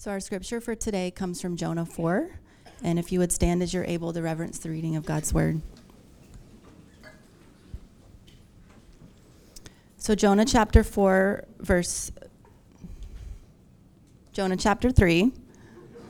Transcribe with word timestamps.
So, 0.00 0.10
our 0.10 0.20
scripture 0.20 0.62
for 0.62 0.74
today 0.74 1.10
comes 1.10 1.42
from 1.42 1.58
Jonah 1.58 1.84
4. 1.84 2.30
And 2.82 2.98
if 2.98 3.12
you 3.12 3.18
would 3.18 3.30
stand 3.30 3.62
as 3.62 3.74
you're 3.74 3.84
able 3.84 4.14
to 4.14 4.22
reverence 4.22 4.58
the 4.58 4.70
reading 4.70 4.96
of 4.96 5.04
God's 5.04 5.34
word. 5.34 5.60
So, 9.98 10.14
Jonah 10.14 10.46
chapter 10.46 10.82
4, 10.82 11.44
verse. 11.58 12.12
Jonah 14.32 14.56
chapter 14.56 14.90
3, 14.90 15.32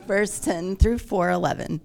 verse 0.07 0.39
10 0.39 0.77
through 0.77 0.99
4 0.99 1.31
11. 1.31 1.81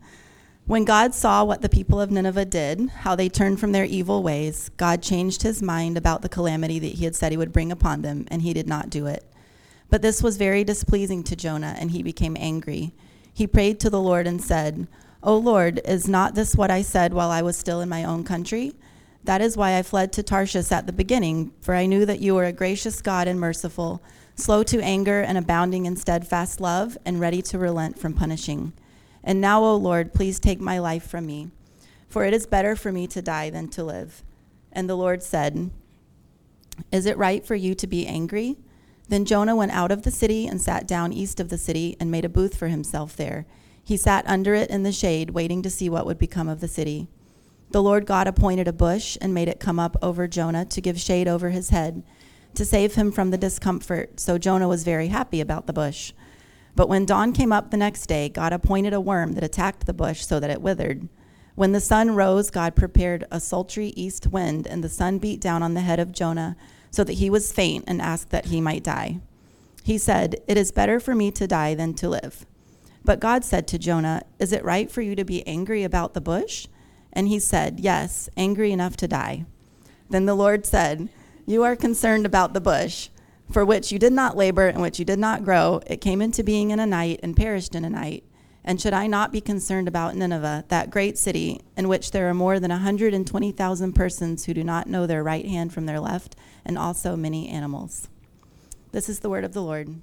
When 0.68 0.86
God 0.86 1.16
saw 1.16 1.44
what 1.44 1.64
the 1.64 1.70
people 1.70 2.00
of 2.00 2.12
Nineveh 2.12 2.46
did, 2.46 2.88
how 3.00 3.16
they 3.16 3.30
turned 3.30 3.60
from 3.60 3.72
their 3.72 3.86
evil 3.86 4.22
ways, 4.22 4.70
God 4.78 5.02
changed 5.02 5.42
his 5.42 5.60
mind 5.64 5.98
about 5.98 6.22
the 6.22 6.30
calamity 6.30 6.78
that 6.78 6.86
he 6.86 7.06
had 7.06 7.16
said 7.16 7.32
he 7.32 7.38
would 7.38 7.52
bring 7.52 7.72
upon 7.72 8.04
them, 8.04 8.28
and 8.30 8.44
he 8.44 8.54
did 8.54 8.68
not 8.68 8.92
do 8.92 9.08
it. 9.08 9.26
But 9.90 10.02
this 10.02 10.22
was 10.24 10.38
very 10.38 10.64
displeasing 10.64 11.24
to 11.24 11.36
Jonah, 11.36 11.76
and 11.78 11.92
he 11.92 12.04
became 12.04 12.36
angry. 12.40 12.94
He 13.34 13.48
prayed 13.48 13.80
to 13.82 13.90
the 13.90 14.02
Lord 14.02 14.28
and 14.28 14.42
said, 14.42 14.88
O 15.22 15.38
Lord, 15.38 15.82
is 15.86 16.08
not 16.08 16.36
this 16.36 16.56
what 16.56 16.72
I 16.72 16.82
said 16.82 17.14
while 17.14 17.30
I 17.30 17.42
was 17.42 17.58
still 17.58 17.82
in 17.82 17.90
my 17.90 18.04
own 18.04 18.24
country? 18.24 18.74
That 19.24 19.42
is 19.42 19.58
why 19.58 19.76
I 19.76 19.82
fled 19.82 20.14
to 20.14 20.24
Tarshish 20.24 20.72
at 20.72 20.86
the 20.86 20.94
beginning, 20.94 21.52
for 21.62 21.74
I 21.74 21.88
knew 21.88 22.06
that 22.06 22.20
you 22.20 22.36
were 22.36 22.46
a 22.46 22.54
gracious 22.54 23.02
God 23.02 23.28
and 23.28 23.40
merciful, 23.40 24.04
slow 24.36 24.62
to 24.64 24.80
anger 24.82 25.22
and 25.22 25.38
abounding 25.38 25.88
in 25.88 25.96
steadfast 25.96 26.62
love, 26.62 26.96
and 27.06 27.20
ready 27.20 27.42
to 27.42 27.58
relent 27.58 27.98
from 27.98 28.14
punishing. 28.14 28.72
And 29.24 29.42
now, 29.42 29.64
O 29.64 29.76
Lord, 29.76 30.14
please 30.14 30.40
take 30.40 30.60
my 30.60 30.78
life 30.78 31.08
from 31.08 31.26
me, 31.26 31.50
for 32.08 32.24
it 32.24 32.36
is 32.36 32.46
better 32.46 32.76
for 32.76 32.92
me 32.92 33.08
to 33.08 33.22
die 33.22 33.50
than 33.50 33.68
to 33.70 33.84
live. 33.84 34.22
And 34.72 34.88
the 34.88 34.96
Lord 34.96 35.24
said, 35.24 35.72
Is 36.92 37.08
it 37.08 37.18
right 37.18 37.44
for 37.44 37.56
you 37.56 37.74
to 37.74 37.88
be 37.88 38.06
angry? 38.06 38.58
Then 39.08 39.26
Jonah 39.26 39.56
went 39.56 39.72
out 39.72 39.92
of 39.92 40.02
the 40.02 40.12
city 40.12 40.48
and 40.48 40.62
sat 40.62 40.88
down 40.88 41.14
east 41.14 41.40
of 41.40 41.50
the 41.50 41.58
city 41.58 41.96
and 42.00 42.10
made 42.10 42.26
a 42.26 42.30
booth 42.30 42.56
for 42.58 42.68
himself 42.68 43.16
there. 43.16 43.46
He 43.84 43.98
sat 43.98 44.28
under 44.28 44.56
it 44.56 44.72
in 44.72 44.84
the 44.84 44.92
shade, 44.92 45.32
waiting 45.32 45.62
to 45.62 45.70
see 45.70 45.90
what 45.90 46.08
would 46.08 46.18
become 46.18 46.50
of 46.50 46.60
the 46.60 46.68
city. 46.68 47.08
The 47.70 47.84
Lord 47.84 48.06
God 48.06 48.28
appointed 48.28 48.68
a 48.68 48.74
bush 48.74 49.18
and 49.22 49.34
made 49.34 49.48
it 49.48 49.60
come 49.60 49.80
up 49.80 49.96
over 50.02 50.28
Jonah 50.28 50.66
to 50.66 50.82
give 50.82 51.00
shade 51.00 51.28
over 51.28 51.52
his 51.52 51.70
head, 51.70 52.04
to 52.56 52.66
save 52.66 52.96
him 52.96 53.12
from 53.12 53.30
the 53.30 53.38
discomfort. 53.38 54.20
So 54.20 54.38
Jonah 54.38 54.68
was 54.68 54.84
very 54.84 55.08
happy 55.08 55.40
about 55.40 55.68
the 55.68 55.74
bush. 55.74 56.14
But 56.76 56.90
when 56.90 57.06
dawn 57.06 57.32
came 57.32 57.54
up 57.54 57.70
the 57.70 57.78
next 57.78 58.08
day, 58.08 58.28
God 58.30 58.54
appointed 58.54 58.94
a 58.94 59.02
worm 59.02 59.34
that 59.34 59.44
attacked 59.44 59.86
the 59.86 59.94
bush 59.94 60.26
so 60.26 60.40
that 60.40 60.50
it 60.50 60.62
withered. 60.62 61.08
When 61.54 61.72
the 61.72 61.80
sun 61.80 62.16
rose, 62.16 62.50
God 62.50 62.76
prepared 62.76 63.26
a 63.32 63.40
sultry 63.40 63.88
east 63.90 64.28
wind, 64.28 64.68
and 64.68 64.84
the 64.84 64.90
sun 64.90 65.20
beat 65.20 65.40
down 65.40 65.64
on 65.64 65.74
the 65.74 65.82
head 65.82 66.00
of 66.00 66.12
Jonah 66.12 66.58
so 66.96 67.04
that 67.04 67.14
he 67.14 67.30
was 67.30 67.52
faint 67.52 67.84
and 67.88 68.02
asked 68.02 68.30
that 68.30 68.46
he 68.46 68.62
might 68.62 68.82
die. 68.82 69.20
He 69.84 69.98
said, 69.98 70.38
It 70.48 70.58
is 70.58 70.72
better 70.72 70.98
for 71.02 71.14
me 71.14 71.30
to 71.32 71.46
die 71.46 71.76
than 71.76 71.94
to 71.96 72.08
live. 72.08 72.46
But 73.04 73.20
God 73.20 73.44
said 73.44 73.68
to 73.68 73.78
Jonah, 73.78 74.24
Is 74.40 74.54
it 74.54 74.64
right 74.64 74.90
for 74.90 75.02
you 75.02 75.14
to 75.16 75.26
be 75.26 75.46
angry 75.46 75.84
about 75.84 76.14
the 76.14 76.22
bush? 76.22 76.68
And 77.12 77.28
he 77.28 77.38
said, 77.38 77.82
Yes, 77.82 78.30
angry 78.38 78.72
enough 78.72 78.96
to 78.98 79.10
die. 79.10 79.46
Then 80.10 80.26
the 80.26 80.36
Lord 80.36 80.66
said, 80.66 81.10
You 81.46 81.64
are 81.64 81.76
concerned 81.76 82.26
about 82.26 82.54
the 82.54 82.62
bush, 82.62 83.10
for 83.52 83.66
which 83.66 83.92
you 83.92 84.00
did 84.00 84.14
not 84.14 84.38
labor 84.38 84.68
and 84.68 84.82
which 84.82 84.98
you 84.98 85.04
did 85.04 85.20
not 85.20 85.44
grow. 85.44 85.82
It 85.88 86.00
came 86.00 86.22
into 86.22 86.44
being 86.44 86.72
in 86.72 86.80
a 86.80 86.86
night 86.86 87.20
and 87.22 87.36
perished 87.36 87.76
in 87.76 87.84
a 87.84 87.90
night. 87.90 88.24
And 88.68 88.82
should 88.82 88.94
I 88.94 89.06
not 89.06 89.32
be 89.32 89.42
concerned 89.42 89.88
about 89.88 90.16
Nineveh, 90.16 90.66
that 90.70 90.90
great 90.90 91.20
city, 91.20 91.62
in 91.78 91.88
which 91.88 92.10
there 92.10 92.28
are 92.28 92.34
more 92.34 92.60
than 92.60 92.72
120,000 92.72 93.94
persons 93.94 94.46
who 94.46 94.56
do 94.56 94.64
not 94.64 94.88
know 94.88 95.06
their 95.06 95.24
right 95.24 95.46
hand 95.46 95.72
from 95.72 95.86
their 95.86 96.00
left, 96.00 96.36
and 96.66 96.76
also 96.76 97.16
many 97.16 97.48
animals? 97.48 98.08
This 98.92 99.08
is 99.08 99.20
the 99.20 99.30
word 99.30 99.44
of 99.44 99.54
the 99.54 99.62
Lord. 99.62 99.94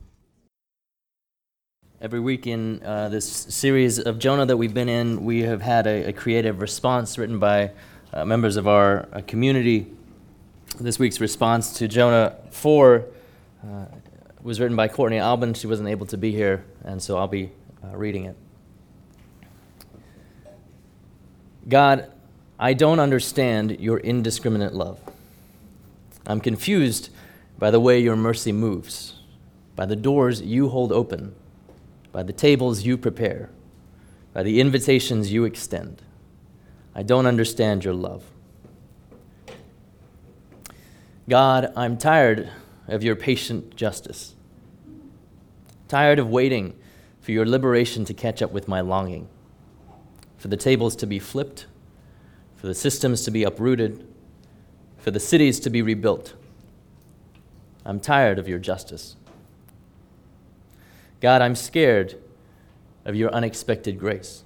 Every 2.00 2.20
week 2.20 2.46
in 2.46 2.80
uh, 2.84 3.08
this 3.08 3.28
series 3.28 3.98
of 3.98 4.20
Jonah 4.20 4.46
that 4.46 4.56
we've 4.56 4.72
been 4.72 4.88
in, 4.88 5.24
we 5.24 5.42
have 5.42 5.60
had 5.60 5.88
a, 5.88 6.10
a 6.10 6.12
creative 6.12 6.60
response 6.60 7.18
written 7.18 7.40
by 7.40 7.72
uh, 8.12 8.24
members 8.24 8.56
of 8.56 8.68
our 8.68 9.08
uh, 9.12 9.22
community. 9.26 9.88
This 10.78 11.00
week's 11.00 11.20
response 11.20 11.72
to 11.74 11.88
Jonah 11.88 12.36
4 12.50 13.04
uh, 13.64 13.84
was 14.40 14.60
written 14.60 14.76
by 14.76 14.86
Courtney 14.86 15.18
Albin. 15.18 15.54
She 15.54 15.66
wasn't 15.66 15.88
able 15.88 16.06
to 16.06 16.16
be 16.16 16.30
here, 16.30 16.64
and 16.84 17.02
so 17.02 17.18
I'll 17.18 17.26
be 17.26 17.50
uh, 17.82 17.96
reading 17.96 18.26
it. 18.26 18.36
God, 21.68 22.10
I 22.58 22.74
don't 22.74 22.98
understand 22.98 23.78
your 23.80 23.98
indiscriminate 23.98 24.74
love. 24.74 25.00
I'm 26.26 26.40
confused 26.40 27.10
by 27.58 27.70
the 27.70 27.80
way 27.80 28.00
your 28.00 28.16
mercy 28.16 28.52
moves, 28.52 29.20
by 29.76 29.86
the 29.86 29.96
doors 29.96 30.40
you 30.42 30.68
hold 30.68 30.92
open, 30.92 31.34
by 32.10 32.24
the 32.24 32.32
tables 32.32 32.82
you 32.82 32.96
prepare, 32.96 33.50
by 34.32 34.42
the 34.42 34.60
invitations 34.60 35.32
you 35.32 35.44
extend. 35.44 36.02
I 36.94 37.02
don't 37.02 37.26
understand 37.26 37.84
your 37.84 37.94
love. 37.94 38.24
God, 41.28 41.72
I'm 41.76 41.96
tired 41.96 42.50
of 42.88 43.04
your 43.04 43.14
patient 43.14 43.76
justice, 43.76 44.34
tired 45.86 46.18
of 46.18 46.28
waiting 46.28 46.74
for 47.20 47.30
your 47.30 47.46
liberation 47.46 48.04
to 48.06 48.14
catch 48.14 48.42
up 48.42 48.50
with 48.50 48.66
my 48.66 48.80
longing 48.80 49.28
for 50.42 50.48
the 50.48 50.56
tables 50.56 50.96
to 50.96 51.06
be 51.06 51.20
flipped, 51.20 51.66
for 52.56 52.66
the 52.66 52.74
systems 52.74 53.24
to 53.24 53.30
be 53.30 53.44
uprooted, 53.44 54.04
for 54.98 55.12
the 55.12 55.20
cities 55.20 55.60
to 55.60 55.70
be 55.70 55.82
rebuilt. 55.82 56.34
I'm 57.84 58.00
tired 58.00 58.40
of 58.40 58.48
your 58.48 58.58
justice. 58.58 59.14
God, 61.20 61.42
I'm 61.42 61.54
scared 61.54 62.20
of 63.04 63.14
your 63.14 63.32
unexpected 63.32 64.00
grace, 64.00 64.42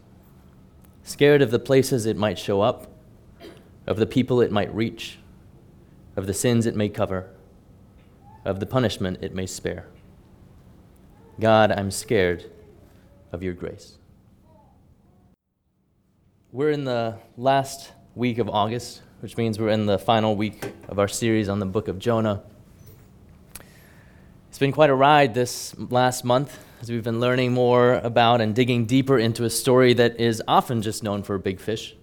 scared 1.03 1.41
of 1.41 1.51
the 1.51 1.59
places 1.59 2.05
it 2.05 2.19
might 2.19 2.39
show 2.39 2.61
up, 2.61 2.89
of 3.87 3.97
the 3.97 4.05
people 4.05 4.43
it 4.43 4.53
might 4.53 4.75
reach, 4.75 5.19
of 6.15 6.27
the 6.27 6.35
sins 6.35 6.67
it 6.67 6.77
may 6.77 6.91
cover, 6.91 7.31
of 8.45 8.61
the 8.61 8.67
punishment 8.67 9.21
it 9.23 9.35
may 9.35 9.47
spare. 9.47 9.87
God, 11.41 11.73
I'm 11.73 11.91
scared 11.91 12.51
of 13.33 13.43
your 13.43 13.55
grace. 13.55 13.97
We're 16.57 16.71
in 16.71 16.85
the 16.85 17.19
last 17.37 17.93
week 18.15 18.39
of 18.39 18.49
August, 18.49 19.03
which 19.21 19.37
means 19.37 19.59
we're 19.59 19.69
in 19.69 19.85
the 19.85 19.99
final 19.99 20.35
week 20.35 20.73
of 20.89 20.99
our 20.99 21.07
series 21.07 21.51
on 21.51 21.59
the 21.59 21.67
book 21.67 21.87
of 21.87 21.99
Jonah. 21.99 22.43
It's 24.49 24.59
been 24.59 24.73
quite 24.73 24.89
a 24.89 24.95
ride 24.95 25.35
this 25.35 25.77
last 25.77 26.25
month 26.25 26.59
as 26.81 26.91
we've 26.91 27.05
been 27.05 27.21
learning 27.21 27.53
more 27.53 27.97
about 27.97 28.41
and 28.41 28.55
digging 28.55 28.87
deeper 28.87 29.19
into 29.19 29.45
a 29.45 29.51
story 29.51 29.93
that 29.93 30.19
is 30.19 30.43
often 30.49 30.81
just 30.81 31.03
known 31.03 31.23
for 31.23 31.35
a 31.35 31.39
big 31.39 31.61
fish. 31.61 31.95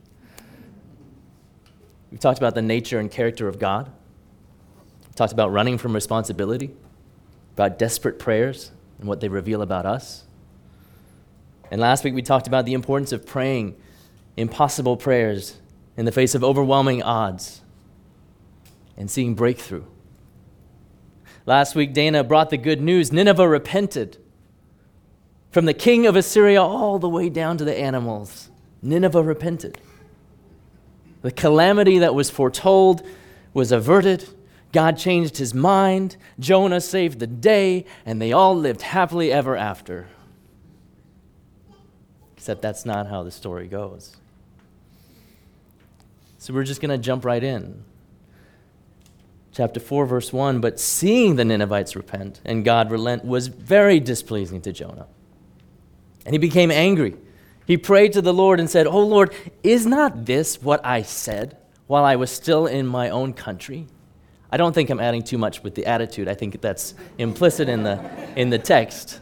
We've 2.11 2.19
talked 2.19 2.37
about 2.37 2.53
the 2.53 2.61
nature 2.61 2.99
and 2.99 3.09
character 3.09 3.47
of 3.47 3.57
God. 3.57 3.89
We've 5.07 5.15
talked 5.15 5.33
about 5.33 5.51
running 5.51 5.79
from 5.79 5.95
responsibility, 5.95 6.69
about 7.53 7.79
desperate 7.79 8.19
prayers 8.19 8.69
and 8.99 9.07
what 9.07 9.19
they 9.19 9.29
reveal 9.29 9.63
about 9.63 9.87
us. 9.87 10.25
And 11.71 11.81
last 11.81 12.03
week 12.03 12.13
we 12.13 12.21
talked 12.21 12.45
about 12.45 12.67
the 12.67 12.75
importance 12.75 13.11
of 13.11 13.25
praying 13.25 13.77
impossible 14.37 14.97
prayers 14.97 15.59
in 15.95 16.05
the 16.05 16.11
face 16.11 16.35
of 16.35 16.43
overwhelming 16.43 17.03
odds 17.03 17.61
and 18.97 19.09
seeing 19.09 19.35
breakthrough. 19.35 19.85
Last 21.45 21.75
week, 21.75 21.93
Dana 21.93 22.23
brought 22.23 22.49
the 22.49 22.57
good 22.57 22.81
news 22.81 23.11
Nineveh 23.11 23.47
repented. 23.47 24.17
From 25.51 25.65
the 25.65 25.73
king 25.73 26.07
of 26.07 26.15
Assyria 26.15 26.61
all 26.61 26.99
the 26.99 27.09
way 27.09 27.29
down 27.29 27.57
to 27.57 27.65
the 27.65 27.77
animals, 27.77 28.49
Nineveh 28.81 29.21
repented. 29.21 29.79
The 31.21 31.31
calamity 31.31 31.99
that 31.99 32.15
was 32.15 32.29
foretold 32.29 33.05
was 33.53 33.71
averted. 33.71 34.27
God 34.71 34.97
changed 34.97 35.37
his 35.37 35.53
mind. 35.53 36.17
Jonah 36.39 36.81
saved 36.81 37.19
the 37.19 37.27
day, 37.27 37.85
and 38.05 38.21
they 38.21 38.31
all 38.31 38.55
lived 38.55 38.81
happily 38.81 39.31
ever 39.31 39.55
after. 39.55 40.07
Except 42.35 42.61
that's 42.61 42.85
not 42.85 43.07
how 43.07 43.23
the 43.23 43.31
story 43.31 43.67
goes. 43.67 44.17
So 46.43 46.53
we're 46.53 46.65
just 46.65 46.81
going 46.81 46.91
to 46.91 46.97
jump 46.97 47.23
right 47.23 47.41
in. 47.41 47.85
Chapter 49.53 49.79
4, 49.79 50.05
verse 50.05 50.33
1 50.33 50.59
But 50.59 50.77
seeing 50.77 51.37
the 51.37 51.45
Ninevites 51.45 51.95
repent 51.95 52.41
and 52.43 52.65
God 52.65 52.91
relent 52.91 53.23
was 53.23 53.47
very 53.47 54.01
displeasing 54.01 54.59
to 54.63 54.73
Jonah. 54.73 55.07
And 56.25 56.35
he 56.35 56.37
became 56.37 56.69
angry. 56.69 57.15
He 57.65 57.77
prayed 57.77 58.11
to 58.11 58.21
the 58.21 58.33
Lord 58.33 58.59
and 58.59 58.69
said, 58.69 58.87
Oh 58.87 59.05
Lord, 59.05 59.33
is 59.63 59.85
not 59.85 60.25
this 60.25 60.61
what 60.61 60.85
I 60.85 61.03
said 61.03 61.55
while 61.87 62.03
I 62.03 62.17
was 62.17 62.29
still 62.29 62.67
in 62.67 62.87
my 62.87 63.09
own 63.09 63.31
country? 63.31 63.87
I 64.51 64.57
don't 64.57 64.73
think 64.73 64.89
I'm 64.89 64.99
adding 64.99 65.23
too 65.23 65.37
much 65.37 65.63
with 65.63 65.75
the 65.75 65.85
attitude. 65.85 66.27
I 66.27 66.33
think 66.33 66.59
that's 66.59 66.93
implicit 67.17 67.69
in 67.69 67.83
the, 67.83 68.03
in 68.35 68.49
the 68.49 68.59
text. 68.59 69.21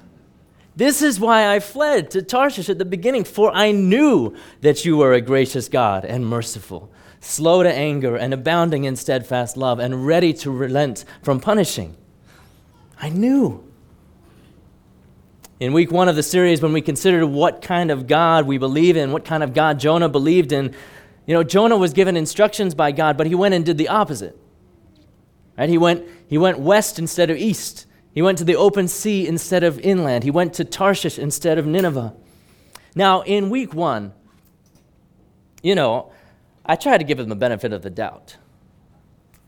This 0.76 1.04
is 1.04 1.20
why 1.20 1.54
I 1.54 1.60
fled 1.60 2.10
to 2.12 2.24
Tarshish 2.24 2.68
at 2.68 2.80
the 2.80 2.86
beginning, 2.86 3.26
for 3.26 3.52
I 3.54 3.74
knew 3.74 4.36
that 4.62 4.86
you 4.86 4.98
were 4.98 5.14
a 5.14 5.22
gracious 5.22 5.70
God 5.70 6.04
and 6.04 6.26
merciful 6.26 6.92
slow 7.22 7.64
to 7.64 7.72
anger, 7.72 8.18
and 8.18 8.34
abounding 8.34 8.84
in 8.84 8.96
steadfast 8.96 9.56
love, 9.56 9.80
and 9.80 10.06
ready 10.06 10.34
to 10.34 10.52
relent 10.52 11.06
from 11.24 11.40
punishing. 11.40 11.96
I 13.00 13.10
knew. 13.10 13.64
In 15.60 15.74
week 15.74 15.92
one 15.92 16.10
of 16.10 16.16
the 16.16 16.24
series, 16.24 16.62
when 16.62 16.74
we 16.74 16.82
considered 16.82 17.26
what 17.28 17.62
kind 17.62 17.92
of 17.92 18.08
God 18.08 18.48
we 18.48 18.58
believe 18.58 18.98
in, 18.98 19.12
what 19.12 19.24
kind 19.24 19.44
of 19.44 19.54
God 19.54 19.80
Jonah 19.80 20.10
believed 20.10 20.52
in, 20.52 20.76
you 21.28 21.36
know, 21.36 21.44
Jonah 21.44 21.78
was 21.78 21.94
given 21.94 22.18
instructions 22.18 22.74
by 22.74 22.92
God, 22.92 23.16
but 23.16 23.28
he 23.28 23.36
went 23.36 23.54
and 23.54 23.64
did 23.64 23.78
the 23.78 23.88
opposite. 23.88 24.36
Right? 25.58 25.70
He 25.70 25.78
went, 25.78 26.08
he 26.28 26.40
went 26.40 26.60
west 26.60 26.98
instead 26.98 27.30
of 27.30 27.38
east. 27.38 27.86
He 28.14 28.24
went 28.24 28.40
to 28.40 28.44
the 28.44 28.56
open 28.56 28.88
sea 28.88 29.28
instead 29.28 29.64
of 29.64 29.80
inland. 29.80 30.24
He 30.24 30.32
went 30.32 30.56
to 30.56 30.66
Tarshish 30.66 31.20
instead 31.20 31.60
of 31.60 31.68
Nineveh. 31.68 32.16
Now, 32.96 33.22
in 33.22 33.52
week 33.52 33.74
one, 33.74 34.14
you 35.62 35.76
know, 35.76 36.12
I 36.66 36.75
tried 36.75 37.00
to 37.00 37.04
give 37.04 37.19
him 37.19 37.30
the 37.30 37.36
benefit 37.36 37.74
of 37.74 37.81
the 37.81 37.90
doubt. 37.90 38.38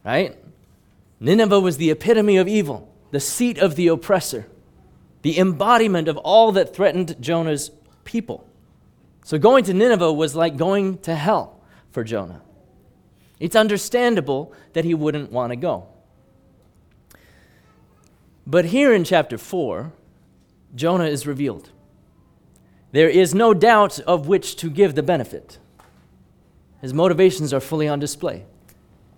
Right? 0.03 0.37
Nineveh 1.19 1.59
was 1.59 1.77
the 1.77 1.91
epitome 1.91 2.37
of 2.37 2.47
evil, 2.47 2.93
the 3.11 3.19
seat 3.19 3.57
of 3.57 3.75
the 3.75 3.87
oppressor, 3.87 4.47
the 5.21 5.39
embodiment 5.39 6.07
of 6.07 6.17
all 6.17 6.51
that 6.51 6.75
threatened 6.75 7.15
Jonah's 7.21 7.71
people. 8.03 8.47
So 9.23 9.37
going 9.37 9.63
to 9.65 9.73
Nineveh 9.73 10.11
was 10.11 10.35
like 10.35 10.57
going 10.57 10.97
to 10.99 11.15
hell 11.15 11.61
for 11.91 12.03
Jonah. 12.03 12.41
It's 13.39 13.55
understandable 13.55 14.53
that 14.73 14.85
he 14.85 14.93
wouldn't 14.93 15.31
want 15.31 15.51
to 15.51 15.55
go. 15.55 15.87
But 18.45 18.65
here 18.65 18.93
in 18.93 19.03
chapter 19.03 19.37
4, 19.37 19.93
Jonah 20.75 21.05
is 21.05 21.25
revealed. 21.25 21.69
There 22.91 23.09
is 23.09 23.33
no 23.33 23.53
doubt 23.53 23.99
of 24.01 24.27
which 24.27 24.55
to 24.57 24.69
give 24.69 24.95
the 24.95 25.03
benefit. 25.03 25.57
His 26.83 26.93
motivations 26.93 27.53
are 27.53 27.61
fully 27.61 27.87
on 27.87 27.99
display. 27.99 28.43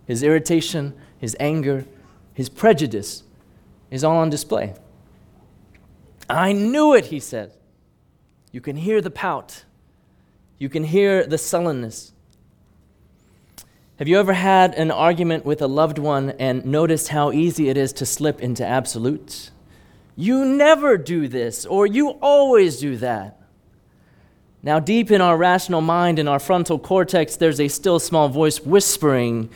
His 0.06 0.22
irritation, 0.22 0.94
his 1.18 1.36
anger, 1.40 1.86
his 2.32 2.48
prejudice 2.48 3.24
is 3.90 4.04
all 4.04 4.18
on 4.18 4.30
display. 4.30 4.76
I 6.30 6.54
knew 6.54 6.94
it, 6.94 7.08
he 7.08 7.20
said. 7.20 7.54
You 8.52 8.62
can 8.62 8.76
hear 8.76 9.02
the 9.02 9.10
pout, 9.10 9.66
you 10.60 10.70
can 10.70 10.84
hear 10.84 11.26
the 11.26 11.40
sullenness. 11.40 12.14
Have 13.98 14.08
you 14.08 14.20
ever 14.20 14.34
had 14.34 14.76
an 14.76 14.92
argument 14.92 15.44
with 15.44 15.60
a 15.60 15.68
loved 15.68 15.98
one 15.98 16.32
and 16.38 16.66
noticed 16.66 17.08
how 17.08 17.32
easy 17.32 17.70
it 17.70 17.78
is 17.78 17.94
to 17.94 18.06
slip 18.06 18.42
into 18.42 18.64
absolutes? 18.64 19.50
You 20.16 20.46
never 20.46 20.98
do 20.98 21.28
this, 21.28 21.66
or 21.66 21.88
you 21.88 22.10
always 22.22 22.80
do 22.80 22.96
that. 22.98 23.42
Now, 24.66 24.80
deep 24.80 25.12
in 25.12 25.22
our 25.22 25.38
rational 25.38 25.82
mind, 25.82 26.18
in 26.18 26.28
our 26.28 26.40
frontal 26.40 26.80
cortex, 26.80 27.36
there's 27.36 27.62
a 27.62 27.68
still 27.68 28.00
small 28.00 28.30
voice 28.30 28.62
whispering 28.62 29.52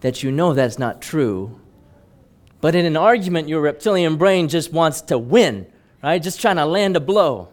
that 0.00 0.22
you 0.22 0.32
know 0.32 0.54
that's 0.54 0.78
not 0.78 1.02
true. 1.02 1.60
But 2.62 2.74
in 2.74 2.86
an 2.86 2.96
argument, 2.96 3.46
your 3.46 3.60
reptilian 3.60 4.16
brain 4.16 4.48
just 4.48 4.72
wants 4.72 5.02
to 5.02 5.18
win, 5.18 5.66
right? 6.02 6.20
Just 6.20 6.40
trying 6.40 6.56
to 6.56 6.64
land 6.64 6.96
a 6.96 7.00
blow. 7.00 7.50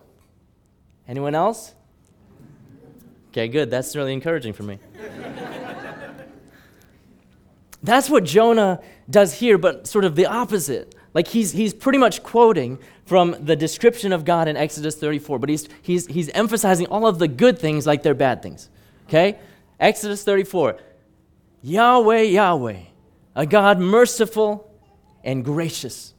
Anyone 1.05 1.35
else? 1.35 1.75
Okay, 3.31 3.49
good. 3.49 3.69
That's 3.69 3.93
really 3.93 4.13
encouraging 4.13 4.53
for 4.53 4.63
me. 4.63 4.79
That's 7.83 8.09
what 8.09 8.23
Jonah 8.23 8.79
does 9.09 9.33
here, 9.33 9.57
but 9.57 9.85
sort 9.85 10.05
of 10.05 10.15
the 10.15 10.27
opposite. 10.27 10.95
Like 11.13 11.27
he's, 11.27 11.51
he's 11.51 11.73
pretty 11.73 11.97
much 11.97 12.23
quoting 12.23 12.79
from 13.11 13.35
the 13.41 13.57
description 13.57 14.13
of 14.13 14.23
God 14.23 14.47
in 14.47 14.55
Exodus 14.55 14.95
34, 14.95 15.37
but 15.37 15.49
he's, 15.49 15.67
he's, 15.81 16.07
he's 16.07 16.29
emphasizing 16.29 16.87
all 16.87 17.05
of 17.05 17.19
the 17.19 17.27
good 17.27 17.59
things 17.59 17.85
like 17.85 18.03
they're 18.03 18.13
bad 18.13 18.41
things. 18.41 18.69
Okay? 19.09 19.37
Exodus 19.81 20.23
34 20.23 20.77
Yahweh, 21.61 22.21
Yahweh, 22.21 22.79
a 23.35 23.45
God 23.45 23.79
merciful 23.81 24.73
and 25.25 25.43
gracious, 25.43 26.13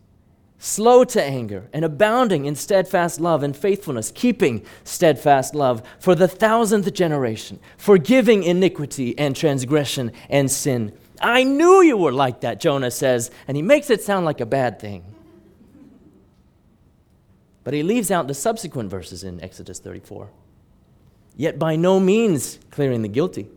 slow 0.58 1.02
to 1.04 1.22
anger, 1.22 1.66
and 1.72 1.82
abounding 1.82 2.44
in 2.44 2.56
steadfast 2.56 3.18
love 3.18 3.42
and 3.42 3.56
faithfulness, 3.56 4.12
keeping 4.14 4.62
steadfast 4.84 5.54
love 5.54 5.82
for 5.98 6.14
the 6.14 6.28
thousandth 6.28 6.92
generation, 6.92 7.58
forgiving 7.78 8.42
iniquity 8.42 9.18
and 9.18 9.34
transgression 9.34 10.12
and 10.28 10.50
sin 10.50 10.92
I 11.22 11.44
knew 11.44 11.82
you 11.82 11.96
were 11.96 12.12
like 12.12 12.40
that, 12.40 12.58
Jonah 12.58 12.90
says, 12.90 13.30
and 13.46 13.56
he 13.56 13.62
makes 13.62 13.90
it 13.90 14.02
sound 14.02 14.26
like 14.26 14.40
a 14.40 14.46
bad 14.46 14.80
thing. 14.80 15.04
But 17.64 17.74
he 17.74 17.82
leaves 17.82 18.10
out 18.10 18.28
the 18.28 18.34
subsequent 18.34 18.90
verses 18.90 19.22
in 19.24 19.40
Exodus 19.42 19.78
34. 19.78 20.30
Yet 21.36 21.58
by 21.58 21.76
no 21.76 22.00
means 22.00 22.58
clearing 22.70 23.02
the 23.02 23.08
guilty, 23.08 23.48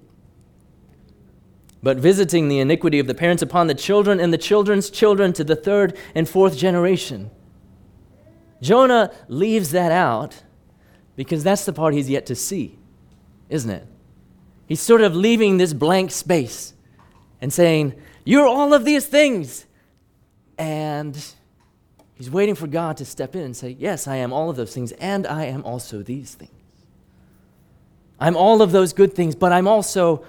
but 1.83 1.97
visiting 1.97 2.47
the 2.47 2.59
iniquity 2.59 2.99
of 2.99 3.07
the 3.07 3.13
parents 3.13 3.43
upon 3.43 3.67
the 3.67 3.75
children 3.75 4.19
and 4.19 4.33
the 4.33 4.37
children's 4.37 4.89
children 4.89 5.33
to 5.33 5.43
the 5.43 5.55
third 5.55 5.97
and 6.15 6.27
fourth 6.27 6.57
generation. 6.57 7.29
Jonah 8.61 9.11
leaves 9.27 9.71
that 9.71 9.91
out 9.91 10.43
because 11.15 11.43
that's 11.43 11.65
the 11.65 11.73
part 11.73 11.93
he's 11.93 12.09
yet 12.09 12.25
to 12.27 12.35
see, 12.35 12.77
isn't 13.49 13.69
it? 13.69 13.87
He's 14.67 14.81
sort 14.81 15.01
of 15.01 15.15
leaving 15.15 15.57
this 15.57 15.73
blank 15.73 16.11
space 16.11 16.73
and 17.39 17.53
saying, 17.53 17.93
You're 18.23 18.47
all 18.47 18.73
of 18.73 18.85
these 18.85 19.05
things. 19.05 19.65
And 20.57 21.15
he's 22.15 22.29
waiting 22.29 22.55
for 22.55 22.67
God 22.67 22.97
to 22.97 23.05
step 23.05 23.35
in 23.35 23.41
and 23.41 23.55
say, 23.55 23.75
Yes, 23.77 24.07
I 24.07 24.15
am 24.17 24.33
all 24.33 24.49
of 24.49 24.55
those 24.55 24.73
things, 24.73 24.91
and 24.93 25.27
I 25.27 25.45
am 25.45 25.63
also 25.63 26.01
these 26.01 26.33
things. 26.33 26.51
I'm 28.19 28.35
all 28.35 28.61
of 28.61 28.71
those 28.71 28.93
good 28.93 29.13
things, 29.13 29.35
but 29.35 29.51
I'm 29.51 29.67
also 29.67 30.25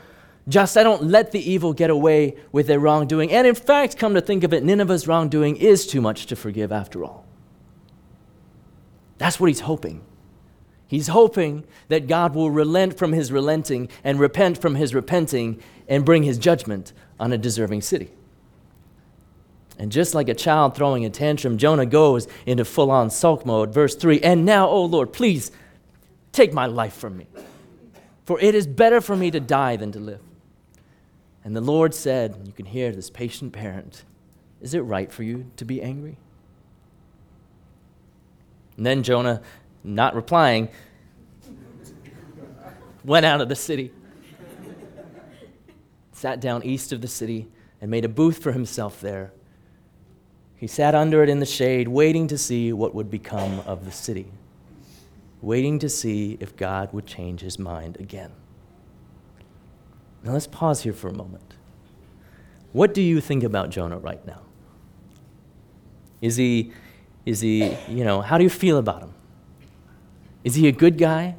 just, 0.48 0.76
I 0.76 0.82
don't 0.82 1.04
let 1.04 1.32
the 1.32 1.50
evil 1.50 1.72
get 1.72 1.90
away 1.90 2.36
with 2.52 2.66
their 2.66 2.78
wrongdoing. 2.78 3.32
And 3.32 3.46
in 3.46 3.54
fact, 3.54 3.96
come 3.96 4.14
to 4.14 4.20
think 4.20 4.44
of 4.44 4.52
it, 4.52 4.62
Nineveh's 4.62 5.08
wrongdoing 5.08 5.56
is 5.56 5.86
too 5.86 6.00
much 6.00 6.26
to 6.26 6.36
forgive 6.36 6.72
after 6.72 7.04
all. 7.04 7.24
That's 9.18 9.40
what 9.40 9.48
he's 9.48 9.60
hoping. 9.60 10.02
He's 10.88 11.08
hoping 11.08 11.64
that 11.88 12.06
God 12.06 12.34
will 12.34 12.50
relent 12.50 12.96
from 12.96 13.12
his 13.12 13.32
relenting 13.32 13.88
and 14.04 14.20
repent 14.20 14.58
from 14.58 14.76
his 14.76 14.94
repenting 14.94 15.60
and 15.88 16.04
bring 16.04 16.22
his 16.22 16.38
judgment 16.38 16.92
on 17.18 17.32
a 17.32 17.38
deserving 17.38 17.82
city. 17.82 18.10
And 19.78 19.92
just 19.92 20.14
like 20.14 20.28
a 20.28 20.34
child 20.34 20.74
throwing 20.74 21.04
a 21.04 21.10
tantrum, 21.10 21.58
Jonah 21.58 21.86
goes 21.86 22.26
into 22.46 22.64
full 22.64 22.90
on 22.90 23.10
sulk 23.10 23.44
mode. 23.44 23.74
Verse 23.74 23.94
3 23.94 24.20
And 24.22 24.44
now, 24.44 24.68
O 24.68 24.84
Lord, 24.84 25.12
please 25.12 25.50
take 26.32 26.52
my 26.52 26.66
life 26.66 26.94
from 26.94 27.16
me, 27.16 27.26
for 28.24 28.40
it 28.40 28.54
is 28.54 28.66
better 28.66 29.00
for 29.00 29.16
me 29.16 29.30
to 29.30 29.40
die 29.40 29.76
than 29.76 29.92
to 29.92 30.00
live. 30.00 30.20
And 31.44 31.54
the 31.54 31.60
Lord 31.60 31.94
said, 31.94 32.42
You 32.44 32.52
can 32.52 32.66
hear 32.66 32.90
this 32.90 33.10
patient 33.10 33.52
parent, 33.52 34.04
Is 34.60 34.74
it 34.74 34.80
right 34.80 35.12
for 35.12 35.22
you 35.22 35.50
to 35.56 35.64
be 35.64 35.82
angry? 35.82 36.16
And 38.76 38.84
then 38.84 39.02
Jonah, 39.02 39.42
not 39.84 40.14
replying, 40.14 40.68
went 43.04 43.26
out 43.26 43.40
of 43.40 43.48
the 43.48 43.56
city 43.56 43.92
sat 46.16 46.40
down 46.40 46.64
east 46.64 46.92
of 46.92 47.02
the 47.02 47.08
city, 47.08 47.46
and 47.80 47.90
made 47.90 48.04
a 48.04 48.08
booth 48.08 48.42
for 48.42 48.52
himself 48.52 49.02
there. 49.02 49.32
He 50.56 50.66
sat 50.66 50.94
under 50.94 51.22
it 51.22 51.28
in 51.28 51.38
the 51.40 51.46
shade, 51.46 51.88
waiting 51.88 52.26
to 52.28 52.38
see 52.38 52.72
what 52.72 52.94
would 52.94 53.10
become 53.10 53.60
of 53.60 53.84
the 53.84 53.92
city, 53.92 54.32
waiting 55.42 55.78
to 55.80 55.88
see 55.88 56.38
if 56.40 56.56
God 56.56 56.92
would 56.92 57.06
change 57.06 57.40
his 57.40 57.58
mind 57.58 57.98
again. 58.00 58.32
Now 60.22 60.32
let's 60.32 60.46
pause 60.46 60.82
here 60.82 60.94
for 60.94 61.08
a 61.08 61.12
moment. 61.12 61.54
What 62.72 62.94
do 62.94 63.02
you 63.02 63.20
think 63.20 63.44
about 63.44 63.70
Jonah 63.70 63.98
right 63.98 64.24
now? 64.26 64.40
Is 66.20 66.36
he, 66.36 66.72
is 67.26 67.40
he, 67.40 67.76
you 67.88 68.04
know, 68.04 68.22
how 68.22 68.38
do 68.38 68.44
you 68.44 68.50
feel 68.50 68.78
about 68.78 69.02
him? 69.02 69.14
Is 70.42 70.54
he 70.54 70.68
a 70.68 70.72
good 70.72 70.96
guy? 70.96 71.36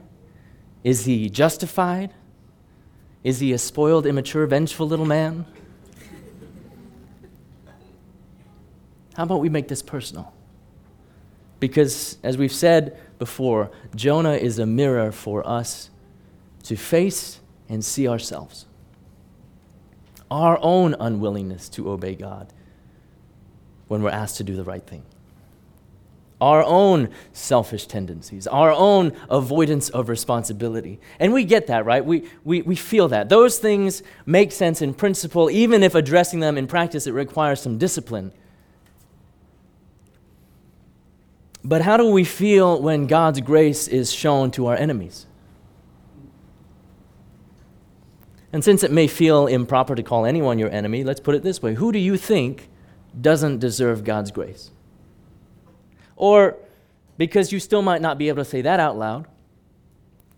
Is 0.84 1.06
he 1.06 1.30
justified? 1.30 2.14
Is 3.24 3.40
he 3.40 3.52
a 3.52 3.58
spoiled, 3.58 4.06
immature, 4.06 4.46
vengeful 4.46 4.88
little 4.88 5.06
man? 5.06 5.46
How 9.18 9.24
about 9.24 9.40
we 9.40 9.50
make 9.50 9.68
this 9.68 9.82
personal? 9.82 10.32
Because, 11.60 12.20
as 12.22 12.38
we've 12.38 12.54
said 12.54 12.96
before, 13.18 13.72
Jonah 13.96 14.36
is 14.36 14.60
a 14.60 14.68
mirror 14.68 15.12
for 15.12 15.46
us 15.48 15.90
to 16.66 16.76
face 16.76 17.40
and 17.68 17.84
see 17.84 18.08
ourselves. 18.08 18.68
Our 20.30 20.60
own 20.62 20.96
unwillingness 21.00 21.68
to 21.70 21.90
obey 21.90 22.14
God 22.14 22.54
when 23.88 24.04
we're 24.04 24.12
asked 24.12 24.38
to 24.38 24.44
do 24.44 24.56
the 24.56 24.64
right 24.64 24.86
thing 24.86 25.04
our 26.40 26.62
own 26.62 27.10
selfish 27.34 27.88
tendencies, 27.88 28.46
our 28.46 28.72
own 28.72 29.12
avoidance 29.28 29.90
of 29.90 30.08
responsibility. 30.08 31.00
And 31.20 31.34
we 31.34 31.44
get 31.44 31.66
that, 31.66 31.84
right? 31.84 32.06
We, 32.06 32.30
we, 32.44 32.62
we 32.62 32.76
feel 32.76 33.08
that. 33.08 33.28
Those 33.28 33.58
things 33.58 34.04
make 34.28 34.52
sense 34.52 34.84
in 34.84 34.94
principle, 34.94 35.50
even 35.50 35.82
if 35.82 35.96
addressing 35.96 36.40
them 36.40 36.56
in 36.56 36.68
practice, 36.68 37.08
it 37.08 37.14
requires 37.14 37.60
some 37.60 37.80
discipline. 37.80 38.32
But 41.68 41.82
how 41.82 41.98
do 41.98 42.10
we 42.10 42.24
feel 42.24 42.82
when 42.82 43.08
God's 43.08 43.42
grace 43.42 43.90
is 43.90 44.10
shown 44.10 44.52
to 44.52 44.68
our 44.68 44.76
enemies? 44.78 45.26
And 48.54 48.64
since 48.64 48.84
it 48.84 48.92
may 48.92 49.08
feel 49.08 49.48
improper 49.48 49.94
to 49.94 50.02
call 50.02 50.26
anyone 50.26 50.60
your 50.60 50.72
enemy, 50.72 51.04
let's 51.04 51.20
put 51.20 51.36
it 51.36 51.44
this 51.44 51.62
way 51.62 51.74
Who 51.74 51.92
do 51.92 52.00
you 52.00 52.16
think 52.16 52.70
doesn't 53.20 53.60
deserve 53.60 54.06
God's 54.06 54.32
grace? 54.32 54.72
Or 56.16 56.56
because 57.18 57.52
you 57.52 57.60
still 57.60 57.82
might 57.82 58.02
not 58.02 58.18
be 58.18 58.30
able 58.30 58.46
to 58.46 58.50
say 58.50 58.62
that 58.62 58.80
out 58.80 58.98
loud. 58.98 59.28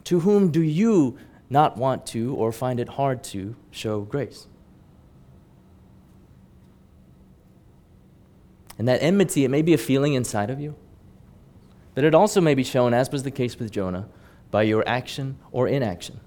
To 0.05 0.21
whom 0.21 0.49
do 0.49 0.63
you 0.63 1.19
not 1.47 1.77
want 1.77 2.07
to 2.07 2.33
or 2.33 2.51
find 2.51 2.79
it 2.79 2.89
hard 2.89 3.23
to 3.25 3.55
show 3.69 4.01
grace? 4.01 4.47
And 8.79 8.87
that 8.87 9.03
enmity, 9.03 9.45
it 9.45 9.49
may 9.49 9.61
be 9.61 9.75
a 9.75 9.77
feeling 9.77 10.15
inside 10.15 10.49
of 10.49 10.59
you, 10.59 10.75
but 11.99 12.05
it 12.05 12.15
also 12.15 12.39
may 12.39 12.55
be 12.55 12.63
shown, 12.63 12.93
as 12.93 13.11
was 13.11 13.23
the 13.23 13.29
case 13.29 13.59
with 13.59 13.71
Jonah, 13.71 14.07
by 14.51 14.63
your 14.63 14.87
action 14.87 15.37
or 15.51 15.67
inaction. 15.67 16.17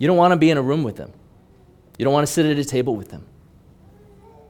You 0.00 0.08
don't 0.08 0.16
want 0.16 0.32
to 0.32 0.36
be 0.36 0.50
in 0.50 0.58
a 0.58 0.62
room 0.62 0.82
with 0.82 0.96
them. 0.96 1.12
You 1.96 2.04
don't 2.04 2.12
want 2.12 2.26
to 2.26 2.32
sit 2.32 2.44
at 2.44 2.58
a 2.58 2.64
table 2.64 2.96
with 2.96 3.10
them. 3.10 3.24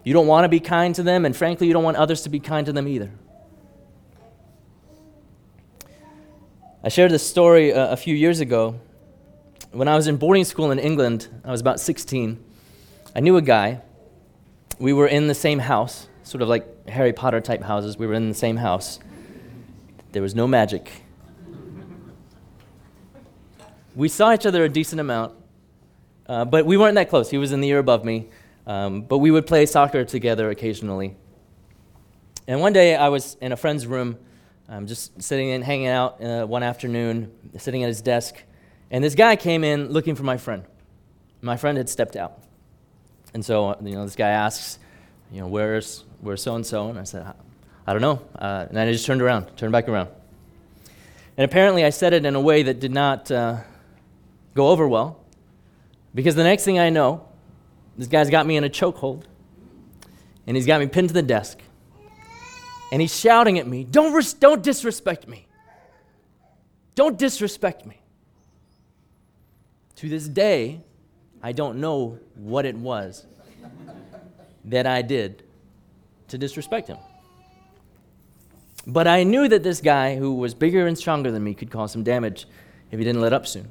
You 0.02 0.14
don't 0.14 0.26
want 0.26 0.46
to 0.46 0.48
be 0.48 0.58
kind 0.58 0.94
to 0.94 1.02
them, 1.02 1.26
and 1.26 1.36
frankly, 1.36 1.66
you 1.66 1.74
don't 1.74 1.84
want 1.84 1.98
others 1.98 2.22
to 2.22 2.30
be 2.30 2.40
kind 2.40 2.64
to 2.64 2.72
them 2.72 2.88
either. 2.88 3.10
I 6.82 6.88
shared 6.88 7.10
this 7.10 7.28
story 7.28 7.74
uh, 7.74 7.92
a 7.92 7.96
few 7.98 8.14
years 8.14 8.40
ago. 8.40 8.80
When 9.72 9.88
I 9.88 9.94
was 9.94 10.06
in 10.06 10.16
boarding 10.16 10.46
school 10.46 10.70
in 10.70 10.78
England, 10.78 11.28
I 11.44 11.50
was 11.50 11.60
about 11.60 11.80
16. 11.80 12.42
I 13.14 13.20
knew 13.20 13.36
a 13.36 13.42
guy. 13.42 13.82
We 14.78 14.94
were 14.94 15.06
in 15.06 15.26
the 15.26 15.34
same 15.34 15.58
house, 15.58 16.08
sort 16.22 16.40
of 16.40 16.48
like 16.48 16.88
Harry 16.88 17.12
Potter 17.12 17.42
type 17.42 17.62
houses. 17.62 17.98
We 17.98 18.06
were 18.06 18.14
in 18.14 18.30
the 18.30 18.34
same 18.34 18.56
house. 18.56 19.00
There 20.12 20.22
was 20.22 20.34
no 20.34 20.46
magic. 20.46 20.90
We 23.94 24.08
saw 24.08 24.32
each 24.32 24.46
other 24.46 24.64
a 24.64 24.68
decent 24.68 25.00
amount, 25.00 25.34
uh, 26.26 26.44
but 26.44 26.66
we 26.66 26.76
weren't 26.76 26.94
that 26.94 27.08
close. 27.08 27.30
He 27.30 27.38
was 27.38 27.52
in 27.52 27.60
the 27.60 27.68
year 27.68 27.78
above 27.78 28.04
me, 28.04 28.28
um, 28.66 29.02
but 29.02 29.18
we 29.18 29.30
would 29.30 29.46
play 29.46 29.66
soccer 29.66 30.04
together 30.04 30.50
occasionally. 30.50 31.16
And 32.46 32.60
one 32.60 32.72
day 32.72 32.96
I 32.96 33.08
was 33.08 33.36
in 33.40 33.52
a 33.52 33.56
friend's 33.56 33.86
room, 33.86 34.16
um, 34.68 34.86
just 34.86 35.20
sitting 35.22 35.50
and 35.50 35.62
hanging 35.62 35.88
out 35.88 36.22
uh, 36.22 36.46
one 36.46 36.62
afternoon, 36.62 37.32
sitting 37.58 37.82
at 37.82 37.88
his 37.88 38.00
desk, 38.00 38.42
and 38.90 39.04
this 39.04 39.14
guy 39.14 39.36
came 39.36 39.64
in 39.64 39.90
looking 39.90 40.14
for 40.14 40.24
my 40.24 40.36
friend. 40.36 40.64
My 41.42 41.56
friend 41.56 41.78
had 41.78 41.88
stepped 41.88 42.16
out. 42.16 42.42
And 43.32 43.44
so, 43.44 43.76
you 43.82 43.94
know, 43.94 44.04
this 44.04 44.16
guy 44.16 44.30
asks, 44.30 44.78
you 45.32 45.40
know, 45.40 45.46
where's, 45.46 46.04
where's 46.20 46.42
so-and-so? 46.42 46.88
And 46.88 46.98
I 46.98 47.04
said, 47.04 47.32
I 47.90 47.92
don't 47.92 48.02
know. 48.02 48.22
Uh, 48.38 48.66
and 48.68 48.78
I 48.78 48.92
just 48.92 49.04
turned 49.04 49.20
around, 49.20 49.50
turned 49.56 49.72
back 49.72 49.88
around. 49.88 50.10
And 51.36 51.44
apparently, 51.44 51.84
I 51.84 51.90
said 51.90 52.12
it 52.12 52.24
in 52.24 52.36
a 52.36 52.40
way 52.40 52.62
that 52.62 52.78
did 52.78 52.92
not 52.92 53.28
uh, 53.32 53.56
go 54.54 54.68
over 54.68 54.86
well, 54.86 55.24
because 56.14 56.36
the 56.36 56.44
next 56.44 56.64
thing 56.64 56.78
I 56.78 56.90
know, 56.90 57.26
this 57.98 58.06
guy's 58.06 58.30
got 58.30 58.46
me 58.46 58.56
in 58.56 58.62
a 58.62 58.68
chokehold, 58.68 59.24
and 60.46 60.56
he's 60.56 60.66
got 60.66 60.78
me 60.78 60.86
pinned 60.86 61.08
to 61.08 61.14
the 61.14 61.22
desk, 61.22 61.58
and 62.92 63.02
he's 63.02 63.18
shouting 63.18 63.58
at 63.58 63.66
me, 63.66 63.82
"Don't 63.82 64.12
res- 64.12 64.34
don't 64.34 64.62
disrespect 64.62 65.26
me! 65.26 65.48
Don't 66.94 67.18
disrespect 67.18 67.86
me!" 67.86 68.00
To 69.96 70.08
this 70.08 70.28
day, 70.28 70.84
I 71.42 71.50
don't 71.50 71.80
know 71.80 72.20
what 72.36 72.66
it 72.66 72.76
was 72.76 73.26
that 74.66 74.86
I 74.86 75.02
did 75.02 75.42
to 76.28 76.38
disrespect 76.38 76.86
him. 76.86 76.98
But 78.86 79.06
I 79.06 79.24
knew 79.24 79.48
that 79.48 79.62
this 79.62 79.80
guy, 79.80 80.16
who 80.16 80.34
was 80.34 80.54
bigger 80.54 80.86
and 80.86 80.96
stronger 80.96 81.30
than 81.30 81.44
me, 81.44 81.54
could 81.54 81.70
cause 81.70 81.92
some 81.92 82.02
damage 82.02 82.46
if 82.90 82.98
he 82.98 83.04
didn't 83.04 83.20
let 83.20 83.32
up 83.32 83.46
soon. 83.46 83.68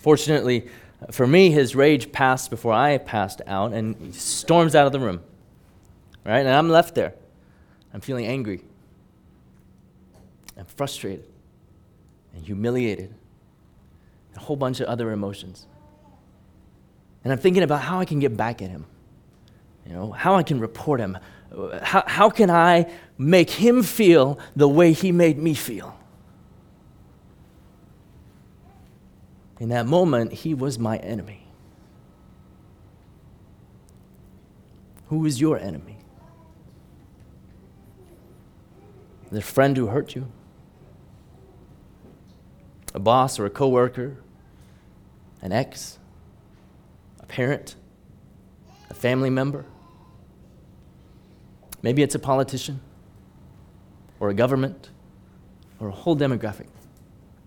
Fortunately, 0.00 0.68
for 1.10 1.26
me, 1.26 1.50
his 1.50 1.74
rage 1.74 2.12
passed 2.12 2.50
before 2.50 2.72
I 2.72 2.98
passed 2.98 3.42
out, 3.46 3.72
and 3.72 3.96
he 3.96 4.12
storms 4.12 4.74
out 4.74 4.86
of 4.86 4.92
the 4.92 5.00
room. 5.00 5.20
Right? 6.24 6.40
And 6.40 6.48
I'm 6.48 6.68
left 6.68 6.94
there. 6.94 7.14
I'm 7.94 8.00
feeling 8.00 8.26
angry. 8.26 8.62
I'm 10.58 10.66
frustrated 10.66 11.26
and 12.34 12.44
humiliated, 12.44 13.08
and 14.28 14.36
a 14.36 14.40
whole 14.40 14.56
bunch 14.56 14.80
of 14.80 14.86
other 14.86 15.10
emotions. 15.10 15.66
And 17.24 17.32
I'm 17.32 17.38
thinking 17.38 17.62
about 17.62 17.80
how 17.80 17.98
I 17.98 18.04
can 18.04 18.20
get 18.20 18.36
back 18.36 18.62
at 18.62 18.70
him. 18.70 18.86
You 19.86 19.92
know, 19.94 20.12
how 20.12 20.34
I 20.34 20.42
can 20.42 20.60
report 20.60 21.00
him, 21.00 21.18
how, 21.82 22.04
how 22.06 22.30
can 22.30 22.50
I 22.50 22.90
make 23.16 23.50
him 23.50 23.82
feel 23.82 24.38
the 24.54 24.68
way 24.68 24.92
he 24.92 25.12
made 25.12 25.38
me 25.38 25.54
feel? 25.54 25.96
In 29.58 29.70
that 29.70 29.86
moment, 29.86 30.32
he 30.32 30.52
was 30.52 30.78
my 30.78 30.98
enemy. 30.98 31.46
Who 35.08 35.24
is 35.24 35.40
your 35.40 35.58
enemy? 35.58 35.98
The 39.30 39.40
friend 39.40 39.76
who 39.76 39.86
hurt 39.86 40.14
you? 40.14 40.30
A 42.94 42.98
boss 42.98 43.38
or 43.38 43.46
a 43.46 43.50
coworker? 43.50 44.18
An 45.40 45.52
ex? 45.52 45.98
A 47.20 47.26
parent? 47.26 47.76
A 48.90 48.94
family 48.94 49.30
member? 49.30 49.64
Maybe 51.86 52.02
it's 52.02 52.16
a 52.16 52.18
politician 52.18 52.80
or 54.18 54.28
a 54.28 54.34
government 54.34 54.90
or 55.78 55.86
a 55.86 55.92
whole 55.92 56.16
demographic, 56.16 56.66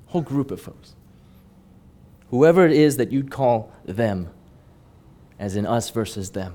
whole 0.06 0.22
group 0.22 0.50
of 0.50 0.62
folks. 0.62 0.96
Whoever 2.30 2.66
it 2.66 2.72
is 2.72 2.96
that 2.96 3.12
you'd 3.12 3.32
call 3.32 3.70
them, 3.84 4.30
as 5.40 5.58
in 5.58 5.66
us 5.66 5.90
versus 5.90 6.30
them. 6.30 6.54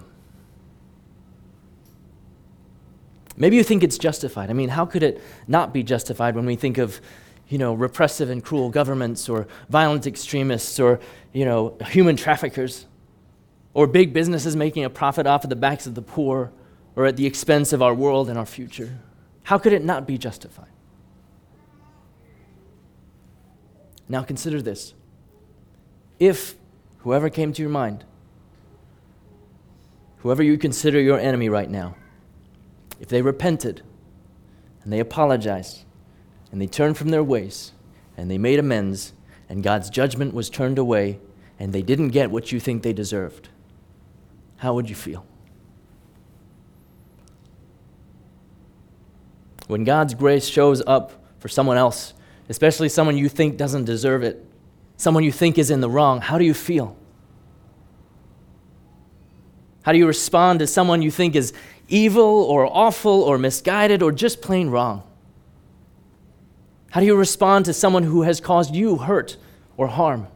Maybe 3.37 3.57
you 3.57 3.63
think 3.63 3.85
it's 3.85 3.99
justified. 3.99 4.49
I 4.49 4.55
mean, 4.55 4.71
how 4.71 4.87
could 4.87 5.03
it 5.03 5.21
not 5.47 5.75
be 5.75 5.83
justified 5.83 6.37
when 6.37 6.47
we 6.47 6.57
think 6.57 6.79
of, 6.79 7.03
you 7.51 7.59
know, 7.59 7.75
repressive 7.75 8.31
and 8.31 8.43
cruel 8.43 8.71
governments 8.71 9.29
or 9.29 9.47
violent 9.69 10.07
extremists 10.07 10.81
or, 10.81 11.01
you 11.35 11.45
know, 11.45 11.77
human 11.89 12.17
traffickers 12.17 12.87
or 13.75 13.87
big 13.87 14.15
businesses 14.15 14.57
making 14.57 14.85
a 14.85 14.89
profit 14.89 15.27
off 15.27 15.45
of 15.45 15.51
the 15.51 15.57
backs 15.57 15.87
of 15.87 15.95
the 15.95 16.01
poor 16.01 16.51
or 16.97 17.07
at 17.07 17.17
the 17.17 17.27
expense 17.27 17.73
of 17.73 17.83
our 17.83 17.95
world 17.95 18.29
and 18.29 18.39
our 18.39 18.47
future? 18.47 18.99
How 19.45 19.59
could 19.59 19.73
it 19.73 19.85
not 19.85 20.07
be 20.07 20.19
justified? 20.19 20.69
Now 24.09 24.23
consider 24.23 24.61
this. 24.61 24.95
If 26.19 26.57
whoever 26.99 27.29
came 27.31 27.53
to 27.53 27.63
your 27.63 27.71
mind, 27.71 28.05
whoever 30.19 30.43
you 30.43 30.57
consider 30.57 31.01
your 31.01 31.19
enemy 31.19 31.49
right 31.49 31.71
now, 31.71 31.97
if 33.01 33.09
they 33.09 33.23
repented 33.23 33.83
and 34.83 34.93
they 34.93 35.01
apologized 35.01 35.85
and 36.53 36.61
they 36.61 36.67
turned 36.67 36.97
from 36.97 37.09
their 37.09 37.25
ways 37.25 37.73
and 38.17 38.31
they 38.31 38.39
made 38.39 38.59
amends 38.59 39.13
and 39.49 39.63
God's 39.63 39.91
judgment 39.91 40.33
was 40.33 40.49
turned 40.49 40.79
away 40.79 41.19
and 41.59 41.73
they 41.73 41.83
didn't 41.83 42.09
get 42.09 42.31
what 42.31 42.53
you 42.53 42.61
think 42.61 42.83
they 42.83 42.93
deserved, 42.93 43.49
how 44.59 44.75
would 44.75 44.89
you 44.89 44.95
feel? 44.95 45.27
When 49.67 49.85
God's 49.85 50.15
grace 50.15 50.47
shows 50.47 50.83
up 50.87 51.13
for 51.39 51.49
someone 51.49 51.77
else, 51.77 52.15
especially 52.49 52.89
someone 52.89 53.17
you 53.17 53.29
think 53.29 53.57
doesn't 53.57 53.85
deserve 53.85 54.23
it, 54.23 54.45
someone 54.97 55.25
you 55.25 55.33
think 55.33 55.59
is 55.59 55.71
in 55.71 55.81
the 55.81 55.89
wrong, 55.89 56.21
how 56.21 56.39
do 56.39 56.45
you 56.45 56.55
feel? 56.55 56.97
How 59.83 59.93
do 59.93 59.99
you 59.99 60.07
respond 60.07 60.61
to 60.61 60.67
someone 60.67 61.03
you 61.03 61.11
think 61.11 61.35
is 61.35 61.53
evil 61.89 62.25
or 62.25 62.67
awful 62.67 63.23
or 63.23 63.39
misguided 63.39 64.03
or 64.03 64.13
just 64.13 64.41
plain 64.41 64.71
wrong? 64.71 65.03
How 66.91 67.01
do 67.01 67.07
you 67.07 67.17
respond 67.17 67.65
to 67.67 67.73
someone 67.73 68.05
who 68.05 68.23
has 68.23 68.41
caused 68.41 68.75
you 68.75 68.97
hurt 68.97 69.37
or 69.77 69.89
harm? 69.89 70.29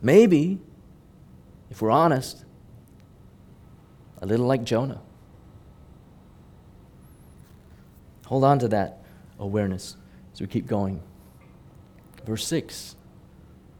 Maybe, 0.00 0.58
if 1.70 1.80
we're 1.80 1.90
honest, 1.90 2.44
a 4.20 4.26
little 4.26 4.46
like 4.46 4.64
Jonah. 4.64 5.00
Hold 8.32 8.44
on 8.44 8.58
to 8.60 8.68
that 8.68 9.02
awareness 9.38 9.98
as 10.32 10.40
we 10.40 10.46
keep 10.46 10.66
going. 10.66 11.02
Verse 12.24 12.46
6 12.46 12.96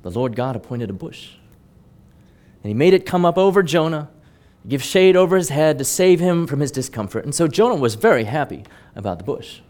The 0.03 0.11
Lord 0.11 0.37
God 0.37 0.57
appointed 0.57 0.91
a 0.91 0.93
bush, 0.93 1.37
and 2.63 2.69
he 2.69 2.75
made 2.75 2.93
it 2.93 3.07
come 3.07 3.25
up 3.25 3.39
over 3.39 3.63
Jonah, 3.63 4.11
give 4.69 4.83
shade 4.83 5.17
over 5.17 5.39
his 5.39 5.49
head 5.49 5.79
to 5.79 5.87
save 5.87 6.21
him 6.21 6.47
from 6.47 6.61
his 6.61 6.71
discomfort. 6.71 7.25
And 7.25 7.35
so 7.35 7.49
Jonah 7.49 7.77
was 7.77 7.95
very 7.95 8.25
happy 8.25 8.65
about 8.95 9.17
the 9.17 9.25
bush. 9.25 9.61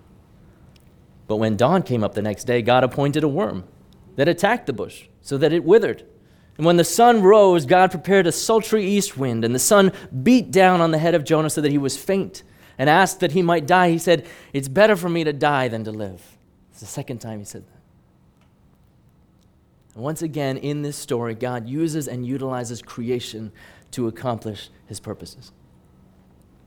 But 1.29 1.37
when 1.37 1.57
dawn 1.57 1.85
came 1.85 2.03
up 2.03 2.15
the 2.15 2.21
next 2.21 2.43
day, 2.43 2.61
God 2.61 2.83
appointed 2.83 3.23
a 3.23 3.29
worm 3.29 3.63
that 4.17 4.27
attacked 4.27 4.67
the 4.67 4.73
bush 4.73 5.05
so 5.21 5.39
that 5.39 5.53
it 5.53 5.63
withered. 5.63 6.03
And 6.57 6.67
when 6.67 6.77
the 6.77 6.83
sun 6.83 7.23
rose, 7.23 7.67
God 7.67 7.93
prepared 7.93 8.27
a 8.27 8.33
sultry 8.33 8.85
east 8.85 9.17
wind, 9.17 9.45
and 9.45 9.55
the 9.55 9.61
sun 9.61 9.93
beat 10.25 10.51
down 10.51 10.81
on 10.81 10.91
the 10.91 10.99
head 10.99 11.15
of 11.15 11.23
Jonah 11.23 11.51
so 11.51 11.61
that 11.61 11.71
he 11.71 11.79
was 11.79 11.97
faint 11.97 12.43
and 12.83 12.91
asked 12.91 13.21
that 13.21 13.31
he 13.31 13.43
might 13.43 13.65
die, 13.65 13.91
he 13.91 13.99
said, 13.99 14.27
It's 14.53 14.67
better 14.67 14.97
for 14.97 15.09
me 15.09 15.23
to 15.23 15.33
die 15.33 15.69
than 15.69 15.85
to 15.85 15.93
live. 15.93 16.21
It's 16.73 16.81
the 16.81 16.87
second 16.87 17.21
time 17.21 17.39
he 17.39 17.45
said 17.45 17.65
that. 17.65 17.81
And 19.95 20.03
once 20.03 20.21
again, 20.21 20.57
in 20.57 20.83
this 20.83 20.97
story, 20.97 21.37
God 21.37 21.69
uses 21.69 22.09
and 22.09 22.27
utilizes 22.27 22.83
creation 22.83 23.53
to 23.93 24.09
accomplish 24.09 24.69
his 24.87 24.99
purposes. 24.99 25.53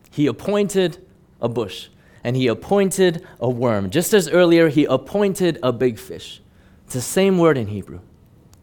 He 0.10 0.26
appointed 0.28 1.06
a 1.42 1.50
bush. 1.50 1.90
and 2.24 2.38
he 2.38 2.48
appointed 2.48 3.28
a 3.42 3.50
worm. 3.50 3.90
Just 3.90 4.14
as 4.14 4.30
earlier, 4.30 4.70
he 4.70 4.86
appointed 4.86 5.60
a 5.62 5.74
big 5.74 6.00
fish. 6.00 6.42
It's 6.86 6.94
the 6.94 7.02
same 7.02 7.38
word 7.38 7.58
in 7.58 7.68
Hebrew. 7.68 8.00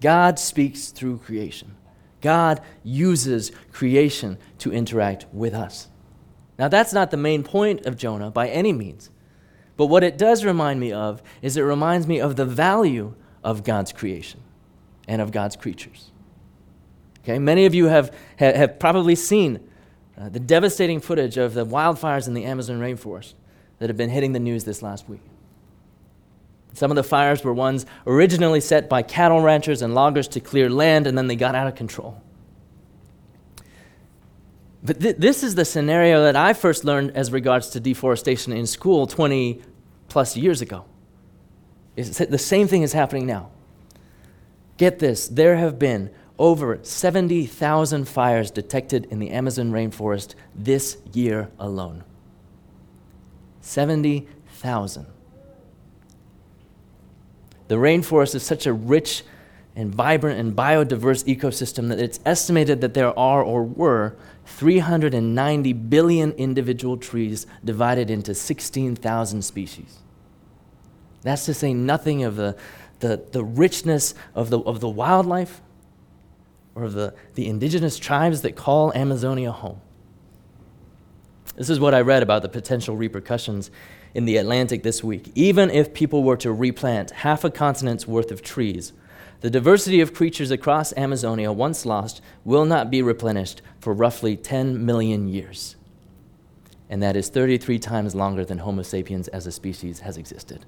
God 0.00 0.38
speaks 0.38 0.88
through 0.88 1.18
creation. 1.18 1.76
God 2.22 2.62
uses 2.82 3.52
creation 3.72 4.38
to 4.60 4.72
interact 4.72 5.26
with 5.34 5.52
us. 5.52 5.88
Now, 6.58 6.68
that's 6.68 6.92
not 6.92 7.10
the 7.10 7.16
main 7.16 7.42
point 7.42 7.86
of 7.86 7.96
Jonah 7.96 8.30
by 8.30 8.48
any 8.48 8.72
means. 8.72 9.10
But 9.76 9.86
what 9.86 10.04
it 10.04 10.18
does 10.18 10.44
remind 10.44 10.80
me 10.80 10.92
of 10.92 11.22
is 11.40 11.56
it 11.56 11.62
reminds 11.62 12.06
me 12.06 12.20
of 12.20 12.36
the 12.36 12.44
value 12.44 13.14
of 13.42 13.64
God's 13.64 13.92
creation 13.92 14.40
and 15.08 15.20
of 15.20 15.32
God's 15.32 15.56
creatures. 15.56 16.10
Okay, 17.20 17.38
many 17.38 17.66
of 17.66 17.74
you 17.74 17.86
have, 17.86 18.14
have 18.36 18.78
probably 18.78 19.14
seen 19.14 19.60
uh, 20.18 20.28
the 20.28 20.40
devastating 20.40 21.00
footage 21.00 21.36
of 21.36 21.54
the 21.54 21.64
wildfires 21.64 22.26
in 22.26 22.34
the 22.34 22.44
Amazon 22.44 22.80
rainforest 22.80 23.34
that 23.78 23.88
have 23.88 23.96
been 23.96 24.10
hitting 24.10 24.32
the 24.32 24.40
news 24.40 24.64
this 24.64 24.82
last 24.82 25.08
week. 25.08 25.22
Some 26.74 26.90
of 26.90 26.96
the 26.96 27.04
fires 27.04 27.44
were 27.44 27.52
ones 27.52 27.86
originally 28.06 28.60
set 28.60 28.88
by 28.88 29.02
cattle 29.02 29.40
ranchers 29.40 29.82
and 29.82 29.94
loggers 29.94 30.28
to 30.28 30.40
clear 30.40 30.70
land, 30.70 31.06
and 31.06 31.16
then 31.16 31.26
they 31.26 31.36
got 31.36 31.54
out 31.54 31.66
of 31.66 31.74
control. 31.74 32.20
But 34.82 35.00
th- 35.00 35.16
this 35.16 35.42
is 35.42 35.54
the 35.54 35.64
scenario 35.64 36.22
that 36.24 36.36
I 36.36 36.52
first 36.52 36.84
learned 36.84 37.12
as 37.12 37.30
regards 37.30 37.68
to 37.70 37.80
deforestation 37.80 38.52
in 38.52 38.66
school 38.66 39.06
20 39.06 39.62
plus 40.08 40.36
years 40.36 40.60
ago. 40.60 40.84
It's 41.96 42.18
the 42.18 42.38
same 42.38 42.68
thing 42.68 42.82
is 42.82 42.92
happening 42.92 43.26
now. 43.26 43.50
Get 44.76 44.98
this 44.98 45.28
there 45.28 45.56
have 45.56 45.78
been 45.78 46.10
over 46.38 46.78
70,000 46.82 48.08
fires 48.08 48.50
detected 48.50 49.06
in 49.10 49.18
the 49.18 49.30
Amazon 49.30 49.70
rainforest 49.70 50.34
this 50.54 50.96
year 51.12 51.50
alone. 51.58 52.02
70,000. 53.60 55.06
The 57.68 57.76
rainforest 57.76 58.34
is 58.34 58.42
such 58.42 58.66
a 58.66 58.72
rich 58.72 59.22
and 59.76 59.94
vibrant 59.94 60.38
and 60.38 60.54
biodiverse 60.54 61.24
ecosystem 61.24 61.88
that 61.88 61.98
it's 61.98 62.20
estimated 62.26 62.80
that 62.80 62.94
there 62.94 63.16
are 63.18 63.42
or 63.42 63.62
were 63.62 64.16
390 64.56 65.72
billion 65.72 66.32
individual 66.32 66.96
trees 66.96 67.46
divided 67.64 68.10
into 68.10 68.34
16,000 68.34 69.42
species. 69.42 69.98
That's 71.22 71.46
to 71.46 71.54
say 71.54 71.72
nothing 71.72 72.24
of 72.24 72.36
the, 72.36 72.56
the, 73.00 73.22
the 73.32 73.44
richness 73.44 74.14
of 74.34 74.50
the, 74.50 74.60
of 74.60 74.80
the 74.80 74.88
wildlife 74.88 75.60
or 76.74 76.84
of 76.84 76.92
the, 76.92 77.14
the 77.34 77.46
indigenous 77.46 77.98
tribes 77.98 78.42
that 78.42 78.56
call 78.56 78.92
Amazonia 78.94 79.52
home. 79.52 79.80
This 81.56 81.68
is 81.68 81.78
what 81.78 81.94
I 81.94 82.00
read 82.00 82.22
about 82.22 82.42
the 82.42 82.48
potential 82.48 82.96
repercussions 82.96 83.70
in 84.14 84.24
the 84.24 84.36
Atlantic 84.36 84.82
this 84.82 85.04
week. 85.04 85.30
Even 85.34 85.70
if 85.70 85.92
people 85.92 86.22
were 86.22 86.36
to 86.38 86.52
replant 86.52 87.10
half 87.10 87.44
a 87.44 87.50
continent's 87.50 88.06
worth 88.06 88.30
of 88.30 88.42
trees, 88.42 88.92
the 89.42 89.50
diversity 89.50 90.00
of 90.00 90.14
creatures 90.14 90.52
across 90.52 90.92
Amazonia, 90.96 91.52
once 91.52 91.84
lost, 91.84 92.22
will 92.44 92.64
not 92.64 92.90
be 92.90 93.02
replenished 93.02 93.60
for 93.80 93.92
roughly 93.92 94.36
10 94.36 94.86
million 94.86 95.26
years. 95.26 95.74
And 96.88 97.02
that 97.02 97.16
is 97.16 97.28
33 97.28 97.80
times 97.80 98.14
longer 98.14 98.44
than 98.44 98.58
Homo 98.58 98.82
sapiens 98.82 99.26
as 99.28 99.46
a 99.46 99.52
species 99.52 100.00
has 100.00 100.16
existed. 100.16 100.64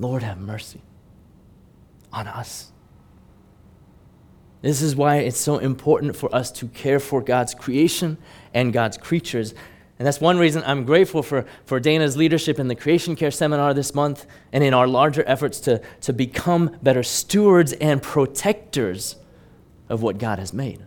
Lord, 0.00 0.24
have 0.24 0.38
mercy 0.38 0.82
on 2.12 2.26
us. 2.26 2.72
This 4.60 4.82
is 4.82 4.96
why 4.96 5.18
it's 5.18 5.38
so 5.38 5.58
important 5.58 6.16
for 6.16 6.34
us 6.34 6.50
to 6.52 6.66
care 6.66 6.98
for 6.98 7.22
God's 7.22 7.54
creation 7.54 8.18
and 8.52 8.72
God's 8.72 8.98
creatures. 8.98 9.54
And 9.98 10.06
that's 10.06 10.20
one 10.20 10.38
reason 10.38 10.62
I'm 10.64 10.84
grateful 10.84 11.22
for, 11.22 11.44
for 11.64 11.80
Dana's 11.80 12.16
leadership 12.16 12.58
in 12.58 12.68
the 12.68 12.74
Creation 12.74 13.16
Care 13.16 13.32
Seminar 13.32 13.74
this 13.74 13.94
month 13.94 14.26
and 14.52 14.62
in 14.62 14.72
our 14.72 14.86
larger 14.86 15.24
efforts 15.26 15.58
to, 15.60 15.82
to 16.02 16.12
become 16.12 16.76
better 16.82 17.02
stewards 17.02 17.72
and 17.74 18.00
protectors 18.00 19.16
of 19.88 20.02
what 20.02 20.18
God 20.18 20.38
has 20.38 20.52
made. 20.52 20.84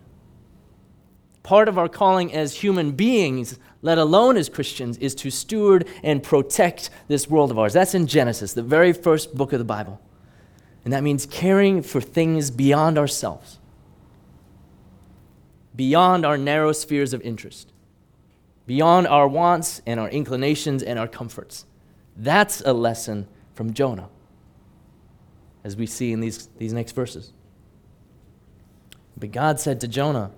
Part 1.42 1.68
of 1.68 1.76
our 1.76 1.88
calling 1.88 2.32
as 2.32 2.54
human 2.54 2.92
beings, 2.92 3.58
let 3.82 3.98
alone 3.98 4.36
as 4.36 4.48
Christians, 4.48 4.96
is 4.98 5.14
to 5.16 5.30
steward 5.30 5.86
and 6.02 6.22
protect 6.22 6.88
this 7.08 7.28
world 7.28 7.50
of 7.50 7.58
ours. 7.58 7.72
That's 7.74 7.94
in 7.94 8.06
Genesis, 8.06 8.54
the 8.54 8.62
very 8.62 8.92
first 8.92 9.34
book 9.34 9.52
of 9.52 9.58
the 9.58 9.64
Bible. 9.64 10.00
And 10.84 10.92
that 10.92 11.02
means 11.02 11.26
caring 11.26 11.82
for 11.82 12.00
things 12.00 12.50
beyond 12.50 12.96
ourselves 12.96 13.58
beyond 15.74 16.24
our 16.24 16.36
narrow 16.36 16.72
spheres 16.72 17.12
of 17.12 17.20
interest, 17.22 17.71
beyond 18.72 19.06
our 19.06 19.28
wants 19.28 19.82
and 19.84 20.00
our 20.00 20.08
inclinations 20.08 20.82
and 20.82 20.98
our 20.98 21.06
comforts. 21.06 21.66
That's 22.16 22.62
a 22.62 22.72
lesson 22.72 23.28
from 23.52 23.74
Jonah, 23.74 24.08
as 25.62 25.76
we 25.76 25.84
see 25.84 26.10
in 26.10 26.20
these, 26.20 26.48
these 26.56 26.72
next 26.72 26.92
verses. 26.92 27.34
But 29.14 29.30
God 29.30 29.60
said 29.60 29.78
to 29.82 29.88
Jonah, 29.88 30.30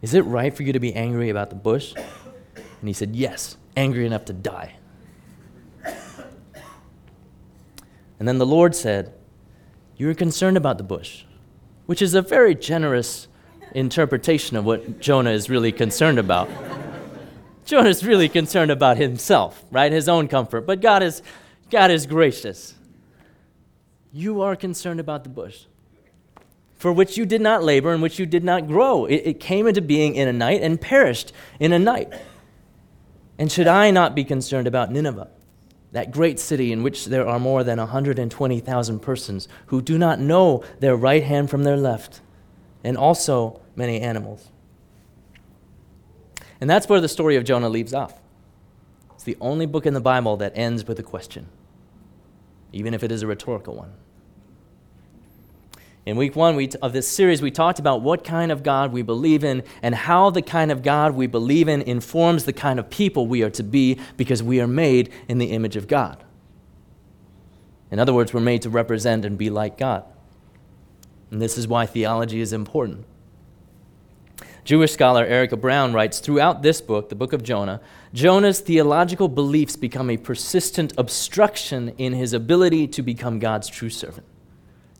Is 0.00 0.14
it 0.14 0.22
right 0.22 0.56
for 0.56 0.62
you 0.62 0.72
to 0.72 0.80
be 0.80 0.94
angry 0.94 1.28
about 1.28 1.50
the 1.50 1.56
bush? 1.56 1.92
And 1.94 2.88
he 2.88 2.94
said, 2.94 3.14
Yes, 3.14 3.58
angry 3.76 4.06
enough 4.06 4.24
to 4.24 4.32
die. 4.32 4.76
And 8.18 8.26
then 8.26 8.38
the 8.38 8.46
Lord 8.46 8.74
said, 8.74 9.12
You're 9.98 10.14
concerned 10.14 10.56
about 10.56 10.78
the 10.78 10.84
bush, 10.84 11.24
which 11.84 12.00
is 12.00 12.14
a 12.14 12.22
very 12.22 12.54
generous 12.54 13.28
interpretation 13.74 14.56
of 14.56 14.64
what 14.64 15.00
Jonah 15.00 15.32
is 15.32 15.50
really 15.50 15.70
concerned 15.70 16.18
about. 16.18 16.48
Jonah 17.64 17.88
is 17.88 18.04
really 18.04 18.28
concerned 18.28 18.70
about 18.70 18.98
himself, 18.98 19.64
right? 19.70 19.90
His 19.90 20.08
own 20.08 20.28
comfort. 20.28 20.62
But 20.62 20.80
God 20.80 21.02
is, 21.02 21.22
God 21.70 21.90
is 21.90 22.06
gracious. 22.06 22.74
You 24.12 24.42
are 24.42 24.54
concerned 24.54 25.00
about 25.00 25.24
the 25.24 25.30
bush, 25.30 25.64
for 26.74 26.92
which 26.92 27.16
you 27.16 27.26
did 27.26 27.40
not 27.40 27.64
labor 27.64 27.92
and 27.92 28.02
which 28.02 28.18
you 28.18 28.26
did 28.26 28.44
not 28.44 28.66
grow. 28.66 29.06
It, 29.06 29.22
it 29.24 29.40
came 29.40 29.66
into 29.66 29.80
being 29.80 30.14
in 30.14 30.28
a 30.28 30.32
night 30.32 30.62
and 30.62 30.80
perished 30.80 31.32
in 31.58 31.72
a 31.72 31.78
night. 31.78 32.12
And 33.38 33.50
should 33.50 33.66
I 33.66 33.90
not 33.90 34.14
be 34.14 34.24
concerned 34.24 34.68
about 34.68 34.92
Nineveh, 34.92 35.28
that 35.92 36.12
great 36.12 36.38
city 36.38 36.70
in 36.70 36.82
which 36.82 37.06
there 37.06 37.26
are 37.26 37.40
more 37.40 37.64
than 37.64 37.78
120,000 37.78 38.98
persons 39.00 39.48
who 39.66 39.82
do 39.82 39.98
not 39.98 40.20
know 40.20 40.62
their 40.80 40.96
right 40.96 41.24
hand 41.24 41.50
from 41.50 41.64
their 41.64 41.76
left, 41.76 42.20
and 42.84 42.96
also 42.96 43.60
many 43.74 44.00
animals. 44.00 44.50
And 46.64 46.70
that's 46.70 46.88
where 46.88 46.98
the 47.02 47.10
story 47.10 47.36
of 47.36 47.44
Jonah 47.44 47.68
leaves 47.68 47.92
off. 47.92 48.14
It's 49.12 49.24
the 49.24 49.36
only 49.38 49.66
book 49.66 49.84
in 49.84 49.92
the 49.92 50.00
Bible 50.00 50.38
that 50.38 50.56
ends 50.56 50.86
with 50.86 50.98
a 50.98 51.02
question, 51.02 51.50
even 52.72 52.94
if 52.94 53.02
it 53.02 53.12
is 53.12 53.20
a 53.20 53.26
rhetorical 53.26 53.74
one. 53.74 53.92
In 56.06 56.16
week 56.16 56.34
one 56.34 56.56
we, 56.56 56.70
of 56.80 56.94
this 56.94 57.06
series, 57.06 57.42
we 57.42 57.50
talked 57.50 57.78
about 57.78 58.00
what 58.00 58.24
kind 58.24 58.50
of 58.50 58.62
God 58.62 58.94
we 58.94 59.02
believe 59.02 59.44
in 59.44 59.62
and 59.82 59.94
how 59.94 60.30
the 60.30 60.40
kind 60.40 60.72
of 60.72 60.82
God 60.82 61.14
we 61.14 61.26
believe 61.26 61.68
in 61.68 61.82
informs 61.82 62.44
the 62.44 62.52
kind 62.54 62.80
of 62.80 62.88
people 62.88 63.26
we 63.26 63.42
are 63.42 63.50
to 63.50 63.62
be 63.62 63.98
because 64.16 64.42
we 64.42 64.58
are 64.58 64.66
made 64.66 65.12
in 65.28 65.36
the 65.36 65.50
image 65.50 65.76
of 65.76 65.86
God. 65.86 66.24
In 67.90 67.98
other 67.98 68.14
words, 68.14 68.32
we're 68.32 68.40
made 68.40 68.62
to 68.62 68.70
represent 68.70 69.26
and 69.26 69.36
be 69.36 69.50
like 69.50 69.76
God. 69.76 70.06
And 71.30 71.42
this 71.42 71.58
is 71.58 71.68
why 71.68 71.84
theology 71.84 72.40
is 72.40 72.54
important. 72.54 73.04
Jewish 74.64 74.92
scholar 74.92 75.26
Erica 75.26 75.58
Brown 75.58 75.92
writes 75.92 76.20
Throughout 76.20 76.62
this 76.62 76.80
book, 76.80 77.10
the 77.10 77.14
book 77.14 77.34
of 77.34 77.42
Jonah, 77.42 77.82
Jonah's 78.14 78.60
theological 78.60 79.28
beliefs 79.28 79.76
become 79.76 80.08
a 80.08 80.16
persistent 80.16 80.94
obstruction 80.96 81.90
in 81.98 82.14
his 82.14 82.32
ability 82.32 82.88
to 82.88 83.02
become 83.02 83.38
God's 83.38 83.68
true 83.68 83.90
servant. 83.90 84.26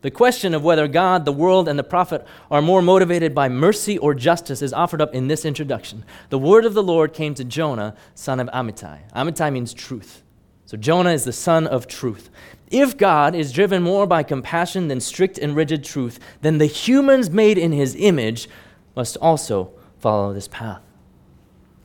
The 0.01 0.11
question 0.11 0.53
of 0.53 0.63
whether 0.63 0.87
God, 0.87 1.25
the 1.25 1.31
world, 1.31 1.67
and 1.67 1.79
the 1.79 1.83
prophet 1.83 2.27
are 2.51 2.61
more 2.61 2.83
motivated 2.83 3.33
by 3.33 3.49
mercy 3.49 3.97
or 3.97 4.13
justice 4.13 4.61
is 4.61 4.71
offered 4.71 5.01
up 5.01 5.15
in 5.15 5.29
this 5.29 5.45
introduction. 5.45 6.05
The 6.29 6.37
word 6.37 6.65
of 6.65 6.75
the 6.75 6.83
Lord 6.83 7.11
came 7.11 7.33
to 7.33 7.43
Jonah, 7.43 7.95
son 8.13 8.39
of 8.39 8.47
Amittai. 8.49 9.11
Amittai 9.15 9.51
means 9.51 9.73
truth. 9.73 10.21
So 10.67 10.77
Jonah 10.77 11.09
is 11.09 11.23
the 11.23 11.33
son 11.33 11.65
of 11.65 11.87
truth. 11.87 12.29
If 12.69 12.97
God 12.97 13.33
is 13.33 13.51
driven 13.51 13.81
more 13.81 14.05
by 14.05 14.21
compassion 14.21 14.89
than 14.89 14.99
strict 14.99 15.39
and 15.39 15.55
rigid 15.55 15.83
truth, 15.83 16.19
then 16.41 16.59
the 16.59 16.65
humans 16.67 17.31
made 17.31 17.57
in 17.57 17.71
his 17.71 17.95
image 17.95 18.47
must 18.95 19.17
also 19.17 19.71
follow 19.99 20.33
this 20.33 20.47
path, 20.47 20.81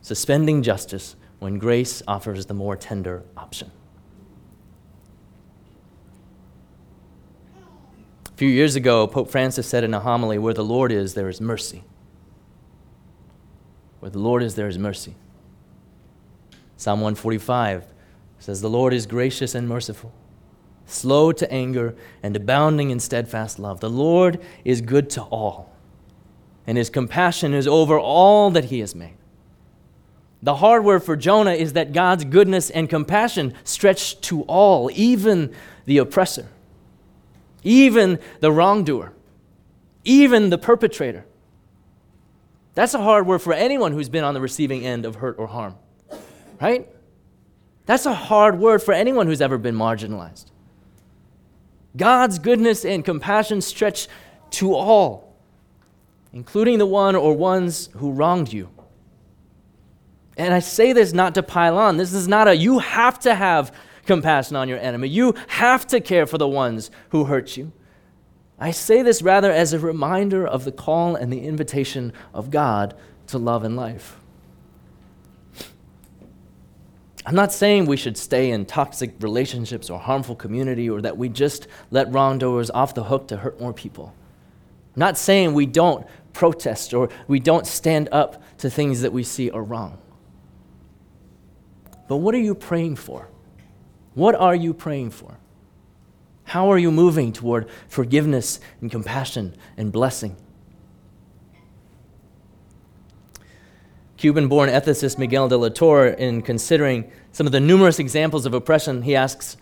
suspending 0.01 0.63
justice 0.63 1.15
when 1.39 1.57
grace 1.57 2.01
offers 2.07 2.45
the 2.45 2.53
more 2.53 2.75
tender 2.75 3.23
option. 3.35 3.71
A 8.27 8.37
few 8.37 8.49
years 8.49 8.75
ago, 8.75 9.05
Pope 9.07 9.29
Francis 9.29 9.67
said 9.67 9.83
in 9.83 9.93
a 9.93 9.99
homily, 9.99 10.37
Where 10.37 10.53
the 10.53 10.63
Lord 10.63 10.91
is, 10.91 11.13
there 11.13 11.29
is 11.29 11.41
mercy. 11.41 11.83
Where 13.99 14.09
the 14.09 14.19
Lord 14.19 14.41
is, 14.41 14.55
there 14.55 14.67
is 14.67 14.79
mercy. 14.79 15.15
Psalm 16.77 17.01
145 17.01 17.85
says, 18.39 18.61
The 18.61 18.69
Lord 18.69 18.93
is 18.93 19.05
gracious 19.05 19.53
and 19.53 19.69
merciful, 19.69 20.11
slow 20.87 21.31
to 21.31 21.51
anger, 21.51 21.95
and 22.23 22.35
abounding 22.35 22.89
in 22.89 22.99
steadfast 22.99 23.59
love. 23.59 23.79
The 23.79 23.89
Lord 23.89 24.39
is 24.65 24.81
good 24.81 25.09
to 25.11 25.21
all 25.23 25.70
and 26.67 26.77
his 26.77 26.89
compassion 26.89 27.53
is 27.53 27.67
over 27.67 27.99
all 27.99 28.51
that 28.51 28.65
he 28.65 28.79
has 28.79 28.95
made. 28.95 29.15
The 30.43 30.55
hard 30.55 30.83
word 30.83 31.03
for 31.03 31.15
Jonah 31.15 31.53
is 31.53 31.73
that 31.73 31.93
God's 31.93 32.25
goodness 32.25 32.69
and 32.69 32.89
compassion 32.89 33.53
stretch 33.63 34.19
to 34.21 34.41
all, 34.43 34.89
even 34.93 35.53
the 35.85 35.99
oppressor, 35.99 36.47
even 37.63 38.19
the 38.39 38.51
wrongdoer, 38.51 39.13
even 40.03 40.49
the 40.49 40.57
perpetrator. 40.57 41.25
That's 42.73 42.93
a 42.93 43.01
hard 43.01 43.27
word 43.27 43.39
for 43.39 43.53
anyone 43.53 43.91
who's 43.91 44.09
been 44.09 44.23
on 44.23 44.33
the 44.33 44.41
receiving 44.41 44.85
end 44.85 45.05
of 45.05 45.15
hurt 45.15 45.37
or 45.37 45.47
harm, 45.47 45.75
right? 46.59 46.87
That's 47.85 48.05
a 48.05 48.13
hard 48.13 48.57
word 48.59 48.81
for 48.81 48.93
anyone 48.93 49.27
who's 49.27 49.41
ever 49.41 49.57
been 49.57 49.75
marginalized. 49.75 50.45
God's 51.95 52.39
goodness 52.39 52.85
and 52.85 53.03
compassion 53.03 53.61
stretch 53.61 54.07
to 54.51 54.73
all, 54.73 55.30
including 56.33 56.77
the 56.77 56.85
one 56.85 57.15
or 57.15 57.35
ones 57.35 57.89
who 57.97 58.11
wronged 58.11 58.51
you. 58.51 58.69
And 60.37 60.53
I 60.53 60.59
say 60.59 60.93
this 60.93 61.13
not 61.13 61.35
to 61.35 61.43
pile 61.43 61.77
on. 61.77 61.97
This 61.97 62.13
is 62.13 62.27
not 62.27 62.47
a 62.47 62.55
you 62.55 62.79
have 62.79 63.19
to 63.19 63.35
have 63.35 63.73
compassion 64.05 64.55
on 64.55 64.69
your 64.69 64.79
enemy. 64.79 65.07
You 65.07 65.35
have 65.47 65.85
to 65.87 65.99
care 65.99 66.25
for 66.25 66.37
the 66.37 66.47
ones 66.47 66.89
who 67.09 67.25
hurt 67.25 67.57
you. 67.57 67.71
I 68.57 68.71
say 68.71 69.01
this 69.01 69.21
rather 69.21 69.51
as 69.51 69.73
a 69.73 69.79
reminder 69.79 70.45
of 70.45 70.65
the 70.65 70.71
call 70.71 71.15
and 71.15 71.33
the 71.33 71.45
invitation 71.45 72.13
of 72.33 72.51
God 72.51 72.95
to 73.27 73.37
love 73.37 73.63
and 73.63 73.75
life. 73.75 74.17
I'm 77.25 77.35
not 77.35 77.51
saying 77.51 77.85
we 77.85 77.97
should 77.97 78.17
stay 78.17 78.51
in 78.51 78.65
toxic 78.65 79.13
relationships 79.19 79.89
or 79.89 79.99
harmful 79.99 80.35
community 80.35 80.89
or 80.89 81.01
that 81.01 81.17
we 81.17 81.29
just 81.29 81.67
let 81.91 82.11
wrongdoers 82.11 82.71
off 82.71 82.95
the 82.95 83.03
hook 83.03 83.27
to 83.27 83.37
hurt 83.37 83.59
more 83.59 83.73
people. 83.73 84.13
I'm 84.95 84.99
not 84.99 85.17
saying 85.17 85.53
we 85.53 85.65
don't 85.65 86.05
protest 86.33 86.93
or 86.93 87.09
we 87.27 87.39
don't 87.39 87.67
stand 87.67 88.09
up 88.11 88.41
to 88.59 88.69
things 88.69 89.01
that 89.01 89.13
we 89.13 89.23
see 89.23 89.49
are 89.49 89.63
wrong. 89.63 89.97
But 92.07 92.17
what 92.17 92.35
are 92.35 92.39
you 92.39 92.55
praying 92.55 92.97
for? 92.97 93.29
What 94.13 94.35
are 94.35 94.55
you 94.55 94.73
praying 94.73 95.11
for? 95.11 95.37
How 96.43 96.69
are 96.69 96.77
you 96.77 96.91
moving 96.91 97.31
toward 97.31 97.69
forgiveness 97.87 98.59
and 98.81 98.91
compassion 98.91 99.55
and 99.77 99.91
blessing? 99.91 100.35
Cuban 104.17 104.49
born 104.49 104.69
ethicist 104.69 105.17
Miguel 105.17 105.47
de 105.47 105.57
la 105.57 105.69
Torre, 105.69 106.09
in 106.09 106.41
considering 106.41 107.09
some 107.31 107.47
of 107.47 107.53
the 107.53 107.59
numerous 107.59 107.97
examples 107.97 108.45
of 108.45 108.53
oppression, 108.53 109.01
he 109.03 109.15
asks, 109.15 109.57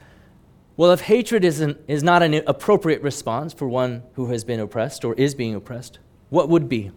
Well, 0.75 0.91
if 0.91 1.01
hatred 1.01 1.45
isn't, 1.45 1.77
is 1.87 2.03
not 2.03 2.23
an 2.23 2.33
appropriate 2.45 3.01
response 3.01 3.53
for 3.53 3.69
one 3.69 4.03
who 4.15 4.25
has 4.31 4.43
been 4.43 4.59
oppressed 4.59 5.05
or 5.05 5.13
is 5.13 5.35
being 5.35 5.55
oppressed, 5.55 5.99
what 6.29 6.49
would 6.49 6.69
be? 6.69 6.91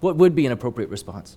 What 0.00 0.16
would 0.16 0.34
be 0.34 0.46
an 0.46 0.52
appropriate 0.52 0.90
response? 0.90 1.36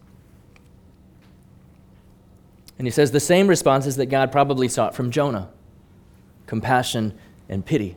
And 2.78 2.86
he 2.86 2.92
says 2.92 3.12
the 3.12 3.20
same 3.20 3.48
responses 3.48 3.96
that 3.96 4.08
God 4.08 4.32
probably 4.32 4.68
sought 4.68 4.96
from 4.96 5.12
Jonah 5.12 5.50
compassion 6.46 7.14
and 7.50 7.66
pity. 7.66 7.96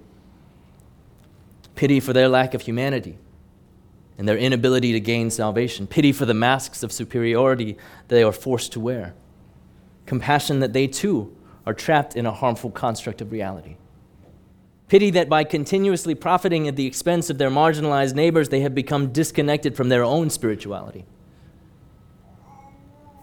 Pity 1.77 2.01
for 2.01 2.13
their 2.13 2.29
lack 2.29 2.53
of 2.53 2.63
humanity 2.63 3.17
and 4.19 4.29
their 4.29 4.37
inability 4.37 4.93
to 4.93 5.01
gain 5.01 5.31
salvation. 5.31 5.87
Pity 5.87 6.13
for 6.13 6.27
the 6.27 6.35
masks 6.35 6.83
of 6.83 6.93
superiority 6.93 7.79
they 8.09 8.23
are 8.23 8.33
forced 8.33 8.73
to 8.73 8.81
wear. 8.81 9.15
Compassion 10.05 10.61
that 10.61 10.73
they 10.73 10.87
too 10.87 11.35
are 11.65 11.73
trapped 11.73 12.17
in 12.17 12.27
a 12.27 12.33
harmful 12.33 12.71
construct 12.71 13.21
of 13.21 13.33
reality. 13.33 13.77
Pity 14.91 15.11
that 15.11 15.29
by 15.29 15.45
continuously 15.45 16.17
profiting 16.17 16.67
at 16.67 16.75
the 16.75 16.85
expense 16.85 17.31
of 17.31 17.39
their 17.39 17.49
marginalized 17.49 18.17
neighbors, 18.17 18.49
they 18.49 18.59
have 18.63 18.75
become 18.75 19.13
disconnected 19.13 19.77
from 19.77 19.89
their 19.89 20.03
own 20.03 20.29
spirituality. 20.29 21.05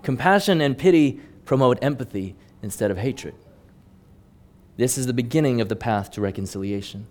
Compassion 0.02 0.62
and 0.62 0.78
pity 0.78 1.20
promote 1.44 1.78
empathy 1.82 2.38
instead 2.64 2.90
of 2.90 2.98
hatred. 2.98 3.36
This 4.78 4.98
is 4.98 5.08
the 5.08 5.14
beginning 5.14 5.60
of 5.60 5.68
the 5.68 5.76
path 5.76 6.10
to 6.12 6.22
reconciliation 6.22 7.06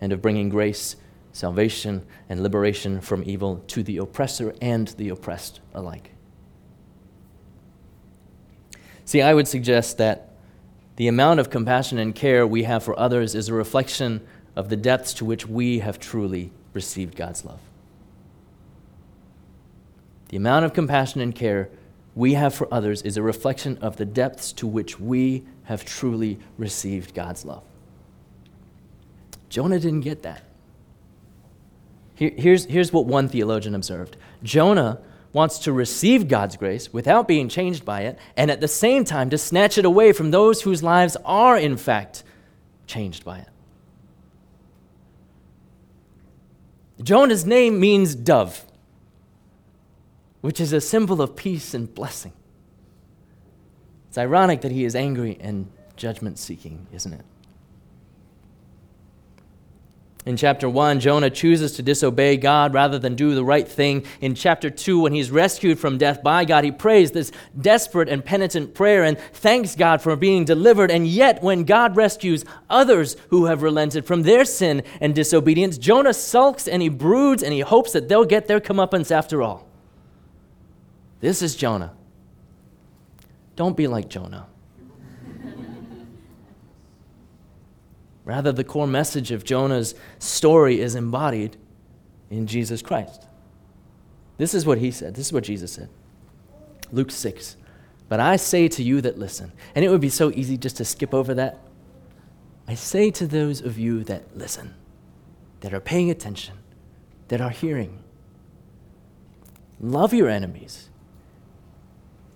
and 0.00 0.12
of 0.12 0.22
bringing 0.22 0.48
grace, 0.48 0.94
salvation, 1.32 2.06
and 2.28 2.40
liberation 2.40 3.00
from 3.00 3.24
evil 3.26 3.64
to 3.66 3.82
the 3.82 3.96
oppressor 3.96 4.54
and 4.62 4.86
the 4.96 5.08
oppressed 5.08 5.58
alike. 5.74 6.12
See, 9.04 9.22
I 9.22 9.34
would 9.34 9.48
suggest 9.48 9.98
that 9.98 10.31
the 11.02 11.08
amount 11.08 11.40
of 11.40 11.50
compassion 11.50 11.98
and 11.98 12.14
care 12.14 12.46
we 12.46 12.62
have 12.62 12.84
for 12.84 12.96
others 12.96 13.34
is 13.34 13.48
a 13.48 13.52
reflection 13.52 14.24
of 14.54 14.68
the 14.68 14.76
depths 14.76 15.12
to 15.12 15.24
which 15.24 15.48
we 15.48 15.80
have 15.80 15.98
truly 15.98 16.52
received 16.74 17.16
God's 17.16 17.44
love. 17.44 17.58
The 20.28 20.36
amount 20.36 20.64
of 20.64 20.72
compassion 20.72 21.20
and 21.20 21.34
care 21.34 21.70
we 22.14 22.34
have 22.34 22.54
for 22.54 22.72
others 22.72 23.02
is 23.02 23.16
a 23.16 23.22
reflection 23.22 23.78
of 23.78 23.96
the 23.96 24.04
depths 24.04 24.52
to 24.52 24.66
which 24.68 25.00
we 25.00 25.42
have 25.64 25.84
truly 25.84 26.38
received 26.56 27.14
God's 27.14 27.44
love. 27.44 27.64
Jonah 29.48 29.80
didn't 29.80 30.02
get 30.02 30.22
that. 30.22 30.44
Here, 32.14 32.30
here's, 32.36 32.66
here's 32.66 32.92
what 32.92 33.06
one 33.06 33.28
theologian 33.28 33.74
observed 33.74 34.16
Jonah 34.44 35.00
wants 35.32 35.58
to 35.60 35.72
receive 35.72 36.28
God's 36.28 36.56
grace 36.56 36.92
without 36.92 37.26
being 37.26 37.48
changed 37.48 37.84
by 37.84 38.02
it, 38.02 38.18
and 38.36 38.50
at 38.50 38.60
the 38.60 38.68
same 38.68 39.04
time 39.04 39.30
to 39.30 39.38
snatch 39.38 39.78
it 39.78 39.84
away 39.84 40.12
from 40.12 40.30
those 40.30 40.62
whose 40.62 40.82
lives 40.82 41.16
are, 41.24 41.56
in 41.56 41.76
fact, 41.76 42.22
changed 42.86 43.24
by 43.24 43.38
it. 43.38 43.48
Jonah's 47.02 47.46
name 47.46 47.80
means 47.80 48.14
dove 48.14 48.64
which 50.42 50.60
is 50.60 50.72
a 50.72 50.80
symbol 50.80 51.22
of 51.22 51.34
peace 51.34 51.72
and 51.72 51.94
blessing. 51.94 52.32
It's 54.08 54.18
ironic 54.18 54.60
that 54.60 54.72
he 54.72 54.84
is 54.84 54.94
angry 54.94 55.38
and 55.40 55.70
judgment 55.96 56.38
seeking, 56.38 56.86
isn't 56.92 57.12
it? 57.14 57.24
In 60.24 60.36
chapter 60.36 60.68
1, 60.68 61.00
Jonah 61.00 61.30
chooses 61.30 61.72
to 61.72 61.82
disobey 61.82 62.36
God 62.36 62.72
rather 62.72 62.96
than 62.96 63.16
do 63.16 63.34
the 63.34 63.44
right 63.44 63.66
thing. 63.66 64.04
In 64.20 64.36
chapter 64.36 64.70
2, 64.70 65.00
when 65.00 65.12
he's 65.12 65.32
rescued 65.32 65.80
from 65.80 65.98
death 65.98 66.22
by 66.22 66.44
God, 66.44 66.62
he 66.62 66.70
prays 66.70 67.10
this 67.10 67.32
desperate 67.60 68.08
and 68.08 68.24
penitent 68.24 68.72
prayer 68.72 69.02
and 69.02 69.18
thanks 69.32 69.74
God 69.74 70.00
for 70.00 70.14
being 70.14 70.44
delivered. 70.44 70.92
And 70.92 71.08
yet, 71.08 71.42
when 71.42 71.64
God 71.64 71.96
rescues 71.96 72.44
others 72.70 73.16
who 73.30 73.46
have 73.46 73.62
relented 73.62 74.06
from 74.06 74.22
their 74.22 74.44
sin 74.44 74.84
and 75.00 75.12
disobedience, 75.12 75.76
Jonah 75.76 76.14
sulks 76.14 76.68
and 76.68 76.82
he 76.82 76.88
broods 76.88 77.42
and 77.42 77.52
he 77.52 77.60
hopes 77.60 77.92
that 77.92 78.08
they'll 78.08 78.24
get 78.24 78.46
their 78.46 78.60
comeuppance 78.60 79.10
after 79.10 79.42
all. 79.42 79.66
This 81.18 81.42
is 81.42 81.56
Jonah. 81.56 81.94
Don't 83.56 83.76
be 83.76 83.88
like 83.88 84.08
Jonah. 84.08 84.46
Rather, 88.24 88.52
the 88.52 88.64
core 88.64 88.86
message 88.86 89.30
of 89.30 89.44
Jonah's 89.44 89.94
story 90.18 90.80
is 90.80 90.94
embodied 90.94 91.56
in 92.30 92.46
Jesus 92.46 92.82
Christ. 92.82 93.26
This 94.38 94.54
is 94.54 94.64
what 94.64 94.78
he 94.78 94.90
said. 94.90 95.14
This 95.14 95.26
is 95.26 95.32
what 95.32 95.44
Jesus 95.44 95.72
said. 95.72 95.88
Luke 96.92 97.10
6. 97.10 97.56
But 98.08 98.20
I 98.20 98.36
say 98.36 98.68
to 98.68 98.82
you 98.82 99.00
that 99.00 99.18
listen, 99.18 99.52
and 99.74 99.84
it 99.84 99.88
would 99.88 100.00
be 100.00 100.08
so 100.08 100.30
easy 100.32 100.56
just 100.56 100.76
to 100.76 100.84
skip 100.84 101.14
over 101.14 101.34
that. 101.34 101.58
I 102.68 102.74
say 102.74 103.10
to 103.12 103.26
those 103.26 103.60
of 103.60 103.78
you 103.78 104.04
that 104.04 104.36
listen, 104.36 104.74
that 105.60 105.74
are 105.74 105.80
paying 105.80 106.10
attention, 106.10 106.56
that 107.28 107.40
are 107.40 107.50
hearing, 107.50 108.02
love 109.80 110.12
your 110.14 110.28
enemies 110.28 110.90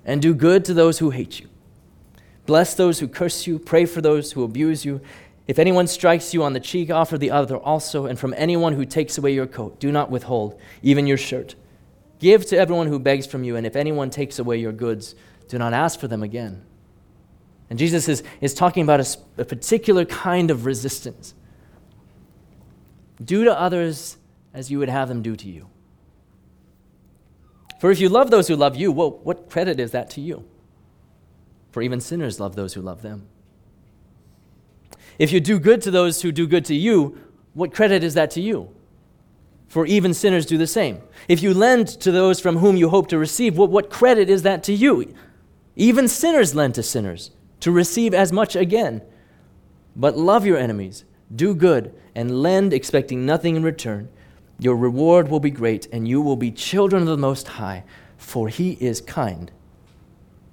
and 0.04 0.22
do 0.22 0.32
good 0.32 0.64
to 0.64 0.72
those 0.72 1.00
who 1.00 1.10
hate 1.10 1.40
you. 1.40 1.48
Bless 2.46 2.74
those 2.74 3.00
who 3.00 3.08
curse 3.08 3.46
you, 3.46 3.58
pray 3.58 3.84
for 3.84 4.00
those 4.00 4.32
who 4.32 4.44
abuse 4.44 4.84
you. 4.84 5.00
If 5.46 5.58
anyone 5.58 5.86
strikes 5.86 6.34
you 6.34 6.42
on 6.42 6.54
the 6.54 6.60
cheek, 6.60 6.90
offer 6.90 7.16
the 7.16 7.30
other 7.30 7.56
also, 7.56 8.06
and 8.06 8.18
from 8.18 8.34
anyone 8.36 8.72
who 8.72 8.84
takes 8.84 9.16
away 9.16 9.32
your 9.32 9.46
coat, 9.46 9.78
do 9.78 9.92
not 9.92 10.10
withhold 10.10 10.58
even 10.82 11.06
your 11.06 11.16
shirt. 11.16 11.54
Give 12.18 12.44
to 12.46 12.58
everyone 12.58 12.88
who 12.88 12.98
begs 12.98 13.26
from 13.26 13.44
you, 13.44 13.56
and 13.56 13.66
if 13.66 13.76
anyone 13.76 14.10
takes 14.10 14.38
away 14.38 14.56
your 14.58 14.72
goods, 14.72 15.14
do 15.48 15.58
not 15.58 15.72
ask 15.72 16.00
for 16.00 16.08
them 16.08 16.22
again. 16.22 16.62
And 17.70 17.78
Jesus 17.78 18.08
is, 18.08 18.22
is 18.40 18.54
talking 18.54 18.82
about 18.82 19.00
a, 19.00 19.42
a 19.42 19.44
particular 19.44 20.04
kind 20.04 20.50
of 20.50 20.66
resistance. 20.66 21.34
Do 23.22 23.44
to 23.44 23.58
others 23.58 24.16
as 24.52 24.70
you 24.70 24.78
would 24.78 24.88
have 24.88 25.08
them 25.08 25.22
do 25.22 25.36
to 25.36 25.48
you. 25.48 25.68
For 27.80 27.90
if 27.90 28.00
you 28.00 28.08
love 28.08 28.30
those 28.30 28.48
who 28.48 28.56
love 28.56 28.74
you, 28.74 28.90
well, 28.90 29.10
what 29.10 29.50
credit 29.50 29.78
is 29.78 29.90
that 29.92 30.10
to 30.10 30.20
you? 30.20 30.44
For 31.70 31.82
even 31.82 32.00
sinners 32.00 32.40
love 32.40 32.56
those 32.56 32.74
who 32.74 32.80
love 32.80 33.02
them. 33.02 33.28
If 35.18 35.32
you 35.32 35.40
do 35.40 35.58
good 35.58 35.82
to 35.82 35.90
those 35.90 36.22
who 36.22 36.32
do 36.32 36.46
good 36.46 36.64
to 36.66 36.74
you, 36.74 37.18
what 37.54 37.72
credit 37.72 38.04
is 38.04 38.14
that 38.14 38.30
to 38.32 38.40
you? 38.40 38.70
For 39.68 39.86
even 39.86 40.14
sinners 40.14 40.46
do 40.46 40.58
the 40.58 40.66
same. 40.66 41.00
If 41.28 41.42
you 41.42 41.52
lend 41.52 41.88
to 42.00 42.12
those 42.12 42.38
from 42.40 42.58
whom 42.58 42.76
you 42.76 42.88
hope 42.88 43.08
to 43.08 43.18
receive, 43.18 43.58
well, 43.58 43.68
what 43.68 43.90
credit 43.90 44.28
is 44.28 44.42
that 44.42 44.62
to 44.64 44.72
you? 44.72 45.12
Even 45.74 46.08
sinners 46.08 46.54
lend 46.54 46.74
to 46.76 46.82
sinners 46.82 47.30
to 47.60 47.70
receive 47.70 48.14
as 48.14 48.32
much 48.32 48.54
again. 48.54 49.02
But 49.96 50.16
love 50.16 50.46
your 50.46 50.58
enemies, 50.58 51.04
do 51.34 51.54
good, 51.54 51.94
and 52.14 52.42
lend 52.42 52.72
expecting 52.72 53.26
nothing 53.26 53.56
in 53.56 53.62
return 53.62 54.08
your 54.58 54.76
reward 54.76 55.28
will 55.28 55.40
be 55.40 55.50
great, 55.50 55.86
and 55.92 56.08
you 56.08 56.20
will 56.20 56.36
be 56.36 56.50
children 56.50 57.02
of 57.02 57.08
the 57.08 57.16
Most 57.16 57.46
High, 57.46 57.84
for 58.16 58.48
He 58.48 58.72
is 58.80 59.00
kind 59.00 59.50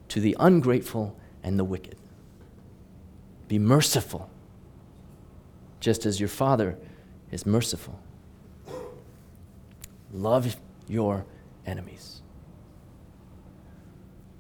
to 0.10 0.20
the 0.20 0.36
ungrateful 0.40 1.18
and 1.42 1.58
the 1.58 1.64
wicked. 1.64 1.96
Be 3.48 3.60
merciful, 3.60 4.30
just 5.84 6.06
as 6.06 6.20
your 6.20 6.30
Father 6.30 6.78
is 7.30 7.46
merciful. 7.46 8.00
Love 10.14 10.56
your 10.88 11.26
enemies. 11.66 12.22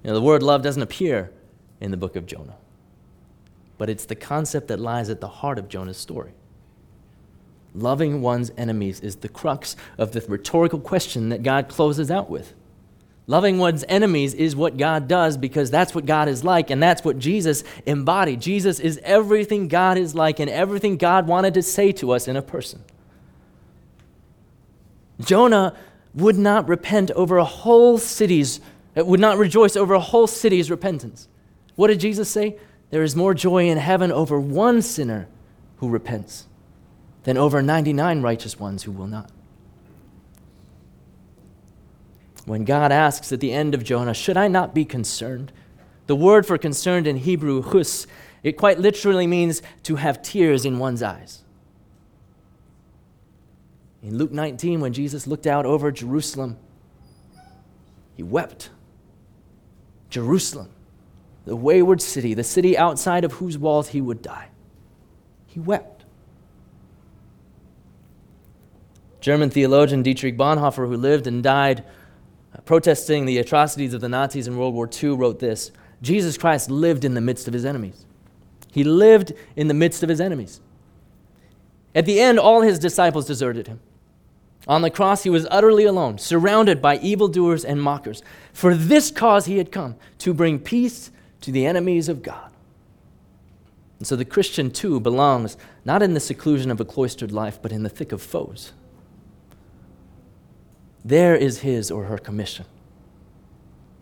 You 0.03 0.09
know, 0.09 0.13
the 0.13 0.21
word 0.21 0.41
love 0.41 0.61
doesn't 0.61 0.81
appear 0.81 1.31
in 1.81 1.91
the 1.91 1.97
book 1.97 2.15
of 2.15 2.25
Jonah, 2.25 2.55
but 3.77 3.89
it's 3.89 4.05
the 4.05 4.15
concept 4.15 4.69
that 4.69 4.79
lies 4.79 5.09
at 5.09 5.19
the 5.19 5.27
heart 5.27 5.59
of 5.59 5.67
Jonah's 5.67 5.97
story. 5.97 6.31
Loving 7.75 8.21
one's 8.21 8.51
enemies 8.57 9.01
is 9.01 9.17
the 9.17 9.29
crux 9.29 9.75
of 9.97 10.13
the 10.13 10.21
rhetorical 10.21 10.79
question 10.79 11.27
that 11.29 11.43
God 11.43 11.67
closes 11.67 12.09
out 12.09 12.29
with. 12.29 12.53
Loving 13.25 13.57
one's 13.57 13.85
enemies 13.87 14.33
is 14.33 14.55
what 14.55 14.75
God 14.75 15.07
does 15.07 15.37
because 15.37 15.71
that's 15.71 15.95
what 15.95 16.05
God 16.05 16.27
is 16.27 16.43
like, 16.43 16.69
and 16.69 16.83
that's 16.83 17.05
what 17.05 17.19
Jesus 17.19 17.63
embodied. 17.85 18.41
Jesus 18.41 18.79
is 18.79 18.99
everything 19.03 19.69
God 19.69 19.97
is 19.97 20.13
like 20.13 20.39
and 20.39 20.49
everything 20.49 20.97
God 20.97 21.25
wanted 21.25 21.53
to 21.53 21.61
say 21.61 21.93
to 21.93 22.11
us 22.11 22.27
in 22.27 22.35
a 22.35 22.41
person. 22.41 22.83
Jonah 25.21 25.73
would 26.13 26.37
not 26.37 26.67
repent 26.67 27.11
over 27.11 27.37
a 27.37 27.45
whole 27.45 27.97
city's, 27.97 28.59
uh, 28.97 29.05
would 29.05 29.21
not 29.21 29.37
rejoice 29.37 29.77
over 29.77 29.93
a 29.93 29.99
whole 29.99 30.27
city's 30.27 30.69
repentance. 30.69 31.29
What 31.75 31.87
did 31.87 32.01
Jesus 32.01 32.29
say? 32.29 32.57
There 32.89 33.03
is 33.03 33.15
more 33.15 33.33
joy 33.33 33.69
in 33.69 33.77
heaven 33.77 34.11
over 34.11 34.39
one 34.39 34.81
sinner 34.81 35.27
who 35.77 35.89
repents 35.89 36.47
than 37.23 37.37
over 37.37 37.61
99 37.61 38.21
righteous 38.21 38.59
ones 38.59 38.83
who 38.83 38.91
will 38.91 39.07
not. 39.07 39.31
When 42.45 42.65
God 42.65 42.91
asks 42.91 43.31
at 43.31 43.39
the 43.39 43.53
end 43.53 43.73
of 43.73 43.83
Jonah, 43.83 44.13
Should 44.13 44.37
I 44.37 44.47
not 44.47 44.73
be 44.73 44.85
concerned? 44.85 45.51
The 46.07 46.15
word 46.15 46.45
for 46.45 46.57
concerned 46.57 47.07
in 47.07 47.17
Hebrew, 47.17 47.61
hus, 47.61 48.05
it 48.43 48.53
quite 48.53 48.79
literally 48.79 49.25
means 49.25 49.61
to 49.83 49.95
have 49.95 50.21
tears 50.21 50.65
in 50.65 50.77
one's 50.77 51.01
eyes. 51.01 51.43
In 54.01 54.17
Luke 54.17 54.33
19, 54.33 54.81
when 54.81 54.91
Jesus 54.91 55.25
looked 55.25 55.47
out 55.47 55.65
over 55.65 55.89
Jerusalem, 55.91 56.57
he 58.15 58.23
wept. 58.23 58.69
Jerusalem, 60.09 60.69
the 61.45 61.55
wayward 61.55 62.01
city, 62.01 62.33
the 62.33 62.43
city 62.43 62.77
outside 62.77 63.23
of 63.23 63.33
whose 63.33 63.57
walls 63.57 63.89
he 63.89 64.01
would 64.01 64.21
die. 64.21 64.49
He 65.47 65.59
wept. 65.59 66.03
German 69.21 69.49
theologian 69.49 70.03
Dietrich 70.03 70.37
Bonhoeffer, 70.37 70.85
who 70.85 70.97
lived 70.97 71.25
and 71.25 71.41
died 71.41 71.85
protesting 72.65 73.25
the 73.25 73.37
atrocities 73.37 73.93
of 73.93 74.01
the 74.01 74.09
Nazis 74.09 74.47
in 74.47 74.57
World 74.57 74.73
War 74.73 74.89
II, 75.01 75.11
wrote 75.11 75.39
this 75.39 75.71
Jesus 76.01 76.37
Christ 76.37 76.69
lived 76.69 77.05
in 77.05 77.13
the 77.13 77.21
midst 77.21 77.47
of 77.47 77.53
his 77.53 77.65
enemies. 77.65 78.05
He 78.71 78.83
lived 78.83 79.33
in 79.55 79.67
the 79.67 79.73
midst 79.73 80.03
of 80.03 80.09
his 80.09 80.19
enemies. 80.19 80.59
At 81.95 82.05
the 82.05 82.19
end, 82.19 82.39
all 82.39 82.61
his 82.61 82.79
disciples 82.79 83.25
deserted 83.25 83.67
him. 83.67 83.79
On 84.67 84.81
the 84.81 84.89
cross, 84.89 85.23
he 85.23 85.29
was 85.29 85.45
utterly 85.51 85.83
alone, 85.83 86.17
surrounded 86.17 86.81
by 86.81 86.97
evildoers 86.97 87.65
and 87.65 87.81
mockers. 87.81 88.23
For 88.53 88.73
this 88.73 89.11
cause 89.11 89.45
he 89.45 89.57
had 89.57 89.71
come, 89.71 89.95
to 90.19 90.33
bring 90.33 90.59
peace 90.59 91.11
to 91.41 91.51
the 91.51 91.65
enemies 91.65 92.09
of 92.09 92.23
God. 92.23 92.51
And 93.99 94.07
so 94.07 94.15
the 94.15 94.25
Christian, 94.25 94.71
too, 94.71 94.99
belongs 94.99 95.57
not 95.85 96.01
in 96.01 96.13
the 96.13 96.19
seclusion 96.19 96.71
of 96.71 96.79
a 96.79 96.85
cloistered 96.85 97.31
life, 97.31 97.59
but 97.61 97.71
in 97.71 97.83
the 97.83 97.89
thick 97.89 98.11
of 98.11 98.21
foes. 98.21 98.71
There 101.05 101.35
is 101.35 101.59
his 101.59 101.91
or 101.91 102.05
her 102.05 102.17
commission. 102.17 102.65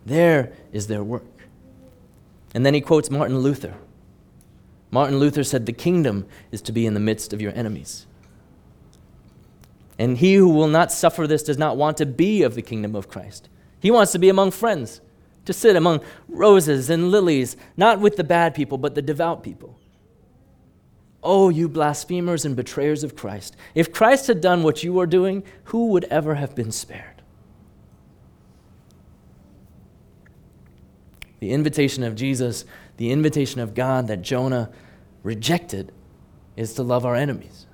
There 0.06 0.52
is 0.72 0.88
their 0.88 1.04
work. 1.04 1.24
And 2.54 2.66
then 2.66 2.74
he 2.74 2.82
quotes 2.82 3.10
Martin 3.10 3.40
Luther. 3.40 3.76
Martin 4.92 5.20
Luther 5.20 5.44
said, 5.44 5.66
The 5.66 5.74
kingdom 5.74 6.28
is 6.52 6.62
to 6.64 6.72
be 6.72 6.86
in 6.86 6.94
the 6.94 7.00
midst 7.00 7.34
of 7.34 7.42
your 7.42 7.54
enemies. 7.56 8.06
And 9.98 10.18
he 10.18 10.36
who 10.36 10.50
will 10.50 10.68
not 10.68 10.92
suffer 10.92 11.28
this 11.28 11.44
does 11.44 11.58
not 11.58 11.78
want 11.78 11.98
to 11.98 12.06
be 12.06 12.44
of 12.44 12.56
the 12.56 12.62
kingdom 12.62 12.96
of 12.96 13.08
Christ. 13.08 13.50
He 13.80 13.92
wants 13.92 14.12
to 14.12 14.20
be 14.20 14.30
among 14.30 14.52
friends, 14.52 15.02
to 15.46 15.54
sit 15.54 15.76
among 15.76 16.02
roses 16.28 16.90
and 16.90 17.10
lilies, 17.10 17.56
not 17.78 18.00
with 18.00 18.18
the 18.18 18.24
bad 18.24 18.54
people, 18.54 18.78
but 18.78 18.96
the 18.96 19.02
devout 19.02 19.44
people. 19.44 19.78
Oh, 21.24 21.50
you 21.50 21.70
blasphemers 21.70 22.46
and 22.46 22.56
betrayers 22.56 23.04
of 23.04 23.16
Christ. 23.16 23.56
If 23.76 23.94
Christ 23.94 24.28
had 24.28 24.42
done 24.42 24.64
what 24.64 24.84
you 24.84 25.00
are 25.00 25.06
doing, 25.06 25.44
who 25.66 25.88
would 25.88 26.06
ever 26.06 26.36
have 26.36 26.56
been 26.56 26.72
spared? 26.72 27.22
The 31.40 31.52
invitation 31.52 32.04
of 32.04 32.16
Jesus, 32.16 32.66
the 32.98 33.12
invitation 33.12 33.62
of 33.62 33.76
God 33.76 34.08
that 34.08 34.22
Jonah 34.22 34.72
rejected, 35.24 35.92
is 36.56 36.74
to 36.74 36.84
love 36.84 37.06
our 37.06 37.16
enemies. 37.16 37.66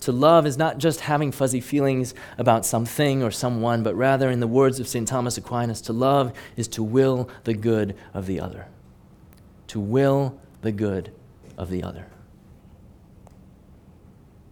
To 0.00 0.12
love 0.12 0.46
is 0.46 0.58
not 0.58 0.76
just 0.76 1.00
having 1.00 1.32
fuzzy 1.32 1.60
feelings 1.60 2.14
about 2.36 2.66
something 2.66 3.22
or 3.22 3.30
someone, 3.30 3.82
but 3.82 3.94
rather, 3.94 4.28
in 4.28 4.40
the 4.40 4.46
words 4.46 4.78
of 4.78 4.86
St. 4.86 5.08
Thomas 5.08 5.38
Aquinas, 5.38 5.80
to 5.82 5.94
love 5.94 6.34
is 6.56 6.68
to 6.68 6.82
will 6.82 7.30
the 7.44 7.54
good 7.54 7.96
of 8.12 8.26
the 8.26 8.38
other. 8.38 8.66
To 9.68 9.80
will 9.80 10.38
the 10.60 10.72
good 10.72 11.10
of 11.56 11.70
the 11.70 11.82
other. 11.82 12.06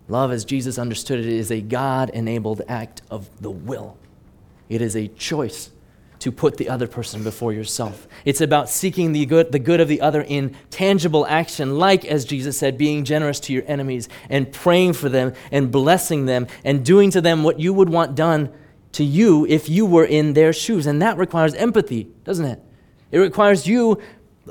Love, 0.09 0.33
as 0.33 0.45
Jesus 0.45 0.79
understood 0.79 1.21
it, 1.21 1.27
is 1.27 1.51
a 1.51 1.61
God 1.61 2.11
enabled 2.11 2.62
act 2.69 3.03
of 3.11 3.31
the 3.41 3.51
will. 3.51 3.97
It 4.69 4.83
is 4.83 4.97
a 4.97 5.09
choice 5.09 5.71
to 6.19 6.31
put 6.31 6.57
the 6.57 6.69
other 6.69 6.87
person 6.87 7.25
before 7.25 7.53
yourself. 7.53 8.07
It's 8.25 8.41
about 8.41 8.69
seeking 8.69 9.12
the 9.12 9.27
good, 9.27 9.51
the 9.51 9.59
good 9.59 9.81
of 9.81 9.88
the 9.88 10.01
other 10.01 10.23
in 10.23 10.55
tangible 10.71 11.27
action, 11.27 11.79
like, 11.79 12.05
as 12.05 12.25
Jesus 12.25 12.57
said, 12.57 12.79
being 12.79 13.05
generous 13.05 13.41
to 13.41 13.53
your 13.53 13.65
enemies 13.67 14.09
and 14.29 14.53
praying 14.53 14.93
for 14.93 15.09
them 15.09 15.33
and 15.51 15.73
blessing 15.73 16.27
them 16.27 16.47
and 16.65 16.85
doing 16.85 17.11
to 17.11 17.21
them 17.21 17.43
what 17.43 17.59
you 17.59 17.73
would 17.73 17.88
want 17.88 18.15
done 18.15 18.53
to 18.93 19.03
you 19.03 19.47
if 19.47 19.69
you 19.69 19.85
were 19.85 20.05
in 20.05 20.35
their 20.35 20.53
shoes. 20.53 20.87
And 20.87 21.03
that 21.03 21.19
requires 21.19 21.55
empathy, 21.55 22.09
doesn't 22.23 22.47
it? 22.47 22.61
It 23.11 23.19
requires 23.19 23.67
you 23.67 24.01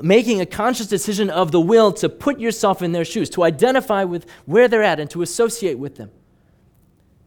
making 0.01 0.41
a 0.41 0.45
conscious 0.45 0.87
decision 0.87 1.29
of 1.29 1.51
the 1.51 1.59
will 1.59 1.91
to 1.93 2.09
put 2.09 2.39
yourself 2.39 2.81
in 2.81 2.91
their 2.91 3.05
shoes, 3.05 3.29
to 3.31 3.43
identify 3.43 4.03
with 4.03 4.25
where 4.45 4.67
they're 4.67 4.83
at, 4.83 4.99
and 4.99 5.09
to 5.11 5.21
associate 5.21 5.77
with 5.77 5.95
them. 5.95 6.11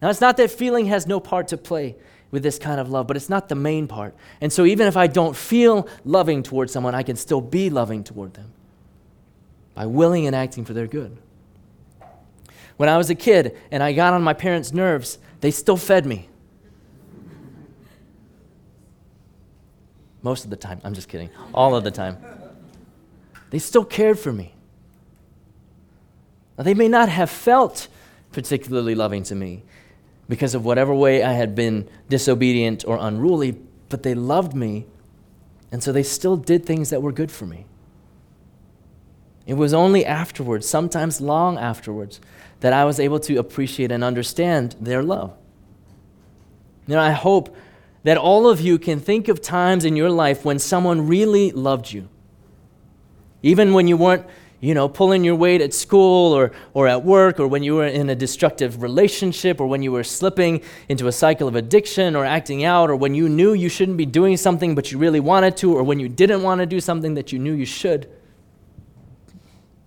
Now, 0.01 0.11
it's 0.11 0.21
not 0.21 0.37
that 0.37 0.51
feeling 0.51 0.87
has 0.87 1.07
no 1.07 1.21
part 1.21 1.49
to 1.49 1.57
play 1.57 1.97
with 2.31 2.43
this 2.43 2.59
kind 2.59 2.81
of 2.81 2.91
love, 2.91 3.07
but 3.07 3.17
it's 3.17 3.31
not 3.31 3.49
the 3.49 3.55
main 3.55 3.87
part. 3.87 4.15
And 4.41 4.53
so, 4.53 4.65
even 4.65 4.87
if 4.87 4.97
I 4.97 5.07
don't 5.07 5.37
feel 5.37 5.89
loving 6.05 6.43
towards 6.43 6.73
someone, 6.73 6.95
I 6.95 7.03
can 7.03 7.17
still 7.17 7.41
be 7.41 7.71
loving 7.71 8.05
toward 8.05 8.35
them 8.35 8.53
by 9.75 9.87
willing 9.87 10.27
and 10.27 10.35
acting 10.35 10.65
for 10.65 10.73
their 10.73 10.87
good. 10.87 11.17
When 12.77 12.89
I 12.89 12.97
was 12.97 13.09
a 13.09 13.15
kid 13.15 13.57
and 13.71 13.83
I 13.83 13.93
got 13.93 14.15
on 14.15 14.23
my 14.23 14.35
parents' 14.35 14.73
nerves, 14.73 15.19
they 15.41 15.51
still 15.51 15.77
fed 15.77 16.07
me. 16.07 16.29
Most 20.23 20.45
of 20.45 20.51
the 20.51 20.57
time. 20.57 20.81
I'm 20.83 20.95
just 20.95 21.09
kidding. 21.09 21.31
All 21.53 21.77
of 21.77 21.85
the 21.85 21.91
time. 21.91 22.17
They 23.55 23.61
still 23.61 23.85
cared 23.85 24.19
for 24.19 24.33
me. 24.33 24.53
Now, 26.59 26.65
they 26.65 26.75
may 26.75 26.89
not 26.89 27.09
have 27.09 27.31
felt 27.31 27.87
particularly 28.33 28.97
loving 28.97 29.23
to 29.23 29.37
me 29.37 29.63
because 30.29 30.57
of 30.57 30.65
whatever 30.65 30.93
way 30.93 31.23
I 31.23 31.35
had 31.35 31.55
been 31.55 31.89
disobedient 32.09 32.85
or 32.85 32.99
unruly, 33.01 33.57
but 33.91 34.03
they 34.03 34.13
loved 34.13 34.55
me, 34.55 34.87
and 35.71 35.85
so 35.85 35.93
they 35.93 36.03
still 36.03 36.37
did 36.37 36.67
things 36.67 36.91
that 36.91 37.01
were 37.01 37.13
good 37.13 37.31
for 37.31 37.47
me. 37.47 37.67
It 39.47 39.55
was 39.55 39.73
only 39.73 40.05
afterwards, 40.05 40.69
sometimes 40.69 41.21
long 41.21 41.57
afterwards, 41.57 42.21
that 42.59 42.73
I 42.73 42.85
was 42.85 42.99
able 42.99 43.21
to 43.21 43.37
appreciate 43.37 43.93
and 43.93 44.03
understand 44.03 44.75
their 44.81 45.01
love. 45.01 45.33
Now, 46.89 47.01
I 47.01 47.13
hope 47.13 47.57
that 48.03 48.19
all 48.19 48.49
of 48.49 48.61
you 48.61 48.81
can 48.81 48.99
think 48.99 49.29
of 49.29 49.41
times 49.41 49.85
in 49.85 49.95
your 49.95 50.11
life 50.11 50.45
when 50.45 50.59
someone 50.59 51.07
really 51.07 51.53
loved 51.53 51.93
you. 51.93 52.09
Even 53.45 53.75
when 53.75 53.87
you 53.87 53.99
weren't, 53.99 54.25
you 54.61 54.73
know, 54.73 54.89
pulling 54.89 55.23
your 55.23 55.35
weight 55.35 55.61
at 55.61 55.75
school 55.75 56.33
or, 56.33 56.51
or 56.73 56.89
at 56.89 57.05
work, 57.05 57.39
or 57.39 57.47
when 57.47 57.63
you 57.63 57.75
were 57.75 57.87
in 57.87 58.09
a 58.09 58.15
destructive 58.15 58.81
relationship, 58.81 59.61
or 59.61 59.67
when 59.67 59.83
you 59.83 59.93
were 59.93 60.03
slipping 60.03 60.63
into 60.89 61.09
a 61.09 61.13
cycle 61.13 61.47
of 61.47 61.55
addiction 61.55 62.17
or 62.17 62.25
acting 62.25 62.65
out, 62.65 62.89
or 62.89 62.97
when 62.97 63.15
you 63.15 63.29
knew 63.29 63.53
you 63.53 63.69
shouldn't 63.69 63.99
be 63.99 64.07
doing 64.07 64.39
something 64.39 64.75
but 64.75 64.91
you 64.91 64.97
really 64.97 65.21
wanted 65.21 65.59
to, 65.59 65.77
or 65.77 65.83
when 65.83 66.01
you 66.01 66.09
didn't 66.09 66.43
want 66.43 66.61
to 66.61 66.67
do 66.67 66.81
something 66.81 67.13
that 67.13 67.33
you 67.33 67.39
knew 67.39 67.53
you 67.53 67.67
should. 67.67 68.09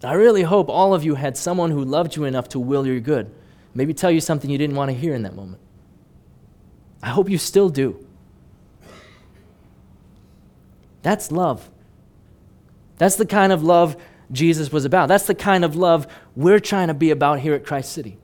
I 0.04 0.14
really 0.14 0.44
hope 0.44 0.70
all 0.70 0.94
of 0.94 1.04
you 1.04 1.16
had 1.16 1.36
someone 1.36 1.72
who 1.72 1.84
loved 1.84 2.16
you 2.16 2.26
enough 2.26 2.48
to 2.50 2.60
will 2.60 2.86
your 2.86 3.00
good. 3.00 3.32
Maybe 3.74 3.92
tell 3.92 4.12
you 4.12 4.22
something 4.22 4.52
you 4.52 4.60
didn't 4.60 4.76
want 4.76 4.92
to 4.92 4.96
hear 4.96 5.16
in 5.16 5.24
that 5.24 5.36
moment. 5.36 5.64
I 7.02 7.10
hope 7.10 7.28
you 7.28 7.40
still 7.40 7.70
do. 7.70 8.06
That's 11.02 11.32
love. 11.32 11.72
That's 12.98 13.16
the 13.16 13.26
kind 13.26 13.52
of 13.52 13.64
love 13.64 13.96
Jesus 14.32 14.72
was 14.72 14.86
about. 14.86 15.08
That's 15.08 15.28
the 15.28 15.36
kind 15.36 15.64
of 15.64 15.76
love 15.76 16.08
we're 16.36 16.60
trying 16.60 16.88
to 16.88 16.94
be 16.94 17.12
about 17.12 17.40
here 17.40 17.54
at 17.54 17.66
Christ 17.66 17.92
City. 17.92 18.18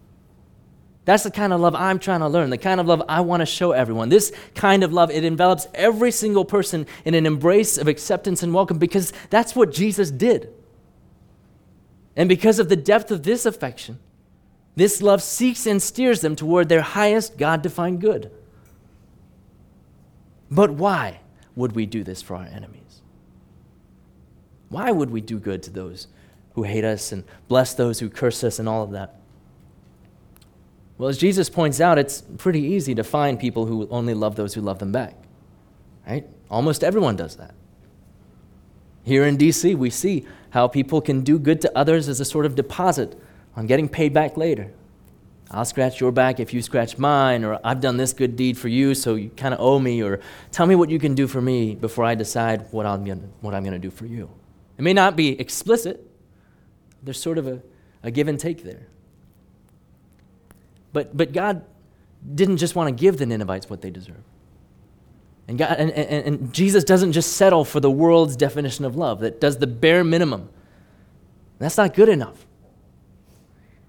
That's 1.05 1.23
the 1.23 1.31
kind 1.31 1.51
of 1.51 1.59
love 1.59 1.75
I'm 1.75 1.99
trying 1.99 2.21
to 2.21 2.29
learn, 2.29 2.49
the 2.49 2.57
kind 2.57 2.79
of 2.79 2.87
love 2.87 3.03
I 3.09 3.21
want 3.21 3.41
to 3.41 3.45
show 3.45 3.73
everyone. 3.73 4.09
This 4.09 4.31
kind 4.55 4.83
of 4.83 4.93
love, 4.93 5.11
it 5.11 5.25
envelops 5.25 5.67
every 5.73 6.11
single 6.11 6.45
person 6.45 6.87
in 7.03 7.13
an 7.13 7.25
embrace 7.25 7.77
of 7.77 7.87
acceptance 7.87 8.41
and 8.41 8.53
welcome 8.53 8.77
because 8.77 9.11
that's 9.29 9.55
what 9.55 9.73
Jesus 9.73 10.11
did. 10.11 10.53
And 12.15 12.29
because 12.29 12.59
of 12.59 12.69
the 12.69 12.75
depth 12.77 13.11
of 13.11 13.23
this 13.23 13.45
affection, 13.45 13.99
this 14.75 15.01
love 15.01 15.21
seeks 15.21 15.65
and 15.65 15.81
steers 15.81 16.21
them 16.21 16.35
toward 16.35 16.69
their 16.69 16.81
highest 16.81 17.37
God 17.37 17.61
defined 17.61 17.99
good. 17.99 18.31
But 20.49 20.71
why 20.71 21.19
would 21.55 21.73
we 21.73 21.85
do 21.85 22.03
this 22.03 22.21
for 22.21 22.35
our 22.35 22.45
enemies? 22.45 22.82
Why 24.69 24.91
would 24.91 25.09
we 25.09 25.21
do 25.21 25.39
good 25.39 25.61
to 25.63 25.69
those 25.69 26.07
who 26.53 26.63
hate 26.63 26.83
us 26.83 27.11
and 27.11 27.23
bless 27.47 27.73
those 27.73 27.99
who 27.99 28.09
curse 28.09 28.43
us 28.43 28.59
and 28.59 28.67
all 28.67 28.83
of 28.83 28.91
that? 28.91 29.19
Well, 30.97 31.09
as 31.09 31.17
Jesus 31.17 31.49
points 31.49 31.81
out, 31.81 31.97
it's 31.97 32.21
pretty 32.37 32.61
easy 32.61 32.93
to 32.95 33.03
find 33.03 33.39
people 33.39 33.65
who 33.65 33.87
only 33.89 34.13
love 34.13 34.35
those 34.35 34.53
who 34.53 34.61
love 34.61 34.79
them 34.79 34.91
back. 34.91 35.15
Right? 36.07 36.27
Almost 36.49 36.83
everyone 36.83 37.15
does 37.15 37.35
that. 37.37 37.55
Here 39.03 39.25
in 39.25 39.37
DC, 39.37 39.75
we 39.75 39.89
see 39.89 40.25
how 40.51 40.67
people 40.67 41.01
can 41.01 41.21
do 41.21 41.39
good 41.39 41.61
to 41.61 41.77
others 41.77 42.07
as 42.07 42.19
a 42.19 42.25
sort 42.25 42.45
of 42.45 42.55
deposit 42.55 43.19
on 43.55 43.67
getting 43.67 43.89
paid 43.89 44.13
back 44.13 44.37
later. 44.37 44.71
I'll 45.51 45.65
scratch 45.65 45.99
your 45.99 46.11
back 46.11 46.39
if 46.39 46.53
you 46.53 46.61
scratch 46.61 46.97
mine, 46.97 47.43
or 47.43 47.59
I've 47.63 47.81
done 47.81 47.97
this 47.97 48.13
good 48.13 48.35
deed 48.35 48.57
for 48.57 48.69
you, 48.69 48.95
so 48.95 49.15
you 49.15 49.29
kind 49.31 49.53
of 49.53 49.59
owe 49.59 49.77
me, 49.77 50.01
or 50.01 50.19
tell 50.51 50.65
me 50.65 50.73
what 50.75 50.89
you 50.89 50.99
can 50.99 51.15
do 51.15 51.27
for 51.27 51.41
me 51.41 51.75
before 51.75 52.05
I 52.05 52.15
decide 52.15 52.65
what 52.71 52.85
I'm 52.85 53.03
going 53.03 53.71
to 53.71 53.79
do 53.79 53.91
for 53.91 54.05
you. 54.05 54.29
It 54.77 54.81
may 54.81 54.93
not 54.93 55.15
be 55.15 55.39
explicit, 55.39 56.05
there's 57.03 57.21
sort 57.21 57.37
of 57.37 57.47
a, 57.47 57.61
a 58.01 58.11
give 58.11 58.27
and 58.27 58.39
take 58.39 58.63
there. 58.63 58.87
But, 60.93 61.15
but 61.15 61.33
God 61.33 61.63
didn't 62.33 62.57
just 62.57 62.75
want 62.75 62.87
to 62.87 63.01
give 63.01 63.17
the 63.17 63.25
Ninevites 63.25 63.69
what 63.69 63.81
they 63.81 63.89
deserve. 63.89 64.23
And, 65.47 65.57
God, 65.57 65.75
and, 65.77 65.91
and, 65.91 66.25
and 66.25 66.53
Jesus 66.53 66.83
doesn't 66.83 67.11
just 67.11 67.33
settle 67.33 67.65
for 67.65 67.79
the 67.79 67.91
world's 67.91 68.35
definition 68.35 68.85
of 68.85 68.95
love, 68.95 69.19
that 69.19 69.41
does 69.41 69.57
the 69.57 69.67
bare 69.67 70.03
minimum. 70.03 70.49
That's 71.59 71.77
not 71.77 71.93
good 71.93 72.09
enough. 72.09 72.45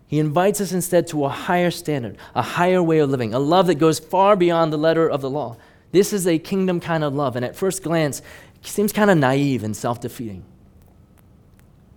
He 0.06 0.18
invites 0.18 0.60
us 0.60 0.72
instead 0.72 1.06
to 1.08 1.24
a 1.24 1.28
higher 1.28 1.70
standard, 1.70 2.18
a 2.34 2.42
higher 2.42 2.82
way 2.82 2.98
of 2.98 3.10
living, 3.10 3.34
a 3.34 3.38
love 3.38 3.66
that 3.68 3.76
goes 3.76 3.98
far 3.98 4.36
beyond 4.36 4.72
the 4.72 4.76
letter 4.76 5.08
of 5.08 5.20
the 5.20 5.30
law. 5.30 5.56
This 5.92 6.12
is 6.12 6.26
a 6.26 6.38
kingdom 6.38 6.80
kind 6.80 7.04
of 7.04 7.14
love, 7.14 7.36
and 7.36 7.44
at 7.44 7.54
first 7.54 7.82
glance, 7.82 8.20
it 8.60 8.66
seems 8.66 8.92
kind 8.92 9.10
of 9.10 9.18
naive 9.18 9.62
and 9.62 9.76
self 9.76 10.00
defeating. 10.00 10.44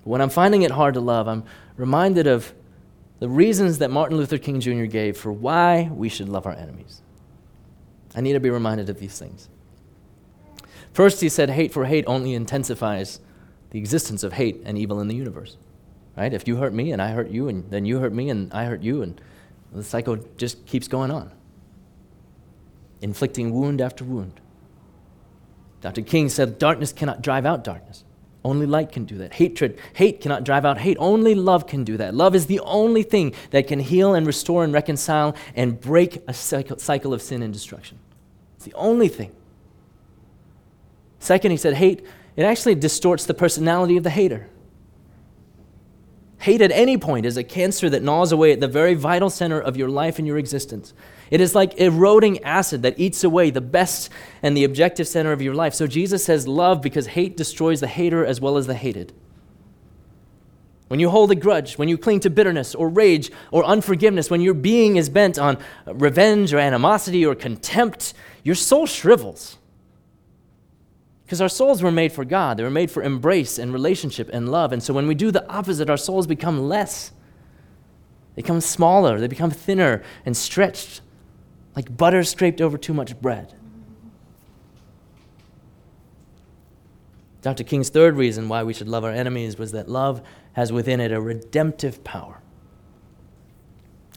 When 0.07 0.21
I'm 0.21 0.29
finding 0.29 0.61
it 0.61 0.71
hard 0.71 0.93
to 0.93 1.01
love, 1.01 1.27
I'm 1.27 1.43
reminded 1.75 2.27
of 2.27 2.53
the 3.19 3.27
reasons 3.27 3.79
that 3.79 3.91
Martin 3.91 4.15
Luther 4.15 4.37
King 4.37 4.61
Jr. 4.61 4.85
gave 4.85 5.17
for 5.17 5.33
why 5.33 5.89
we 5.93 6.07
should 6.07 6.29
love 6.29 6.45
our 6.45 6.53
enemies. 6.53 7.01
I 8.15 8.21
need 8.21 8.31
to 8.31 8.39
be 8.39 8.49
reminded 8.49 8.89
of 8.89 8.99
these 8.99 9.19
things. 9.19 9.49
First, 10.93 11.19
he 11.19 11.27
said, 11.27 11.49
hate 11.49 11.73
for 11.73 11.83
hate 11.83 12.05
only 12.07 12.35
intensifies 12.35 13.19
the 13.71 13.79
existence 13.79 14.23
of 14.23 14.31
hate 14.31 14.61
and 14.63 14.77
evil 14.77 15.01
in 15.01 15.09
the 15.09 15.15
universe. 15.15 15.57
Right? 16.15 16.33
If 16.33 16.47
you 16.47 16.55
hurt 16.55 16.73
me 16.73 16.93
and 16.93 17.01
I 17.01 17.11
hurt 17.11 17.29
you, 17.29 17.49
and 17.49 17.69
then 17.69 17.83
you 17.83 17.99
hurt 17.99 18.13
me 18.13 18.29
and 18.29 18.51
I 18.53 18.63
hurt 18.63 18.81
you, 18.81 19.01
and 19.01 19.19
the 19.73 19.83
cycle 19.83 20.15
just 20.37 20.65
keeps 20.65 20.87
going 20.87 21.11
on, 21.11 21.33
inflicting 23.01 23.51
wound 23.51 23.81
after 23.81 24.05
wound. 24.05 24.39
Dr. 25.81 26.01
King 26.01 26.29
said, 26.29 26.57
Darkness 26.57 26.93
cannot 26.93 27.21
drive 27.21 27.45
out 27.45 27.65
darkness. 27.65 28.05
Only 28.47 28.65
light 28.65 28.93
can 28.93 29.03
do 29.03 29.17
that. 29.17 29.33
Hatred, 29.33 29.77
hate 29.93 30.21
cannot 30.21 30.45
drive 30.45 30.63
out 30.63 30.77
hate. 30.77 30.95
Only 31.01 31.35
love 31.35 31.67
can 31.67 31.83
do 31.83 31.97
that. 31.97 32.15
Love 32.15 32.33
is 32.33 32.45
the 32.45 32.61
only 32.61 33.03
thing 33.03 33.33
that 33.51 33.67
can 33.67 33.77
heal 33.77 34.15
and 34.15 34.25
restore 34.25 34.63
and 34.63 34.71
reconcile 34.71 35.35
and 35.53 35.77
break 35.77 36.23
a 36.29 36.33
cycle 36.33 37.13
of 37.13 37.21
sin 37.21 37.43
and 37.43 37.51
destruction. 37.51 37.99
It's 38.55 38.63
the 38.63 38.73
only 38.75 39.09
thing. 39.09 39.35
Second, 41.19 41.51
he 41.51 41.57
said, 41.57 41.73
hate, 41.73 42.05
it 42.37 42.43
actually 42.43 42.75
distorts 42.75 43.25
the 43.25 43.33
personality 43.33 43.97
of 43.97 44.03
the 44.03 44.11
hater. 44.11 44.47
Hate 46.39 46.61
at 46.61 46.71
any 46.71 46.97
point 46.97 47.25
is 47.25 47.35
a 47.35 47.43
cancer 47.43 47.89
that 47.89 48.01
gnaws 48.01 48.31
away 48.31 48.53
at 48.53 48.61
the 48.61 48.67
very 48.69 48.93
vital 48.93 49.29
center 49.29 49.59
of 49.59 49.75
your 49.75 49.89
life 49.89 50.19
and 50.19 50.25
your 50.25 50.37
existence. 50.37 50.93
It 51.29 51.41
is 51.41 51.55
like 51.55 51.79
eroding 51.79 52.43
acid 52.43 52.83
that 52.83 52.99
eats 52.99 53.23
away 53.23 53.49
the 53.49 53.61
best 53.61 54.09
and 54.41 54.55
the 54.55 54.63
objective 54.63 55.07
center 55.07 55.31
of 55.31 55.41
your 55.41 55.53
life. 55.53 55.73
So 55.73 55.87
Jesus 55.87 56.23
says 56.23 56.47
love 56.47 56.81
because 56.81 57.07
hate 57.07 57.35
destroys 57.35 57.79
the 57.79 57.87
hater 57.87 58.25
as 58.25 58.39
well 58.39 58.57
as 58.57 58.67
the 58.67 58.73
hated. 58.73 59.13
When 60.87 61.01
you 61.01 61.09
hold 61.09 61.31
a 61.31 61.35
grudge, 61.35 61.77
when 61.77 61.89
you 61.89 61.97
cling 61.97 62.21
to 62.21 62.29
bitterness 62.29 62.73
or 62.73 62.87
rage 62.87 63.29
or 63.51 63.65
unforgiveness, 63.65 64.29
when 64.29 64.39
your 64.39 64.53
being 64.53 64.95
is 64.95 65.09
bent 65.09 65.37
on 65.37 65.57
revenge 65.85 66.53
or 66.53 66.59
animosity 66.59 67.25
or 67.25 67.35
contempt, 67.35 68.13
your 68.43 68.55
soul 68.55 68.85
shrivels. 68.85 69.57
Because 71.25 71.41
our 71.41 71.49
souls 71.49 71.83
were 71.83 71.91
made 71.91 72.13
for 72.13 72.23
God. 72.23 72.55
They 72.55 72.63
were 72.63 72.69
made 72.69 72.89
for 72.89 73.03
embrace 73.03 73.59
and 73.59 73.73
relationship 73.73 74.29
and 74.31 74.49
love. 74.49 74.71
And 74.71 74.81
so 74.81 74.93
when 74.93 75.07
we 75.07 75.15
do 75.15 75.29
the 75.29 75.45
opposite, 75.49 75.89
our 75.89 75.97
souls 75.97 76.25
become 76.25 76.69
less. 76.69 77.11
They 78.35 78.43
become 78.43 78.61
smaller. 78.61 79.19
They 79.19 79.27
become 79.27 79.51
thinner 79.51 80.03
and 80.25 80.37
stretched 80.37 81.01
like 81.77 81.95
butter 81.95 82.23
scraped 82.23 82.59
over 82.59 82.75
too 82.75 82.91
much 82.91 83.21
bread. 83.21 83.53
Dr. 87.43 87.63
King's 87.63 87.89
third 87.89 88.15
reason 88.15 88.49
why 88.49 88.63
we 88.63 88.73
should 88.73 88.87
love 88.87 89.03
our 89.03 89.11
enemies 89.11 89.59
was 89.59 89.73
that 89.73 89.87
love 89.87 90.23
has 90.53 90.73
within 90.73 90.99
it 90.99 91.11
a 91.11 91.21
redemptive 91.21 92.03
power. 92.03 92.41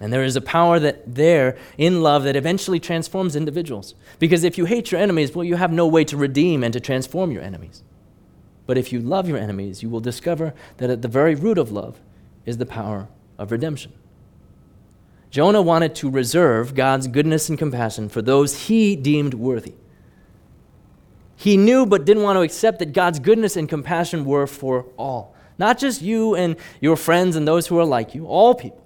And 0.01 0.11
there 0.11 0.25
is 0.25 0.37
a 0.37 0.41
power 0.41 0.81
that 0.81 1.15
there 1.15 1.59
in 1.77 2.03
love 2.03 2.25
that 2.25 2.35
eventually 2.35 2.81
transforms 2.81 3.37
individuals. 3.37 3.95
Because 4.19 4.43
if 4.43 4.57
you 4.57 4.65
hate 4.65 4.91
your 4.91 4.99
enemies, 4.99 5.35
well, 5.35 5.45
you 5.45 5.57
have 5.57 5.71
no 5.71 5.87
way 5.87 6.03
to 6.05 6.17
redeem 6.17 6.65
and 6.65 6.73
to 6.73 6.81
transform 6.81 7.31
your 7.31 7.43
enemies. 7.43 7.83
But 8.65 8.79
if 8.79 8.91
you 8.91 9.01
love 9.01 9.29
your 9.29 9.37
enemies, 9.37 9.83
you 9.83 9.91
will 9.91 10.01
discover 10.01 10.55
that 10.79 10.89
at 10.89 11.03
the 11.03 11.09
very 11.09 11.35
root 11.35 11.59
of 11.59 11.71
love 11.71 12.01
is 12.47 12.57
the 12.57 12.65
power 12.65 13.09
of 13.37 13.53
redemption. 13.53 13.93
Jonah 15.31 15.63
wanted 15.63 15.95
to 15.97 16.11
reserve 16.11 16.75
God's 16.75 17.07
goodness 17.07 17.49
and 17.49 17.59
compassion 17.59 18.09
for 18.09 18.21
those 18.21 18.67
he 18.67 18.97
deemed 18.97 19.35
worthy. 19.35 19.75
He 21.37 21.57
knew 21.57 21.87
but 21.87 22.05
didn't 22.05 22.25
want 22.25 22.37
to 22.37 22.43
accept 22.43 22.81
that 22.81 22.93
God's 22.93 23.19
goodness 23.19 23.57
and 23.57 23.69
compassion 23.69 24.25
were 24.25 24.47
for 24.47 24.87
all. 24.99 25.35
Not 25.57 25.79
just 25.79 26.03
you 26.03 26.35
and 26.35 26.57
your 26.81 26.97
friends 26.97 27.37
and 27.37 27.47
those 27.47 27.67
who 27.67 27.79
are 27.79 27.85
like 27.85 28.15
you, 28.15 28.27
all 28.27 28.55
people. 28.55 28.85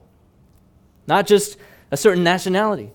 Not 1.07 1.27
just 1.27 1.57
a 1.91 1.97
certain 1.97 2.23
nationality 2.23 2.93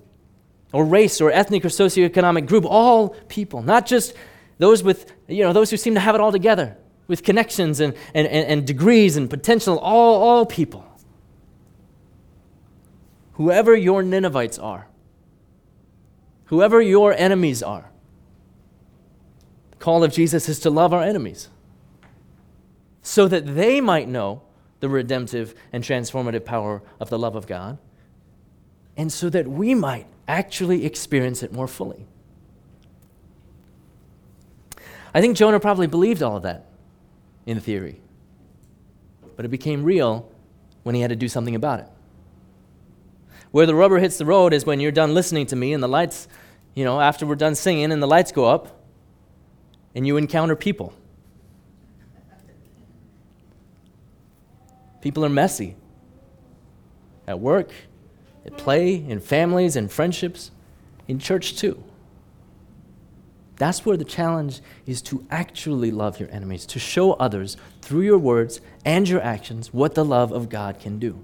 or 0.71 0.85
race 0.85 1.19
or 1.19 1.31
ethnic 1.31 1.65
or 1.65 1.69
socioeconomic 1.69 2.47
group, 2.47 2.65
all 2.65 3.09
people. 3.27 3.61
Not 3.61 3.85
just 3.85 4.13
those 4.59 4.83
with, 4.83 5.11
you 5.27 5.43
know, 5.43 5.53
those 5.53 5.71
who 5.71 5.77
seem 5.77 5.95
to 5.95 5.99
have 5.99 6.13
it 6.13 6.21
all 6.21 6.31
together 6.31 6.77
with 7.07 7.23
connections 7.23 7.79
and, 7.79 7.95
and, 8.13 8.27
and, 8.27 8.67
degrees 8.67 9.17
and 9.17 9.29
potential, 9.29 9.79
all, 9.79 10.21
all 10.21 10.45
people 10.45 10.85
whoever 13.39 13.73
your 13.73 14.03
Ninevites 14.03 14.59
are, 14.59 14.89
whoever 16.47 16.81
your 16.81 17.13
enemies 17.13 17.63
are. 17.63 17.89
The 19.71 19.77
call 19.77 20.03
of 20.03 20.11
Jesus 20.11 20.49
is 20.49 20.59
to 20.59 20.69
love 20.69 20.93
our 20.93 21.01
enemies 21.01 21.47
so 23.01 23.29
that 23.29 23.55
they 23.55 23.79
might 23.79 24.09
know 24.09 24.41
the 24.81 24.89
redemptive 24.89 25.55
and 25.71 25.85
transformative 25.85 26.43
power 26.43 26.83
of 26.99 27.09
the 27.09 27.17
love 27.17 27.37
of 27.37 27.47
God, 27.47 27.77
and 28.97 29.09
so 29.09 29.29
that 29.29 29.47
we 29.47 29.73
might 29.73 30.07
actually 30.27 30.85
experience 30.85 31.41
it 31.41 31.53
more 31.53 31.67
fully. 31.67 32.07
I 35.13 35.21
think 35.21 35.37
Jonah 35.37 35.61
probably 35.61 35.87
believed 35.87 36.21
all 36.21 36.35
of 36.35 36.43
that 36.43 36.65
in 37.45 37.61
theory, 37.61 38.01
but 39.37 39.45
it 39.45 39.49
became 39.49 39.85
real 39.85 40.29
when 40.83 40.93
he 40.93 40.99
had 40.99 41.09
to 41.09 41.15
do 41.15 41.29
something 41.29 41.55
about 41.55 41.79
it. 41.79 41.87
Where 43.51 43.65
the 43.65 43.75
rubber 43.75 43.97
hits 43.97 44.17
the 44.17 44.25
road 44.25 44.53
is 44.53 44.65
when 44.65 44.79
you're 44.79 44.91
done 44.91 45.13
listening 45.13 45.47
to 45.47 45.55
me 45.55 45.73
and 45.73 45.81
the 45.81 45.87
lights, 45.87 46.27
you 46.75 46.83
know, 46.83 47.01
after 47.01 47.25
we're 47.25 47.35
done 47.35 47.55
singing 47.55 47.91
and 47.91 48.01
the 48.01 48.07
lights 48.07 48.31
go 48.31 48.45
up 48.45 48.79
and 49.95 50.05
you 50.05 50.17
encounter 50.17 50.55
people. 50.55 50.93
People 55.01 55.25
are 55.25 55.29
messy 55.29 55.75
at 57.27 57.39
work, 57.39 57.71
at 58.45 58.57
play, 58.57 58.95
in 58.95 59.19
families, 59.19 59.75
in 59.75 59.87
friendships, 59.87 60.51
in 61.07 61.19
church 61.19 61.57
too. 61.57 61.83
That's 63.55 63.85
where 63.85 63.97
the 63.97 64.05
challenge 64.05 64.61
is 64.85 65.01
to 65.03 65.25
actually 65.29 65.91
love 65.91 66.19
your 66.19 66.29
enemies, 66.31 66.65
to 66.67 66.79
show 66.79 67.13
others 67.13 67.57
through 67.81 68.01
your 68.01 68.17
words 68.17 68.61
and 68.85 69.07
your 69.07 69.21
actions 69.21 69.73
what 69.73 69.95
the 69.95 70.05
love 70.05 70.31
of 70.31 70.49
God 70.49 70.79
can 70.79 70.97
do. 70.97 71.23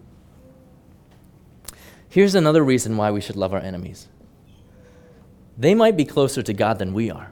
Here's 2.15 2.33
another 2.33 2.63
reason 2.63 2.95
why 2.95 3.11
we 3.11 3.19
should 3.19 3.35
love 3.35 3.53
our 3.53 3.59
enemies 3.59 4.07
they 5.57 5.75
might 5.75 5.97
be 5.97 6.05
closer 6.05 6.41
to 6.41 6.53
God 6.53 6.79
than 6.79 6.93
we 6.93 7.11
are. 7.11 7.29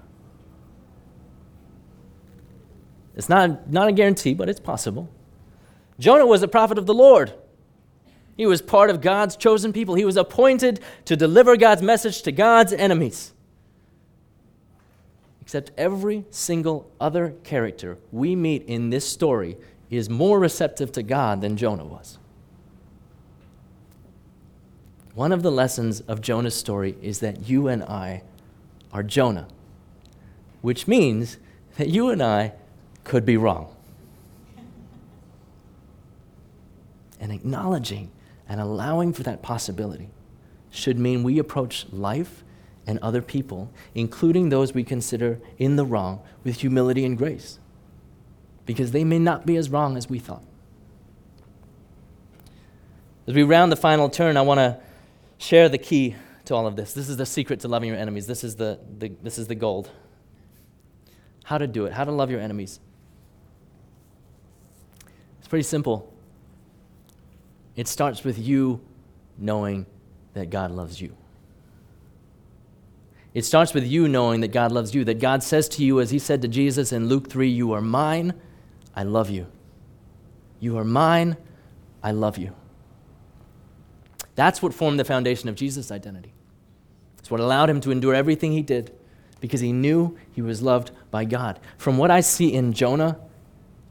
It's 3.15 3.29
not, 3.29 3.69
not 3.71 3.87
a 3.87 3.93
guarantee, 3.93 4.33
but 4.33 4.49
it's 4.49 4.59
possible. 4.59 5.09
Jonah 5.99 6.25
was 6.25 6.43
a 6.43 6.49
prophet 6.49 6.77
of 6.77 6.85
the 6.85 6.93
Lord. 6.93 7.33
He 8.35 8.45
was 8.45 8.61
part 8.61 8.89
of 8.89 8.99
God's 8.99 9.37
chosen 9.37 9.71
people. 9.71 9.95
He 9.95 10.03
was 10.03 10.17
appointed 10.17 10.81
to 11.05 11.15
deliver 11.15 11.55
God's 11.55 11.81
message 11.81 12.21
to 12.23 12.33
God's 12.33 12.73
enemies. 12.73 13.31
Except 15.41 15.71
every 15.77 16.25
single 16.29 16.91
other 16.99 17.35
character 17.45 17.99
we 18.11 18.35
meet 18.35 18.65
in 18.65 18.89
this 18.89 19.07
story 19.07 19.55
is 19.89 20.09
more 20.09 20.39
receptive 20.39 20.91
to 20.91 21.03
God 21.03 21.39
than 21.39 21.55
Jonah 21.55 21.85
was. 21.85 22.17
One 25.15 25.31
of 25.31 25.43
the 25.43 25.51
lessons 25.51 26.01
of 26.01 26.21
Jonah's 26.21 26.55
story 26.55 26.95
is 27.01 27.19
that 27.19 27.47
you 27.47 27.67
and 27.67 27.83
I 27.83 28.23
are 28.91 29.03
Jonah, 29.03 29.47
which 30.61 30.87
means 30.87 31.37
that 31.77 31.89
you 31.89 32.09
and 32.09 32.21
I 32.21 32.53
could 33.03 33.25
be 33.25 33.37
wrong. 33.37 33.75
And 37.19 37.31
acknowledging 37.31 38.11
and 38.49 38.59
allowing 38.59 39.13
for 39.13 39.23
that 39.23 39.41
possibility 39.41 40.09
should 40.71 40.97
mean 40.97 41.21
we 41.21 41.37
approach 41.37 41.85
life 41.91 42.43
and 42.87 42.97
other 42.99 43.21
people, 43.21 43.71
including 43.93 44.49
those 44.49 44.73
we 44.73 44.83
consider 44.83 45.39
in 45.57 45.75
the 45.75 45.85
wrong, 45.85 46.21
with 46.43 46.61
humility 46.61 47.05
and 47.05 47.17
grace, 47.17 47.59
because 48.65 48.91
they 48.91 49.03
may 49.03 49.19
not 49.19 49.45
be 49.45 49.55
as 49.55 49.69
wrong 49.69 49.95
as 49.95 50.09
we 50.09 50.19
thought. 50.19 50.43
As 53.25 53.35
we 53.35 53.43
round 53.43 53.71
the 53.71 53.77
final 53.77 54.09
turn, 54.09 54.35
I 54.35 54.41
want 54.41 54.57
to 54.57 54.77
share 55.43 55.67
the 55.67 55.77
key 55.77 56.15
to 56.45 56.55
all 56.55 56.65
of 56.65 56.75
this. 56.75 56.93
This 56.93 57.09
is 57.09 57.17
the 57.17 57.25
secret 57.25 57.59
to 57.61 57.67
loving 57.67 57.89
your 57.89 57.97
enemies. 57.97 58.27
This 58.27 58.43
is 58.43 58.55
the, 58.55 58.79
the, 58.97 59.09
this 59.21 59.37
is 59.37 59.47
the 59.47 59.55
gold. 59.55 59.89
How 61.43 61.57
to 61.57 61.67
do 61.67 61.85
it, 61.85 61.93
how 61.93 62.05
to 62.05 62.11
love 62.11 62.31
your 62.31 62.39
enemies. 62.39 62.79
It's 65.39 65.47
pretty 65.47 65.63
simple. 65.63 66.13
It 67.75 67.87
starts 67.87 68.23
with 68.23 68.39
you 68.39 68.79
knowing 69.37 69.85
that 70.33 70.49
God 70.49 70.71
loves 70.71 71.01
you. 71.01 71.15
It 73.33 73.43
starts 73.43 73.73
with 73.73 73.85
you 73.85 74.07
knowing 74.07 74.41
that 74.41 74.49
God 74.49 74.71
loves 74.71 74.95
you, 74.95 75.03
that 75.05 75.19
God 75.19 75.43
says 75.43 75.67
to 75.69 75.83
you, 75.83 75.99
as 75.99 76.11
He 76.11 76.19
said 76.19 76.41
to 76.43 76.47
Jesus 76.47 76.93
in 76.93 77.09
Luke 77.09 77.29
3, 77.29 77.49
You 77.49 77.73
are 77.73 77.81
mine, 77.81 78.33
I 78.95 79.03
love 79.03 79.29
you. 79.29 79.47
You 80.59 80.77
are 80.77 80.85
mine, 80.85 81.35
I 82.01 82.11
love 82.11 82.37
you. 82.37 82.55
That's 84.35 84.61
what 84.61 84.73
formed 84.73 84.99
the 84.99 85.05
foundation 85.05 85.49
of 85.49 85.55
Jesus' 85.55 85.91
identity. 85.91 86.33
It's 87.19 87.29
what 87.29 87.39
allowed 87.39 87.69
him 87.69 87.81
to 87.81 87.91
endure 87.91 88.13
everything 88.13 88.51
he 88.51 88.61
did 88.61 88.93
because 89.39 89.61
he 89.61 89.71
knew 89.71 90.17
he 90.31 90.41
was 90.41 90.61
loved 90.61 90.91
by 91.11 91.25
God. 91.25 91.59
From 91.77 91.97
what 91.97 92.11
I 92.11 92.21
see 92.21 92.53
in 92.53 92.73
Jonah, 92.73 93.19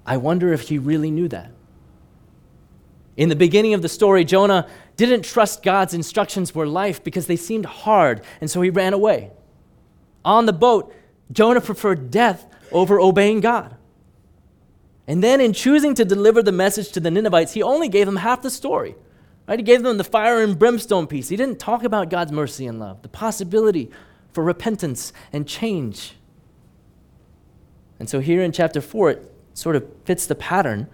I 0.04 0.16
wonder 0.16 0.52
if 0.52 0.68
he 0.68 0.78
really 0.78 1.10
knew 1.10 1.28
that. 1.28 1.50
In 3.16 3.28
the 3.28 3.36
beginning 3.36 3.74
of 3.74 3.82
the 3.82 3.88
story, 3.88 4.24
Jonah 4.24 4.66
didn't 4.96 5.22
trust 5.24 5.62
God's 5.62 5.94
instructions 5.94 6.54
were 6.54 6.66
life 6.66 7.04
because 7.04 7.26
they 7.26 7.36
seemed 7.36 7.66
hard, 7.66 8.22
and 8.40 8.50
so 8.50 8.62
he 8.62 8.70
ran 8.70 8.94
away. 8.94 9.30
On 10.24 10.46
the 10.46 10.52
boat, 10.52 10.94
Jonah 11.30 11.60
preferred 11.60 12.10
death 12.10 12.46
over 12.70 12.98
obeying 12.98 13.40
God. 13.40 13.76
And 15.06 15.22
then, 15.22 15.40
in 15.40 15.52
choosing 15.52 15.94
to 15.96 16.04
deliver 16.04 16.42
the 16.42 16.52
message 16.52 16.92
to 16.92 17.00
the 17.00 17.10
Ninevites, 17.10 17.52
he 17.52 17.62
only 17.62 17.88
gave 17.88 18.06
them 18.06 18.16
half 18.16 18.42
the 18.42 18.50
story. 18.50 18.94
Right? 19.52 19.58
He 19.58 19.64
gave 19.64 19.82
them 19.82 19.98
the 19.98 20.04
fire 20.04 20.40
and 20.40 20.58
brimstone 20.58 21.06
piece. 21.06 21.28
He 21.28 21.36
didn't 21.36 21.58
talk 21.58 21.84
about 21.84 22.08
God's 22.08 22.32
mercy 22.32 22.66
and 22.66 22.80
love, 22.80 23.02
the 23.02 23.08
possibility 23.10 23.90
for 24.32 24.42
repentance 24.42 25.12
and 25.30 25.46
change. 25.46 26.14
And 27.98 28.08
so, 28.08 28.20
here 28.20 28.42
in 28.42 28.50
chapter 28.52 28.80
4, 28.80 29.10
it 29.10 29.34
sort 29.52 29.76
of 29.76 29.86
fits 30.06 30.24
the 30.24 30.34
pattern 30.34 30.88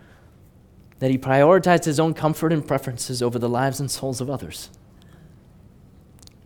that 0.98 1.08
he 1.08 1.16
prioritized 1.16 1.84
his 1.84 2.00
own 2.00 2.14
comfort 2.14 2.52
and 2.52 2.66
preferences 2.66 3.22
over 3.22 3.38
the 3.38 3.48
lives 3.48 3.78
and 3.78 3.88
souls 3.88 4.20
of 4.20 4.28
others. 4.28 4.70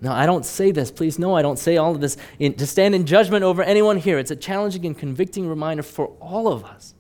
Now, 0.03 0.13
I 0.13 0.27
don't 0.27 0.45
say 0.45 0.71
this, 0.71 0.91
please 0.91 1.19
know 1.19 1.35
I 1.35 1.41
don't 1.41 1.59
say 1.59 1.79
all 1.79 1.95
of 1.95 2.03
this 2.03 2.19
in, 2.39 2.53
to 2.57 2.67
stand 2.67 2.95
in 2.95 3.07
judgment 3.07 3.43
over 3.43 3.63
anyone 3.63 3.97
here. 3.97 4.19
It's 4.19 4.31
a 4.31 4.37
challenging 4.37 4.85
and 4.85 4.99
convicting 4.99 5.49
reminder 5.49 5.83
for 5.83 6.09
all 6.21 6.47
of 6.47 6.63
us. 6.63 6.93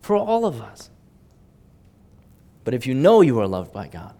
For 0.00 0.14
all 0.14 0.46
of 0.46 0.60
us. 0.60 0.90
But 2.66 2.74
if 2.74 2.84
you 2.84 2.94
know 2.94 3.20
you 3.20 3.38
are 3.38 3.46
loved 3.46 3.72
by 3.72 3.86
God, 3.86 4.12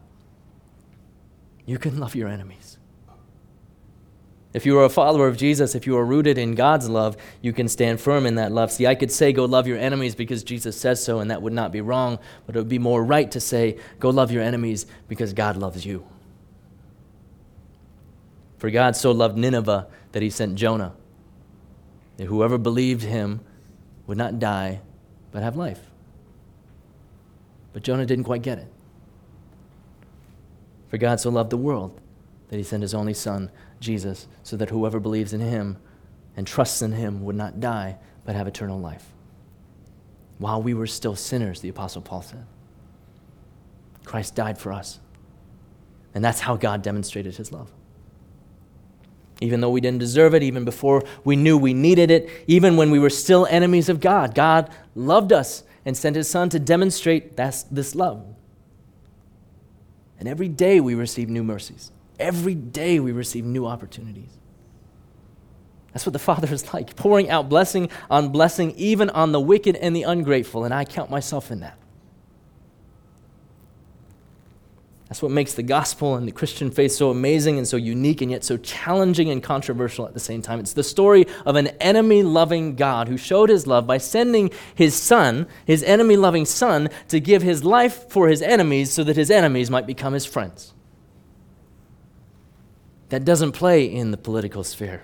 you 1.66 1.78
can 1.78 1.98
love 1.98 2.14
your 2.14 2.28
enemies. 2.28 2.78
If 4.52 4.64
you 4.64 4.78
are 4.78 4.84
a 4.84 4.88
follower 4.88 5.26
of 5.26 5.36
Jesus, 5.36 5.74
if 5.74 5.84
you 5.84 5.96
are 5.96 6.04
rooted 6.04 6.38
in 6.38 6.54
God's 6.54 6.88
love, 6.88 7.16
you 7.42 7.52
can 7.52 7.66
stand 7.66 8.00
firm 8.00 8.24
in 8.24 8.36
that 8.36 8.52
love. 8.52 8.70
See, 8.70 8.86
I 8.86 8.94
could 8.94 9.10
say, 9.10 9.32
go 9.32 9.46
love 9.46 9.66
your 9.66 9.78
enemies 9.78 10.14
because 10.14 10.44
Jesus 10.44 10.80
says 10.80 11.04
so, 11.04 11.18
and 11.18 11.28
that 11.32 11.42
would 11.42 11.52
not 11.52 11.72
be 11.72 11.80
wrong, 11.80 12.20
but 12.46 12.54
it 12.54 12.60
would 12.60 12.68
be 12.68 12.78
more 12.78 13.02
right 13.02 13.28
to 13.32 13.40
say, 13.40 13.78
go 13.98 14.10
love 14.10 14.30
your 14.30 14.44
enemies 14.44 14.86
because 15.08 15.32
God 15.32 15.56
loves 15.56 15.84
you. 15.84 16.06
For 18.58 18.70
God 18.70 18.94
so 18.94 19.10
loved 19.10 19.36
Nineveh 19.36 19.88
that 20.12 20.22
he 20.22 20.30
sent 20.30 20.54
Jonah, 20.54 20.94
that 22.16 22.26
whoever 22.26 22.58
believed 22.58 23.02
him 23.02 23.40
would 24.06 24.18
not 24.18 24.38
die, 24.38 24.82
but 25.32 25.42
have 25.42 25.56
life. 25.56 25.85
But 27.76 27.82
Jonah 27.82 28.06
didn't 28.06 28.24
quite 28.24 28.40
get 28.40 28.56
it. 28.56 28.72
For 30.88 30.96
God 30.96 31.20
so 31.20 31.28
loved 31.28 31.50
the 31.50 31.58
world 31.58 32.00
that 32.48 32.56
he 32.56 32.62
sent 32.62 32.80
his 32.80 32.94
only 32.94 33.12
Son, 33.12 33.50
Jesus, 33.80 34.28
so 34.42 34.56
that 34.56 34.70
whoever 34.70 34.98
believes 34.98 35.34
in 35.34 35.40
him 35.40 35.76
and 36.38 36.46
trusts 36.46 36.80
in 36.80 36.92
him 36.92 37.22
would 37.22 37.36
not 37.36 37.60
die, 37.60 37.98
but 38.24 38.34
have 38.34 38.48
eternal 38.48 38.80
life. 38.80 39.12
While 40.38 40.62
we 40.62 40.72
were 40.72 40.86
still 40.86 41.14
sinners, 41.16 41.60
the 41.60 41.68
Apostle 41.68 42.00
Paul 42.00 42.22
said, 42.22 42.46
Christ 44.06 44.34
died 44.34 44.56
for 44.56 44.72
us. 44.72 44.98
And 46.14 46.24
that's 46.24 46.40
how 46.40 46.56
God 46.56 46.80
demonstrated 46.80 47.36
his 47.36 47.52
love. 47.52 47.70
Even 49.42 49.60
though 49.60 49.68
we 49.68 49.82
didn't 49.82 50.00
deserve 50.00 50.34
it, 50.34 50.42
even 50.42 50.64
before 50.64 51.04
we 51.24 51.36
knew 51.36 51.58
we 51.58 51.74
needed 51.74 52.10
it, 52.10 52.30
even 52.46 52.78
when 52.78 52.90
we 52.90 52.98
were 52.98 53.10
still 53.10 53.46
enemies 53.50 53.90
of 53.90 54.00
God, 54.00 54.34
God 54.34 54.70
loved 54.94 55.30
us 55.30 55.62
and 55.86 55.96
sent 55.96 56.16
his 56.16 56.28
son 56.28 56.50
to 56.50 56.58
demonstrate 56.58 57.36
this 57.36 57.94
love. 57.94 58.26
And 60.18 60.28
every 60.28 60.48
day 60.48 60.80
we 60.80 60.94
receive 60.94 61.30
new 61.30 61.44
mercies. 61.44 61.92
Every 62.18 62.56
day 62.56 62.98
we 62.98 63.12
receive 63.12 63.44
new 63.44 63.66
opportunities. 63.66 64.36
That's 65.92 66.04
what 66.04 66.12
the 66.12 66.18
Father 66.30 66.52
is 66.52 66.74
like, 66.74 66.96
pouring 66.96 67.30
out 67.30 67.48
blessing 67.48 67.88
on 68.10 68.30
blessing, 68.30 68.72
even 68.76 69.08
on 69.10 69.30
the 69.30 69.40
wicked 69.40 69.76
and 69.76 69.94
the 69.94 70.02
ungrateful. 70.02 70.64
And 70.64 70.74
I 70.74 70.84
count 70.84 71.08
myself 71.08 71.50
in 71.52 71.60
that. 71.60 71.78
That's 75.08 75.22
what 75.22 75.30
makes 75.30 75.54
the 75.54 75.62
gospel 75.62 76.16
and 76.16 76.26
the 76.26 76.32
Christian 76.32 76.68
faith 76.70 76.90
so 76.90 77.10
amazing 77.10 77.58
and 77.58 77.68
so 77.68 77.76
unique 77.76 78.22
and 78.22 78.30
yet 78.30 78.42
so 78.42 78.56
challenging 78.56 79.30
and 79.30 79.40
controversial 79.40 80.04
at 80.04 80.14
the 80.14 80.20
same 80.20 80.42
time. 80.42 80.58
It's 80.58 80.72
the 80.72 80.82
story 80.82 81.26
of 81.44 81.54
an 81.54 81.68
enemy 81.80 82.24
loving 82.24 82.74
God 82.74 83.06
who 83.06 83.16
showed 83.16 83.48
his 83.48 83.68
love 83.68 83.86
by 83.86 83.98
sending 83.98 84.50
his 84.74 84.96
son, 84.96 85.46
his 85.64 85.84
enemy 85.84 86.16
loving 86.16 86.44
son, 86.44 86.88
to 87.08 87.20
give 87.20 87.42
his 87.42 87.62
life 87.62 88.10
for 88.10 88.26
his 88.26 88.42
enemies 88.42 88.90
so 88.90 89.04
that 89.04 89.14
his 89.14 89.30
enemies 89.30 89.70
might 89.70 89.86
become 89.86 90.12
his 90.12 90.26
friends. 90.26 90.74
That 93.10 93.24
doesn't 93.24 93.52
play 93.52 93.84
in 93.84 94.10
the 94.10 94.16
political 94.16 94.64
sphere. 94.64 95.02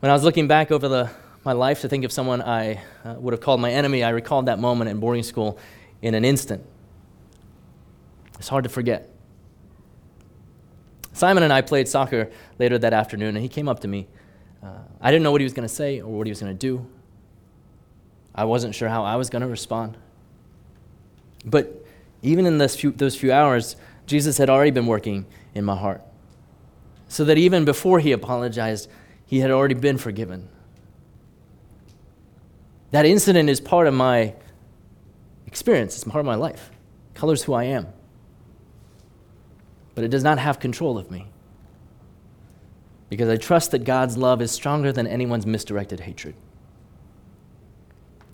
When 0.00 0.10
I 0.10 0.14
was 0.14 0.24
looking 0.24 0.48
back 0.48 0.70
over 0.70 0.88
the 0.88 1.10
my 1.46 1.52
life 1.52 1.80
to 1.82 1.88
think 1.88 2.04
of 2.04 2.10
someone 2.10 2.42
I 2.42 2.82
uh, 3.04 3.14
would 3.14 3.32
have 3.32 3.40
called 3.40 3.60
my 3.60 3.70
enemy, 3.70 4.02
I 4.02 4.08
recalled 4.08 4.46
that 4.46 4.58
moment 4.58 4.90
in 4.90 4.98
boarding 4.98 5.22
school 5.22 5.58
in 6.02 6.14
an 6.14 6.24
instant. 6.24 6.66
It's 8.36 8.48
hard 8.48 8.64
to 8.64 8.68
forget. 8.68 9.08
Simon 11.12 11.44
and 11.44 11.52
I 11.52 11.62
played 11.62 11.86
soccer 11.86 12.30
later 12.58 12.78
that 12.78 12.92
afternoon, 12.92 13.36
and 13.36 13.38
he 13.38 13.48
came 13.48 13.68
up 13.68 13.78
to 13.80 13.88
me. 13.88 14.08
Uh, 14.60 14.70
I 15.00 15.12
didn't 15.12 15.22
know 15.22 15.30
what 15.30 15.40
he 15.40 15.44
was 15.44 15.52
going 15.52 15.68
to 15.68 15.74
say 15.74 16.00
or 16.00 16.08
what 16.08 16.26
he 16.26 16.32
was 16.32 16.40
going 16.40 16.52
to 16.52 16.58
do. 16.58 16.84
I 18.34 18.44
wasn't 18.44 18.74
sure 18.74 18.88
how 18.88 19.04
I 19.04 19.14
was 19.14 19.30
going 19.30 19.42
to 19.42 19.48
respond. 19.48 19.96
But 21.44 21.86
even 22.22 22.44
in 22.46 22.68
few, 22.68 22.90
those 22.90 23.14
few 23.14 23.32
hours, 23.32 23.76
Jesus 24.06 24.36
had 24.36 24.50
already 24.50 24.72
been 24.72 24.86
working 24.86 25.26
in 25.54 25.64
my 25.64 25.76
heart. 25.76 26.02
So 27.06 27.24
that 27.24 27.38
even 27.38 27.64
before 27.64 28.00
he 28.00 28.10
apologized, 28.10 28.90
he 29.24 29.38
had 29.38 29.52
already 29.52 29.74
been 29.74 29.96
forgiven. 29.96 30.48
That 32.90 33.04
incident 33.04 33.48
is 33.48 33.60
part 33.60 33.86
of 33.86 33.94
my 33.94 34.34
experience, 35.46 35.94
it's 35.94 36.04
part 36.04 36.20
of 36.20 36.26
my 36.26 36.34
life, 36.34 36.70
colors 37.14 37.42
who 37.42 37.52
I 37.54 37.64
am. 37.64 37.88
But 39.94 40.04
it 40.04 40.08
does 40.08 40.22
not 40.22 40.38
have 40.38 40.60
control 40.60 40.98
of 40.98 41.10
me. 41.10 41.26
Because 43.08 43.28
I 43.28 43.36
trust 43.36 43.70
that 43.70 43.84
God's 43.84 44.16
love 44.16 44.42
is 44.42 44.50
stronger 44.50 44.92
than 44.92 45.06
anyone's 45.06 45.46
misdirected 45.46 46.00
hatred. 46.00 46.34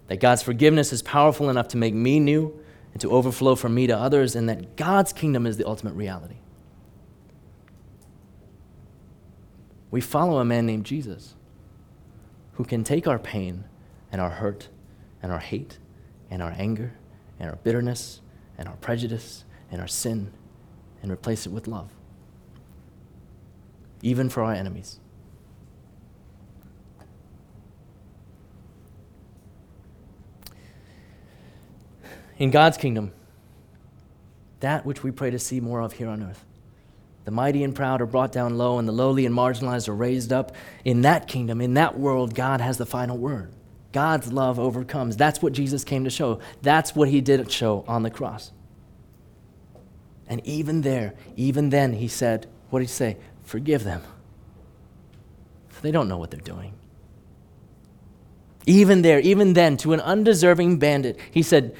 That 0.08 0.18
God's 0.18 0.42
forgiveness 0.42 0.92
is 0.92 1.02
powerful 1.02 1.50
enough 1.50 1.68
to 1.68 1.76
make 1.76 1.94
me 1.94 2.18
new 2.18 2.58
and 2.92 3.00
to 3.00 3.10
overflow 3.10 3.54
from 3.54 3.74
me 3.74 3.86
to 3.86 3.96
others, 3.96 4.36
and 4.36 4.48
that 4.48 4.76
God's 4.76 5.12
kingdom 5.12 5.46
is 5.46 5.56
the 5.56 5.66
ultimate 5.66 5.94
reality. 5.94 6.36
We 9.90 10.00
follow 10.00 10.38
a 10.38 10.44
man 10.44 10.66
named 10.66 10.84
Jesus 10.84 11.34
who 12.54 12.64
can 12.64 12.84
take 12.84 13.06
our 13.06 13.18
pain 13.18 13.64
and 14.12 14.20
our 14.20 14.30
hurt 14.30 14.68
and 15.22 15.32
our 15.32 15.38
hate 15.40 15.78
and 16.30 16.42
our 16.42 16.54
anger 16.56 16.92
and 17.40 17.50
our 17.50 17.56
bitterness 17.56 18.20
and 18.58 18.68
our 18.68 18.76
prejudice 18.76 19.44
and 19.70 19.80
our 19.80 19.88
sin 19.88 20.32
and 21.02 21.10
replace 21.10 21.46
it 21.46 21.50
with 21.50 21.66
love, 21.66 21.90
even 24.02 24.28
for 24.28 24.44
our 24.44 24.52
enemies. 24.52 25.00
In 32.38 32.50
God's 32.50 32.76
kingdom, 32.76 33.12
that 34.60 34.86
which 34.86 35.02
we 35.02 35.10
pray 35.10 35.30
to 35.30 35.38
see 35.38 35.60
more 35.60 35.80
of 35.80 35.94
here 35.94 36.08
on 36.08 36.22
earth. 36.22 36.44
The 37.24 37.30
mighty 37.30 37.62
and 37.62 37.74
proud 37.74 38.00
are 38.00 38.06
brought 38.06 38.32
down 38.32 38.58
low, 38.58 38.78
and 38.78 38.88
the 38.88 38.92
lowly 38.92 39.26
and 39.26 39.34
marginalized 39.34 39.88
are 39.88 39.94
raised 39.94 40.32
up. 40.32 40.54
In 40.84 41.02
that 41.02 41.28
kingdom, 41.28 41.60
in 41.60 41.74
that 41.74 41.96
world, 41.98 42.34
God 42.34 42.60
has 42.60 42.78
the 42.78 42.86
final 42.86 43.16
word. 43.16 43.52
God's 43.92 44.32
love 44.32 44.58
overcomes. 44.58 45.16
That's 45.16 45.42
what 45.42 45.52
Jesus 45.52 45.84
came 45.84 46.04
to 46.04 46.10
show. 46.10 46.40
That's 46.62 46.96
what 46.96 47.08
he 47.08 47.20
did 47.20 47.50
show 47.50 47.84
on 47.86 48.02
the 48.02 48.10
cross. 48.10 48.52
And 50.26 50.44
even 50.46 50.80
there, 50.80 51.14
even 51.36 51.70
then, 51.70 51.92
he 51.92 52.08
said, 52.08 52.46
What 52.70 52.78
did 52.78 52.86
he 52.86 52.92
say? 52.92 53.16
Forgive 53.42 53.84
them. 53.84 54.02
For 55.68 55.82
they 55.82 55.90
don't 55.90 56.08
know 56.08 56.16
what 56.16 56.30
they're 56.30 56.40
doing. 56.40 56.72
Even 58.66 59.02
there, 59.02 59.20
even 59.20 59.52
then, 59.52 59.76
to 59.78 59.92
an 59.92 60.00
undeserving 60.00 60.78
bandit, 60.78 61.18
he 61.30 61.42
said, 61.42 61.76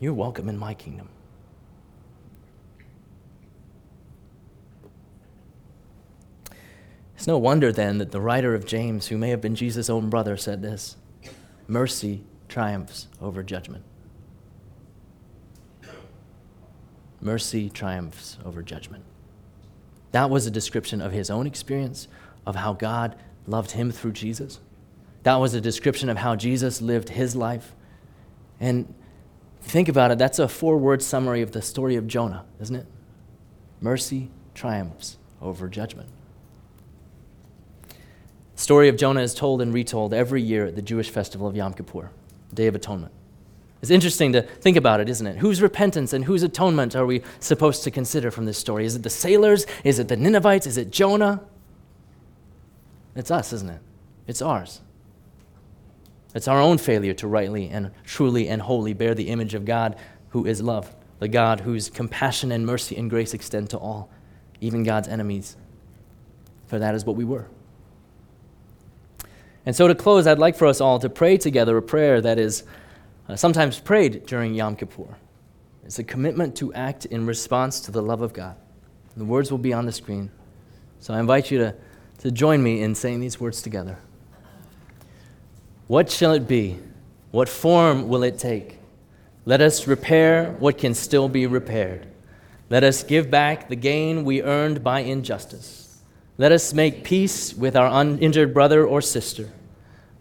You're 0.00 0.14
welcome 0.14 0.48
in 0.48 0.58
my 0.58 0.74
kingdom. 0.74 1.08
It's 7.14 7.26
no 7.28 7.38
wonder 7.38 7.70
then 7.70 7.98
that 7.98 8.10
the 8.10 8.20
writer 8.20 8.54
of 8.54 8.66
James, 8.66 9.06
who 9.06 9.16
may 9.16 9.30
have 9.30 9.40
been 9.40 9.54
Jesus' 9.54 9.88
own 9.88 10.10
brother, 10.10 10.36
said 10.36 10.60
this 10.60 10.96
Mercy 11.66 12.22
triumphs 12.48 13.08
over 13.20 13.42
judgment. 13.42 13.84
Mercy 17.20 17.70
triumphs 17.70 18.38
over 18.44 18.62
judgment. 18.62 19.02
That 20.12 20.28
was 20.28 20.46
a 20.46 20.50
description 20.50 21.00
of 21.00 21.12
his 21.12 21.30
own 21.30 21.46
experience 21.46 22.06
of 22.46 22.56
how 22.56 22.74
God 22.74 23.16
loved 23.46 23.72
him 23.72 23.90
through 23.90 24.12
Jesus. 24.12 24.60
That 25.22 25.36
was 25.36 25.54
a 25.54 25.60
description 25.60 26.10
of 26.10 26.18
how 26.18 26.36
Jesus 26.36 26.82
lived 26.82 27.08
his 27.08 27.34
life. 27.34 27.74
And 28.60 28.94
think 29.62 29.88
about 29.88 30.10
it, 30.10 30.18
that's 30.18 30.38
a 30.38 30.48
four 30.48 30.76
word 30.76 31.02
summary 31.02 31.40
of 31.40 31.52
the 31.52 31.62
story 31.62 31.96
of 31.96 32.06
Jonah, 32.06 32.44
isn't 32.60 32.76
it? 32.76 32.86
Mercy 33.80 34.30
triumphs 34.54 35.16
over 35.40 35.68
judgment 35.68 36.10
story 38.54 38.88
of 38.88 38.96
Jonah 38.96 39.20
is 39.20 39.34
told 39.34 39.60
and 39.60 39.72
retold 39.72 40.14
every 40.14 40.42
year 40.42 40.66
at 40.66 40.76
the 40.76 40.82
Jewish 40.82 41.10
festival 41.10 41.46
of 41.46 41.56
Yom 41.56 41.74
Kippur, 41.74 42.10
Day 42.52 42.66
of 42.66 42.74
Atonement. 42.74 43.12
It's 43.82 43.90
interesting 43.90 44.32
to 44.32 44.42
think 44.42 44.78
about 44.78 45.00
it, 45.00 45.10
isn't 45.10 45.26
it? 45.26 45.36
Whose 45.36 45.60
repentance 45.60 46.14
and 46.14 46.24
whose 46.24 46.42
atonement 46.42 46.96
are 46.96 47.04
we 47.04 47.22
supposed 47.38 47.84
to 47.84 47.90
consider 47.90 48.30
from 48.30 48.46
this 48.46 48.56
story? 48.56 48.86
Is 48.86 48.96
it 48.96 49.02
the 49.02 49.10
sailors? 49.10 49.66
Is 49.84 49.98
it 49.98 50.08
the 50.08 50.16
Ninevites? 50.16 50.66
Is 50.66 50.78
it 50.78 50.90
Jonah? 50.90 51.42
It's 53.14 53.30
us, 53.30 53.52
isn't 53.52 53.68
it? 53.68 53.80
It's 54.26 54.40
ours. 54.40 54.80
It's 56.34 56.48
our 56.48 56.60
own 56.60 56.78
failure 56.78 57.14
to 57.14 57.28
rightly 57.28 57.68
and 57.68 57.90
truly 58.04 58.48
and 58.48 58.62
wholly 58.62 58.94
bear 58.94 59.14
the 59.14 59.28
image 59.28 59.54
of 59.54 59.64
God 59.64 59.96
who 60.30 60.46
is 60.46 60.62
love, 60.62 60.94
the 61.18 61.28
God 61.28 61.60
whose 61.60 61.90
compassion 61.90 62.50
and 62.50 62.66
mercy 62.66 62.96
and 62.96 63.10
grace 63.10 63.34
extend 63.34 63.70
to 63.70 63.78
all, 63.78 64.10
even 64.60 64.82
God's 64.82 65.08
enemies. 65.08 65.56
For 66.66 66.78
that 66.78 66.94
is 66.94 67.04
what 67.04 67.16
we 67.16 67.24
were. 67.24 67.48
And 69.66 69.74
so, 69.74 69.88
to 69.88 69.94
close, 69.94 70.26
I'd 70.26 70.38
like 70.38 70.56
for 70.56 70.66
us 70.66 70.80
all 70.80 70.98
to 70.98 71.08
pray 71.08 71.36
together 71.36 71.76
a 71.76 71.82
prayer 71.82 72.20
that 72.20 72.38
is 72.38 72.64
uh, 73.28 73.36
sometimes 73.36 73.80
prayed 73.80 74.26
during 74.26 74.54
Yom 74.54 74.76
Kippur. 74.76 75.16
It's 75.84 75.98
a 75.98 76.04
commitment 76.04 76.56
to 76.56 76.72
act 76.74 77.06
in 77.06 77.26
response 77.26 77.80
to 77.80 77.90
the 77.90 78.02
love 78.02 78.20
of 78.20 78.32
God. 78.32 78.56
The 79.16 79.24
words 79.24 79.50
will 79.50 79.58
be 79.58 79.72
on 79.72 79.86
the 79.86 79.92
screen. 79.92 80.30
So, 81.00 81.14
I 81.14 81.20
invite 81.20 81.50
you 81.50 81.58
to, 81.58 81.74
to 82.18 82.30
join 82.30 82.62
me 82.62 82.82
in 82.82 82.94
saying 82.94 83.20
these 83.20 83.40
words 83.40 83.62
together. 83.62 83.98
What 85.86 86.10
shall 86.10 86.32
it 86.32 86.46
be? 86.46 86.78
What 87.30 87.48
form 87.48 88.08
will 88.08 88.22
it 88.22 88.38
take? 88.38 88.78
Let 89.46 89.60
us 89.60 89.86
repair 89.86 90.52
what 90.58 90.78
can 90.78 90.94
still 90.94 91.28
be 91.28 91.46
repaired. 91.46 92.06
Let 92.70 92.84
us 92.84 93.02
give 93.02 93.30
back 93.30 93.68
the 93.68 93.76
gain 93.76 94.24
we 94.24 94.42
earned 94.42 94.82
by 94.82 95.00
injustice. 95.00 95.83
Let 96.36 96.50
us 96.50 96.74
make 96.74 97.04
peace 97.04 97.54
with 97.54 97.76
our 97.76 97.88
uninjured 98.00 98.52
brother 98.52 98.84
or 98.84 99.00
sister. 99.00 99.50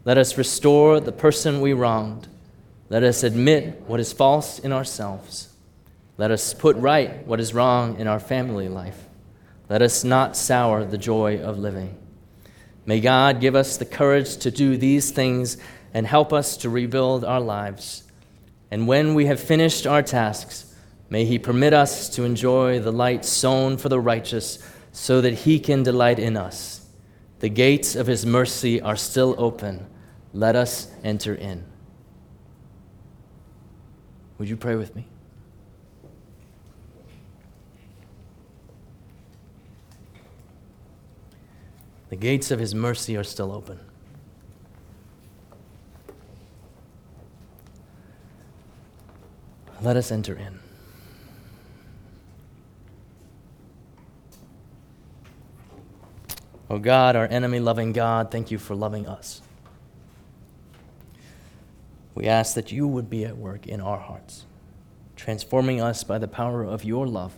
Let 0.05 0.17
us 0.19 0.37
restore 0.37 0.99
the 0.99 1.11
person 1.11 1.59
we 1.59 1.73
wronged. 1.73 2.27
Let 2.89 3.03
us 3.03 3.23
admit 3.23 3.81
what 3.87 3.99
is 3.99 4.13
false 4.13 4.59
in 4.59 4.71
ourselves. 4.71 5.49
Let 6.17 6.29
us 6.29 6.53
put 6.53 6.75
right 6.75 7.25
what 7.25 7.39
is 7.39 7.55
wrong 7.55 7.97
in 7.97 8.05
our 8.05 8.19
family 8.19 8.69
life. 8.69 9.07
Let 9.69 9.81
us 9.81 10.03
not 10.03 10.37
sour 10.37 10.85
the 10.85 10.99
joy 10.99 11.41
of 11.41 11.57
living. 11.57 11.97
May 12.85 12.99
God 12.99 13.39
give 13.41 13.55
us 13.55 13.77
the 13.77 13.85
courage 13.85 14.37
to 14.37 14.51
do 14.51 14.77
these 14.77 15.09
things 15.09 15.57
and 15.95 16.05
help 16.05 16.31
us 16.31 16.57
to 16.57 16.69
rebuild 16.69 17.25
our 17.25 17.41
lives. 17.41 18.03
And 18.69 18.87
when 18.87 19.15
we 19.15 19.25
have 19.25 19.39
finished 19.39 19.87
our 19.87 20.03
tasks, 20.03 20.75
may 21.09 21.25
He 21.25 21.39
permit 21.39 21.73
us 21.73 22.09
to 22.09 22.23
enjoy 22.23 22.79
the 22.79 22.91
light 22.91 23.25
sown 23.25 23.77
for 23.77 23.89
the 23.89 23.99
righteous 23.99 24.59
so 24.93 25.19
that 25.19 25.33
he 25.33 25.59
can 25.59 25.83
delight 25.83 26.19
in 26.19 26.37
us. 26.37 26.85
The 27.39 27.49
gates 27.49 27.95
of 27.95 28.07
his 28.07 28.25
mercy 28.25 28.79
are 28.79 28.95
still 28.95 29.35
open. 29.37 29.87
Let 30.31 30.55
us 30.55 30.89
enter 31.03 31.35
in. 31.35 31.65
Would 34.37 34.47
you 34.47 34.55
pray 34.55 34.75
with 34.75 34.95
me? 34.95 35.07
The 42.09 42.15
gates 42.15 42.51
of 42.51 42.59
his 42.59 42.75
mercy 42.75 43.17
are 43.17 43.23
still 43.23 43.51
open. 43.51 43.79
Let 49.81 49.97
us 49.97 50.11
enter 50.11 50.35
in. 50.35 50.62
Oh 56.69 56.79
God, 56.79 57.15
our 57.15 57.27
enemy 57.27 57.59
loving 57.59 57.91
God, 57.91 58.31
thank 58.31 58.49
you 58.49 58.57
for 58.57 58.75
loving 58.75 59.07
us. 59.07 59.41
We 62.15 62.27
ask 62.27 62.55
that 62.55 62.71
you 62.71 62.87
would 62.87 63.09
be 63.09 63.25
at 63.25 63.37
work 63.37 63.67
in 63.67 63.81
our 63.81 63.99
hearts, 63.99 64.45
transforming 65.15 65.81
us 65.81 66.03
by 66.03 66.17
the 66.19 66.27
power 66.27 66.63
of 66.63 66.83
your 66.83 67.07
love, 67.07 67.33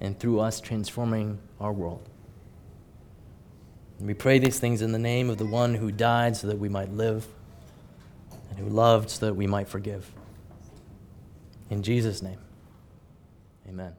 and 0.00 0.18
through 0.18 0.40
us 0.40 0.60
transforming 0.60 1.38
our 1.60 1.72
world. 1.72 2.08
And 3.98 4.08
we 4.08 4.14
pray 4.14 4.38
these 4.38 4.58
things 4.58 4.82
in 4.82 4.92
the 4.92 4.98
name 4.98 5.30
of 5.30 5.38
the 5.38 5.46
one 5.46 5.74
who 5.74 5.92
died 5.92 6.36
so 6.36 6.48
that 6.48 6.58
we 6.58 6.68
might 6.68 6.92
live, 6.92 7.26
and 8.50 8.58
who 8.58 8.68
loved 8.68 9.10
so 9.10 9.26
that 9.26 9.34
we 9.34 9.46
might 9.46 9.68
forgive. 9.68 10.10
In 11.70 11.82
Jesus' 11.82 12.22
name, 12.22 12.38
amen. 13.68 13.92